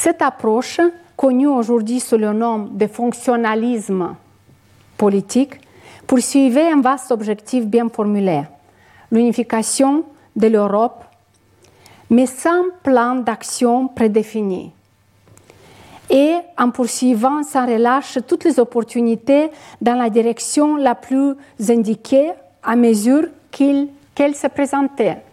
Cette 0.00 0.22
approche, 0.22 0.78
connue 1.16 1.48
aujourd'hui 1.48 1.98
sous 1.98 2.16
le 2.16 2.32
nom 2.32 2.68
de 2.70 2.86
fonctionnalisme 2.86 4.14
politique, 4.96 5.60
poursuivait 6.06 6.70
un 6.70 6.80
vaste 6.80 7.10
objectif 7.10 7.66
bien 7.66 7.88
formulé, 7.88 8.42
l'unification 9.10 10.04
de 10.36 10.46
l'Europe, 10.46 11.02
mais 12.10 12.26
sans 12.26 12.66
plan 12.84 13.16
d'action 13.16 13.88
prédéfini 13.88 14.70
et 16.08 16.36
en 16.56 16.70
poursuivant 16.70 17.42
sans 17.42 17.66
relâche 17.66 18.18
toutes 18.24 18.44
les 18.44 18.60
opportunités 18.60 19.50
dans 19.80 19.96
la 19.96 20.10
direction 20.10 20.76
la 20.76 20.94
plus 20.94 21.34
indiquée 21.68 22.30
à 22.62 22.76
mesure 22.76 23.24
qu'elles 23.50 24.36
se 24.36 24.46
présentaient. 24.46 25.24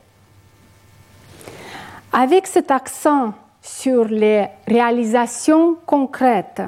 Avec 2.11 2.47
cet 2.47 2.71
accent 2.71 3.35
sur 3.65 4.05
les 4.05 4.47
réalisations 4.67 5.77
concrètes 5.85 6.61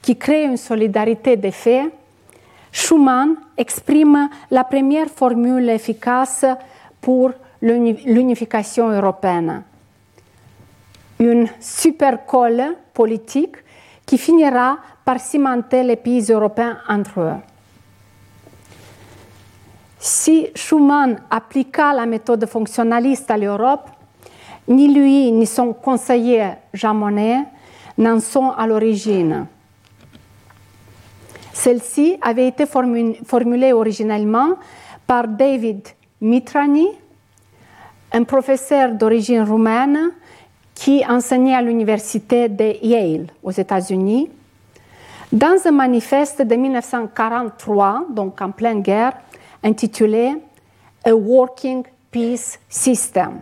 qui 0.00 0.16
créent 0.16 0.44
une 0.44 0.56
solidarité 0.56 1.36
des 1.36 1.50
faits, 1.50 1.92
Schuman 2.70 3.34
exprime 3.56 4.28
la 4.50 4.62
première 4.62 5.08
formule 5.08 5.68
efficace 5.68 6.44
pour 7.00 7.32
l'unification 7.60 8.90
européenne 8.90 9.64
une 11.18 11.48
super 11.60 12.26
colle 12.26 12.76
politique 12.92 13.56
qui 14.04 14.18
finira 14.18 14.78
par 15.04 15.18
cimenter 15.18 15.82
les 15.82 15.96
pays 15.96 16.30
européens 16.30 16.78
entre 16.88 17.20
eux. 17.20 17.34
Si 19.98 20.48
Schuman 20.54 21.18
appliqua 21.30 21.92
la 21.94 22.06
méthode 22.06 22.46
fonctionnaliste 22.46 23.30
à 23.30 23.36
l'Europe, 23.36 23.90
ni 24.68 24.92
lui 24.92 25.30
ni 25.32 25.46
son 25.46 25.72
conseiller 25.72 26.50
Jean 26.72 26.94
Monnet 26.94 27.44
n'en 27.98 28.20
sont 28.20 28.50
à 28.50 28.66
l'origine. 28.66 29.46
Celle-ci 31.52 32.18
avait 32.20 32.48
été 32.48 32.64
formulée 32.66 33.72
originellement 33.72 34.56
par 35.06 35.26
David 35.26 35.88
Mitrani, 36.20 36.86
un 38.12 38.24
professeur 38.24 38.92
d'origine 38.92 39.42
roumaine 39.42 40.10
qui 40.74 41.02
enseignait 41.08 41.54
à 41.54 41.62
l'université 41.62 42.48
de 42.48 42.76
Yale 42.82 43.28
aux 43.42 43.50
États-Unis, 43.50 44.28
dans 45.32 45.56
un 45.66 45.70
manifeste 45.72 46.42
de 46.42 46.54
1943, 46.54 48.06
donc 48.10 48.40
en 48.40 48.50
pleine 48.50 48.82
guerre, 48.82 49.14
intitulé 49.64 50.34
A 51.04 51.14
Working 51.14 51.82
Peace 52.10 52.58
System, 52.68 53.40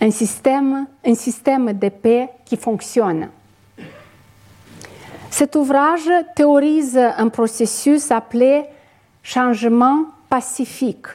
un 0.00 0.10
système, 0.10 0.86
un 1.04 1.14
de 1.74 1.88
paix 1.88 2.30
qui 2.44 2.56
fonctionne. 2.56 3.28
Cet 5.30 5.54
ouvrage 5.56 6.10
théorise 6.34 6.96
un 6.98 7.28
processus 7.28 8.10
appelé 8.10 8.64
changement 9.22 10.06
pacifique, 10.28 11.06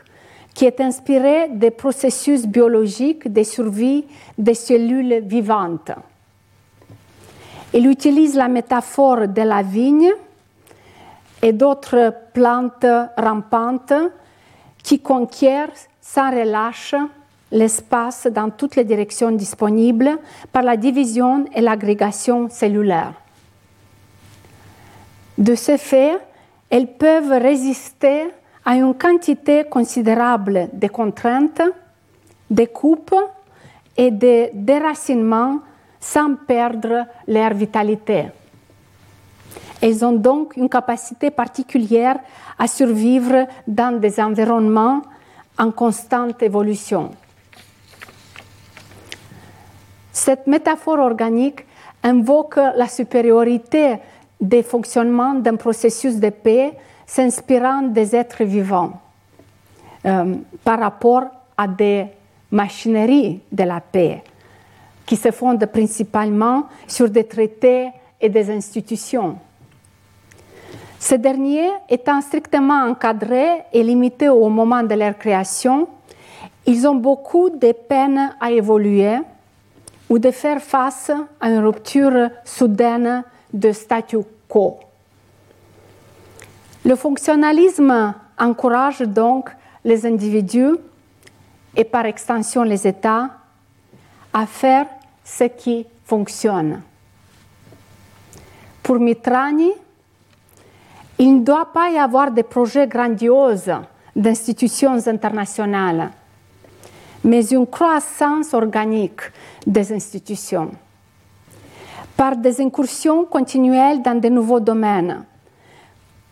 qui 0.53 0.65
est 0.65 0.79
inspiré 0.79 1.49
des 1.49 1.71
processus 1.71 2.45
biologiques 2.45 3.31
de 3.31 3.43
survie 3.43 4.05
des 4.38 4.53
cellules 4.53 5.21
vivantes. 5.25 5.91
Il 7.73 7.88
utilise 7.88 8.36
la 8.36 8.47
métaphore 8.47 9.27
de 9.27 9.41
la 9.41 9.61
vigne 9.61 10.11
et 11.41 11.51
d'autres 11.51 12.13
plantes 12.33 12.86
rampantes 13.17 13.93
qui 14.81 14.99
conquièrent 14.99 15.73
sans 15.99 16.31
relâche 16.31 16.95
l'espace 17.56 18.28
dans 18.28 18.49
toutes 18.49 18.76
les 18.76 18.84
directions 18.84 19.32
disponibles 19.32 20.18
par 20.51 20.62
la 20.62 20.76
division 20.76 21.45
et 21.56 21.62
l'agrégation 21.62 22.49
cellulaire. 22.49 23.14
De 25.38 25.56
ce 25.56 25.78
fait, 25.78 26.20
elles 26.70 26.91
peuvent 26.97 27.32
résister 27.32 28.26
à 28.66 28.76
une 28.76 28.93
quantité 28.93 29.64
considérable 29.64 30.68
de 30.74 30.88
contraintes, 30.88 31.62
de 32.49 32.66
coupes 32.66 33.16
et 33.95 34.12
de 34.12 34.49
déracinements 34.53 35.60
sans 35.99 36.36
perdre 36.36 37.06
leur 37.26 37.53
vitalité. 37.53 38.26
Elles 39.82 40.03
ont 40.03 40.12
donc 40.12 40.58
une 40.58 40.68
capacité 40.68 41.32
particulière 41.32 42.18
à 42.60 42.68
survivre 42.68 43.47
dans 43.66 43.97
des 43.97 44.20
environnements 44.20 45.01
en 45.58 45.72
constante 45.72 46.43
évolution. 46.43 47.12
Cette 50.16 50.47
métaphore 50.47 50.99
organique 50.99 51.66
invoque 52.01 52.55
la 52.55 52.88
supériorité 52.88 53.97
des 54.39 54.63
fonctionnements 54.63 55.34
d'un 55.34 55.57
processus 55.57 56.16
de 56.22 56.30
paix 56.30 56.72
s'inspirant 57.05 57.82
des 57.82 58.16
êtres 58.16 58.45
vivants 58.45 58.93
euh, 60.05 60.36
par 60.63 60.80
rapport 60.80 61.24
à 61.57 61.68
des 61.68 62.05
machineries 62.49 63.41
de 63.51 63.63
la 63.63 63.82
paix 63.82 64.24
qui 65.05 65.18
se 65.18 65.32
fondent 65.32 65.66
principalement 65.66 66.68
sur 66.88 67.09
des 67.09 67.26
traités 67.26 67.89
et 68.22 68.30
des 68.30 68.49
institutions. 68.49 69.36
Ces 70.97 71.18
derniers 71.18 71.72
étant 71.89 72.22
strictement 72.22 72.86
encadrés 72.86 73.63
et 73.74 73.84
limités 73.84 74.30
au 74.30 74.47
moment 74.47 74.82
de 74.82 74.95
leur 74.95 75.18
création, 75.18 75.89
ils 76.66 76.88
ont 76.88 76.95
beaucoup 76.95 77.49
de 77.49 77.74
peine 77.74 78.34
à 78.39 78.49
évoluer 78.49 79.18
ou 80.10 80.20
de 80.20 80.32
faire 80.32 80.62
face 80.62 81.12
à 81.39 81.49
une 81.49 81.66
rupture 81.66 82.30
soudaine 82.43 83.24
de 83.53 83.72
statu 83.72 84.18
quo. 84.47 84.80
Le 86.84 86.95
fonctionnalisme 86.95 88.14
encourage 88.38 88.99
donc 88.99 89.49
les 89.84 90.06
individus 90.06 90.76
et 91.76 91.84
par 91.84 92.06
extension 92.06 92.64
les 92.64 92.88
États 92.88 93.30
à 94.34 94.45
faire 94.45 94.86
ce 95.24 95.45
qui 95.45 95.86
fonctionne. 96.06 96.82
Pour 98.84 98.99
Mitrani, 98.99 99.72
il 101.18 101.39
ne 101.39 101.43
doit 101.43 101.72
pas 101.74 101.89
y 101.89 101.97
avoir 101.97 102.32
de 102.32 102.41
projets 102.41 102.88
grandioses 102.88 103.74
d'institutions 104.16 105.08
internationales, 105.08 106.12
mais 107.26 107.51
une 107.51 107.65
croissance 107.65 108.53
organique 108.53 109.21
des 109.65 109.91
institutions 109.91 110.71
par 112.15 112.38
des 112.38 112.61
incursions 112.61 113.26
continuelles 113.26 114.01
dans 114.01 114.17
de 114.17 114.30
nouveaux 114.30 114.59
domaines, 114.59 115.26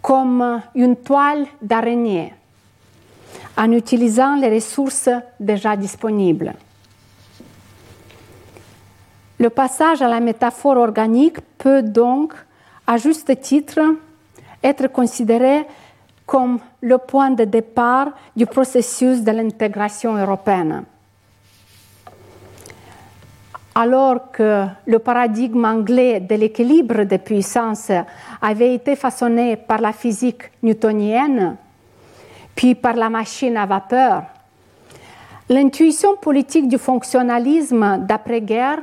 comme 0.01 0.61
une 0.75 0.95
toile 0.95 1.45
d'araignée, 1.61 2.33
en 3.57 3.71
utilisant 3.71 4.35
les 4.35 4.53
ressources 4.53 5.09
déjà 5.39 5.75
disponibles. 5.75 6.53
Le 9.39 9.49
passage 9.49 10.01
à 10.01 10.07
la 10.07 10.19
métaphore 10.19 10.77
organique 10.77 11.41
peut 11.57 11.81
donc, 11.81 12.33
à 12.85 12.97
juste 12.97 13.41
titre, 13.41 13.81
être 14.63 14.87
considéré 14.87 15.65
comme 16.25 16.59
le 16.81 16.97
point 16.97 17.31
de 17.31 17.43
départ 17.43 18.09
du 18.35 18.45
processus 18.45 19.21
de 19.21 19.31
l'intégration 19.31 20.15
européenne. 20.15 20.83
Alors 23.75 24.31
que 24.31 24.65
le 24.85 24.99
paradigme 24.99 25.65
anglais 25.65 26.19
de 26.19 26.35
l'équilibre 26.35 27.03
des 27.03 27.17
puissances 27.17 27.91
avait 28.41 28.75
été 28.75 28.95
façonné 28.95 29.57
par 29.57 29.81
la 29.81 29.91
physique 29.91 30.43
newtonienne, 30.61 31.57
puis 32.55 32.75
par 32.75 32.93
la 32.93 33.09
machine 33.09 33.57
à 33.57 33.65
vapeur, 33.65 34.23
l'intuition 35.49 36.15
politique 36.17 36.67
du 36.67 36.77
fonctionnalisme 36.77 38.05
d'après-guerre 38.07 38.79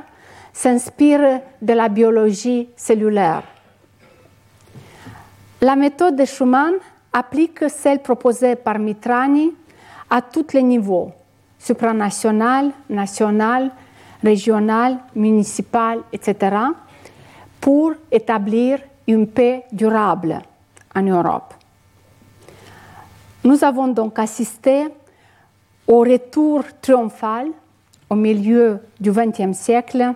s'inspire 0.51 1.39
de 1.61 1.73
la 1.73 1.87
biologie 1.87 2.67
cellulaire. 2.75 3.43
La 5.61 5.77
méthode 5.77 6.17
de 6.17 6.25
Schumann 6.25 6.73
applique 7.13 7.69
celle 7.69 8.01
proposée 8.01 8.55
par 8.55 8.79
Mitrani 8.79 9.53
à 10.09 10.21
tous 10.21 10.53
les 10.53 10.63
niveaux, 10.63 11.11
supranational, 11.59 12.71
national, 12.89 13.71
régional, 14.23 14.99
municipal, 15.15 15.99
etc., 16.11 16.55
pour 17.59 17.93
établir 18.11 18.79
une 19.07 19.27
paix 19.27 19.65
durable 19.71 20.41
en 20.95 21.01
Europe. 21.01 21.53
Nous 23.43 23.63
avons 23.63 23.87
donc 23.87 24.19
assisté 24.19 24.87
au 25.87 25.99
retour 25.99 26.63
triomphal 26.81 27.47
au 28.09 28.15
milieu 28.15 28.79
du 28.99 29.11
XXe 29.11 29.57
siècle 29.57 30.13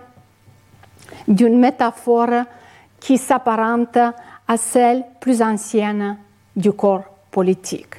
d'une 1.26 1.58
métaphore 1.58 2.44
qui 3.00 3.18
s'apparente 3.18 3.98
à 4.48 4.56
celle 4.56 5.04
plus 5.20 5.42
ancienne 5.42 6.16
du 6.56 6.72
corps 6.72 7.04
politique. 7.30 7.94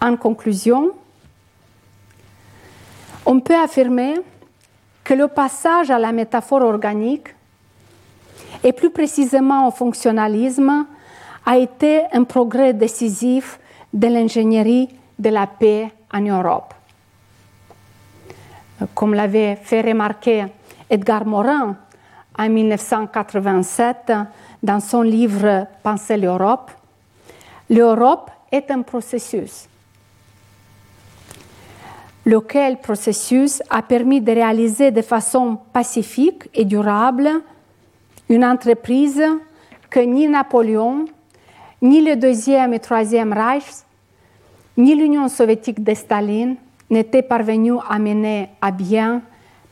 En 0.00 0.16
conclusion, 0.16 0.92
on 3.26 3.38
peut 3.40 3.54
affirmer 3.56 4.14
que 5.04 5.12
le 5.14 5.28
passage 5.28 5.90
à 5.90 5.98
la 5.98 6.10
métaphore 6.10 6.62
organique, 6.62 7.28
et 8.64 8.72
plus 8.72 8.90
précisément 8.90 9.68
au 9.68 9.70
fonctionnalisme, 9.70 10.86
a 11.44 11.58
été 11.58 12.04
un 12.12 12.24
progrès 12.24 12.72
décisif 12.72 13.60
de 13.92 14.06
l'ingénierie 14.06 14.88
de 15.18 15.28
la 15.28 15.46
paix 15.46 15.92
en 16.12 16.20
Europe. 16.20 16.74
Comme 18.94 19.14
l'avait 19.14 19.56
fait 19.56 19.82
remarquer 19.82 20.46
Edgar 20.88 21.26
Morin 21.26 21.76
en 22.38 22.48
1987 22.48 24.12
dans 24.62 24.80
son 24.80 25.02
livre 25.02 25.66
Penser 25.82 26.16
l'Europe, 26.16 26.70
l'Europe 27.68 28.30
est 28.52 28.70
un 28.70 28.82
processus. 28.82 29.68
Lequel 32.26 32.80
processus 32.80 33.62
a 33.70 33.82
permis 33.82 34.20
de 34.20 34.32
réaliser 34.32 34.90
de 34.90 35.02
façon 35.02 35.58
pacifique 35.72 36.48
et 36.54 36.64
durable 36.64 37.30
une 38.28 38.44
entreprise 38.44 39.22
que 39.88 40.00
ni 40.00 40.28
Napoléon, 40.28 41.06
ni 41.82 42.02
le 42.02 42.16
deuxième 42.16 42.74
et 42.74 42.78
troisième 42.78 43.32
Reich, 43.32 43.64
ni 44.76 44.94
l'Union 44.94 45.28
soviétique 45.28 45.82
de 45.82 45.94
Staline 45.94 46.56
n'étaient 46.90 47.22
parvenus 47.22 47.78
à 47.88 47.98
mener 47.98 48.50
à 48.60 48.70
bien 48.70 49.22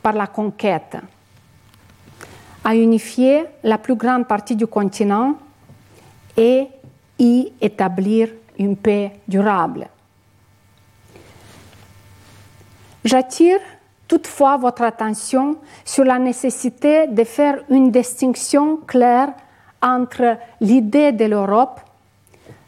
par 0.01 0.13
la 0.13 0.27
conquête, 0.27 0.97
à 2.63 2.75
unifier 2.75 3.45
la 3.63 3.77
plus 3.77 3.95
grande 3.95 4.27
partie 4.27 4.55
du 4.55 4.67
continent 4.67 5.35
et 6.37 6.67
y 7.17 7.51
établir 7.61 8.29
une 8.57 8.75
paix 8.75 9.11
durable. 9.27 9.87
J'attire 13.03 13.59
toutefois 14.07 14.57
votre 14.57 14.81
attention 14.81 15.57
sur 15.85 16.03
la 16.03 16.19
nécessité 16.19 17.07
de 17.07 17.23
faire 17.23 17.59
une 17.69 17.91
distinction 17.91 18.77
claire 18.77 19.29
entre 19.81 20.37
l'idée 20.59 21.11
de 21.11 21.25
l'Europe, 21.25 21.79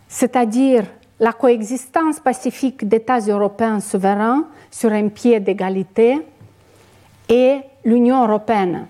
c'est-à-dire 0.08 0.86
la 1.20 1.34
coexistence 1.34 2.20
pacifique 2.20 2.88
d'États 2.88 3.20
européens 3.20 3.80
souverains 3.80 4.48
sur 4.70 4.92
un 4.92 5.10
pied 5.10 5.39
d'égalité, 5.39 6.20
et 7.30 7.60
l'Union 7.86 8.24
européenne, 8.24 8.88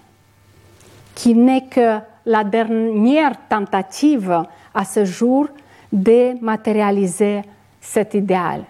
qui 1.15 1.33
n'est 1.33 1.65
que 1.65 1.99
la 2.25 2.43
dernière 2.43 3.33
tentative 3.49 4.43
à 4.73 4.85
ce 4.85 5.05
jour 5.05 5.47
de 5.91 6.41
matérialiser 6.41 7.41
cet 7.79 8.13
idéal. 8.13 8.63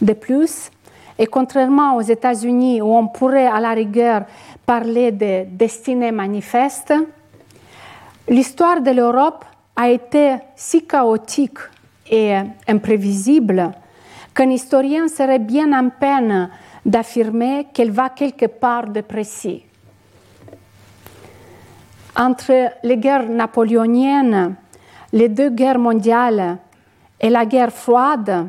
De 0.00 0.12
plus, 0.12 0.70
Et 1.18 1.26
contrairement 1.26 1.96
aux 1.96 2.02
États-Unis, 2.02 2.82
où 2.82 2.94
on 2.94 3.08
pourrait 3.08 3.46
à 3.46 3.58
la 3.60 3.72
rigueur 3.72 4.24
parler 4.66 5.12
de 5.12 5.44
destinée 5.48 6.12
manifeste, 6.12 6.92
l'histoire 8.28 8.82
de 8.82 8.90
l'Europe 8.90 9.44
a 9.74 9.88
été 9.88 10.36
si 10.54 10.86
chaotique 10.86 11.58
et 12.10 12.34
imprévisible 12.68 13.72
qu'un 14.34 14.50
historien 14.50 15.08
serait 15.08 15.38
bien 15.38 15.72
en 15.72 15.88
peine 15.88 16.50
d'affirmer 16.84 17.66
qu'elle 17.72 17.90
va 17.90 18.10
quelque 18.10 18.46
part 18.46 18.88
de 18.88 19.00
précis. 19.00 19.64
Entre 22.16 22.72
les 22.82 22.96
guerres 22.96 23.28
napoléoniennes, 23.28 24.54
les 25.12 25.28
deux 25.28 25.50
guerres 25.50 25.78
mondiales 25.78 26.56
et 27.20 27.28
la 27.28 27.44
guerre 27.44 27.72
froide, 27.72 28.48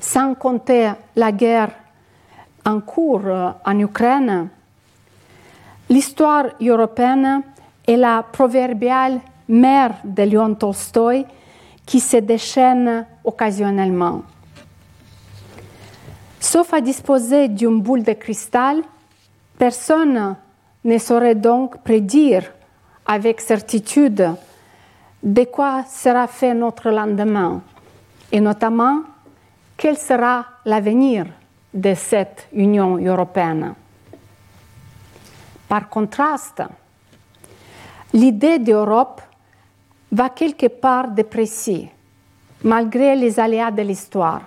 sans 0.00 0.34
compter 0.34 0.90
la 1.14 1.30
guerre 1.30 1.70
en 2.64 2.80
cours 2.80 3.54
en 3.64 3.78
Ukraine, 3.78 4.48
l'histoire 5.88 6.46
européenne 6.60 7.42
est 7.86 7.96
la 7.96 8.24
proverbiale 8.24 9.20
mère 9.48 9.94
de 10.04 10.22
Léon 10.24 10.54
Tolstoï 10.54 11.24
qui 11.86 12.00
se 12.00 12.18
déchaîne 12.18 13.06
occasionnellement. 13.24 14.22
Sauf 16.40 16.74
à 16.74 16.80
disposer 16.80 17.48
d'une 17.48 17.80
boule 17.80 18.02
de 18.02 18.12
cristal, 18.12 18.82
personne 19.56 20.36
ne 20.84 20.98
saurait 20.98 21.34
donc 21.34 21.82
prédire 21.82 22.44
avec 23.06 23.40
certitude 23.40 24.34
de 25.22 25.44
quoi 25.44 25.84
sera 25.84 26.26
fait 26.26 26.54
notre 26.54 26.90
lendemain 26.90 27.62
et 28.30 28.40
notamment 28.40 29.00
quel 29.76 29.96
sera 29.96 30.44
l'avenir 30.64 31.26
de 31.72 31.94
cette 31.94 32.48
Union 32.52 32.96
européenne. 32.96 33.74
Par 35.68 35.88
contraste, 35.88 36.62
l'idée 38.12 38.58
d'Europe 38.58 39.20
va 40.10 40.30
quelque 40.30 40.66
part 40.68 41.08
de 41.08 41.22
précis, 41.22 41.88
malgré 42.62 43.14
les 43.16 43.38
aléas 43.38 43.70
de 43.70 43.82
l'histoire. 43.82 44.42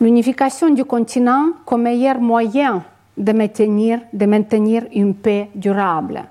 L'unification 0.00 0.70
du 0.70 0.84
continent 0.84 1.50
comme 1.64 1.82
meilleur 1.82 2.18
moyen 2.18 2.82
de 3.16 3.32
maintenir, 3.32 4.00
de 4.12 4.26
maintenir 4.26 4.86
une 4.92 5.14
paix 5.14 5.48
durable. 5.54 6.24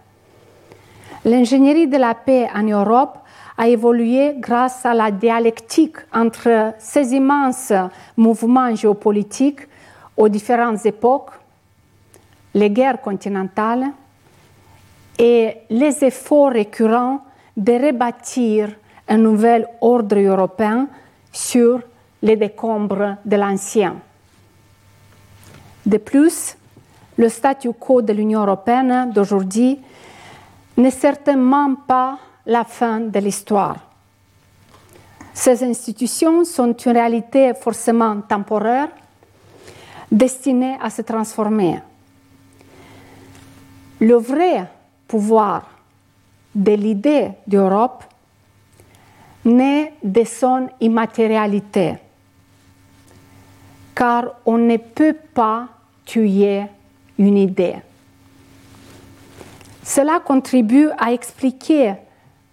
L'ingénierie 1.24 1.88
de 1.88 1.98
la 1.98 2.14
paix 2.14 2.48
en 2.54 2.64
Europe 2.64 3.18
a 3.58 3.68
évolué 3.68 4.36
grâce 4.38 4.86
à 4.86 4.94
la 4.94 5.12
dialectique 5.12 5.98
entre 6.14 6.74
ces 6.78 7.14
immenses 7.14 7.74
mouvements 8.18 8.76
géopolitiques 8.76 9.68
aux 10.16 10.30
différentes 10.30 10.86
époques, 10.86 11.32
les 12.54 12.70
guerres 12.70 13.02
continentales 13.02 13.88
et 15.18 15.58
les 15.70 16.04
efforts 16.04 16.52
récurrents 16.52 17.22
de 17.56 17.74
rebâtir 17.74 18.70
un 19.08 19.18
nouvel 19.18 19.68
ordre 19.82 20.18
européen 20.20 20.88
sur 21.32 21.82
les 22.22 22.36
décombres 22.36 23.18
de 23.24 23.36
l'ancien. 23.36 23.96
De 25.86 25.98
plus, 25.98 26.58
le 27.18 27.30
statu 27.30 27.72
quo 27.74 28.02
de 28.02 28.14
l'Union 28.14 28.42
européenne 28.42 29.12
d'aujourd'hui 29.14 29.80
n'est 30.78 30.92
certainement 30.92 31.76
pas 31.88 32.18
la 32.46 32.64
fin 32.64 33.00
de 33.00 33.20
l'histoire. 33.20 33.78
Ces 35.34 35.64
institutions 35.64 36.46
sont 36.46 36.74
une 36.74 36.92
réalité 36.94 37.54
forcément 37.54 38.22
temporaire, 38.22 38.90
destinée 40.12 40.78
à 40.82 40.90
se 40.90 41.02
transformer. 41.02 41.82
Le 44.00 44.16
vrai 44.16 44.66
pouvoir 45.08 45.70
de 46.54 46.72
l'idée 46.72 47.32
d'Europe 47.48 48.04
naît 49.44 49.94
de 50.04 50.24
son 50.24 50.70
immatérialité, 50.80 51.96
car 53.94 54.36
on 54.46 54.58
ne 54.58 54.78
peut 54.78 55.16
pas 55.34 55.68
tuer 56.06 56.64
une 57.18 57.38
idée. 57.38 57.76
Cela 59.84 60.20
contribue 60.20 60.90
à 60.98 61.14
expliquer 61.14 61.94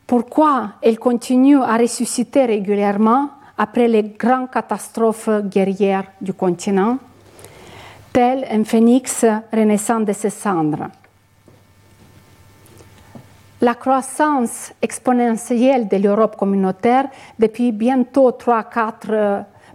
pourquoi 0.07 0.73
elle 0.83 0.99
continue 0.99 1.63
à 1.63 1.77
ressusciter 1.79 2.45
régulièrement 2.45 3.31
après 3.57 3.89
les 3.89 4.03
grandes 4.03 4.51
catastrophes 4.51 5.31
guerrières 5.45 6.13
du 6.21 6.35
continent, 6.35 6.99
tel 8.13 8.47
un 8.51 8.65
phénix 8.65 9.25
renaissant 9.53 10.01
de 10.01 10.13
ses 10.13 10.31
cendres. 10.31 10.89
La 13.63 13.75
croissance 13.75 14.73
exponentielle 14.83 15.87
de 15.87 15.97
l'Europe 15.97 16.37
communautaire 16.37 17.09
depuis 17.39 17.71
bientôt 17.73 18.33
trois, 18.33 18.69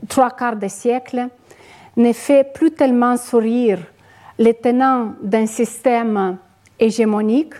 trois 0.07 0.31
quarts 0.31 0.57
de 0.57 0.67
siècle 0.67 1.29
ne 1.95 2.11
fait 2.13 2.53
plus 2.53 2.71
tellement 2.71 3.15
sourire 3.15 3.79
les 4.39 4.53
tenants 4.53 5.13
d'un 5.21 5.47
système 5.47 6.37
hégémonique, 6.79 7.53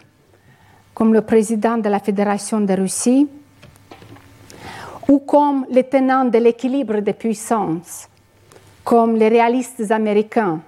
comme 0.94 1.14
le 1.14 1.22
président 1.22 1.78
de 1.78 1.90
la 1.90 2.00
Fédération 2.00 2.62
de 2.62 2.74
Russie, 2.74 3.28
ou 5.08 5.20
comme 5.20 5.66
les 5.70 5.84
tenants 5.84 6.26
de 6.26 6.38
l'équilibre 6.38 7.00
des 7.00 7.14
puissances, 7.14 8.08
comme 8.84 9.16
les 9.16 9.30
réalistes 9.30 9.92
américains, 9.92 10.62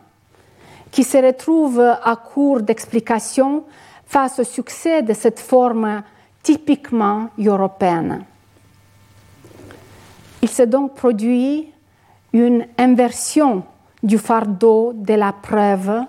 qui 0.92 1.04
se 1.04 1.18
retrouvent 1.18 1.80
à 2.04 2.16
court 2.16 2.62
d'explications 2.62 3.64
face 4.06 4.40
au 4.40 4.44
succès 4.44 5.04
de 5.04 5.14
cette 5.14 5.40
forme 5.40 6.02
typiquement 6.42 7.30
européenne. 7.38 8.26
Il 10.42 10.50
s'est 10.50 10.68
donc 10.68 10.96
produit 10.96 11.72
une 12.34 12.66
inversion 12.78 13.64
du 14.02 14.18
fardeau 14.18 14.94
de 14.96 15.14
la 15.14 15.34
preuve 15.34 16.06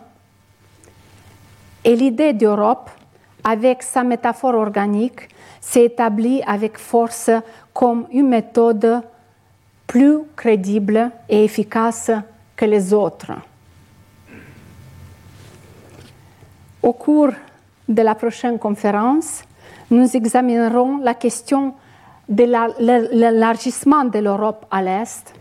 et 1.85 1.97
l'idée 1.97 2.33
d'Europe, 2.33 2.91
avec 3.43 3.83
sa 3.83 4.03
métaphore 4.03 4.55
organique, 4.55 5.29
s'est 5.61 5.87
établie 5.87 6.43
avec 6.47 6.79
force 6.79 7.31
comme 7.73 8.07
une 8.13 8.29
méthode 8.29 9.03
plus 9.87 10.19
crédible 10.37 11.11
et 11.29 11.45
efficace 11.45 12.11
que 12.55 12.65
les 12.67 12.93
autres. 12.93 13.33
Au 16.83 16.93
cours 16.93 17.33
de 17.89 18.03
la 18.03 18.15
prochaine 18.15 18.59
conférence, 18.59 19.43
nous 19.91 20.17
examinerons 20.17 20.99
la 20.99 21.15
question 21.15 21.75
de 22.29 22.45
l'élargissement 23.15 24.05
de 24.05 24.19
l'Europe 24.19 24.67
à 24.71 24.83
l'Est 24.83 25.35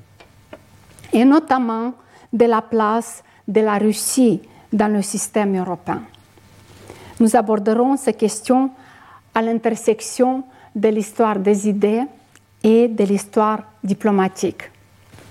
et 1.13 1.23
notamment 1.23 1.93
de 2.33 2.45
la 2.45 2.61
place 2.61 3.23
de 3.47 3.61
la 3.61 3.77
Russie 3.77 4.41
dans 4.71 4.93
le 4.93 5.01
système 5.01 5.57
européen. 5.57 6.03
Nous 7.19 7.35
aborderons 7.35 7.97
ces 7.97 8.13
questions 8.13 8.69
à 9.33 9.41
l'intersection 9.41 10.43
de 10.75 10.89
l'histoire 10.89 11.39
des 11.39 11.67
idées 11.67 12.03
et 12.63 12.87
de 12.87 13.03
l'histoire 13.03 13.63
diplomatique. 13.83 14.69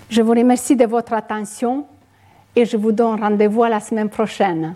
Je 0.09 0.21
vous 0.21 0.31
remercie 0.31 0.75
de 0.75 0.85
votre 0.85 1.13
attention 1.13 1.85
et 2.55 2.65
je 2.65 2.77
vous 2.77 2.91
donne 2.91 3.21
rendez-vous 3.21 3.63
la 3.63 3.79
semaine 3.79 4.09
prochaine. 4.09 4.75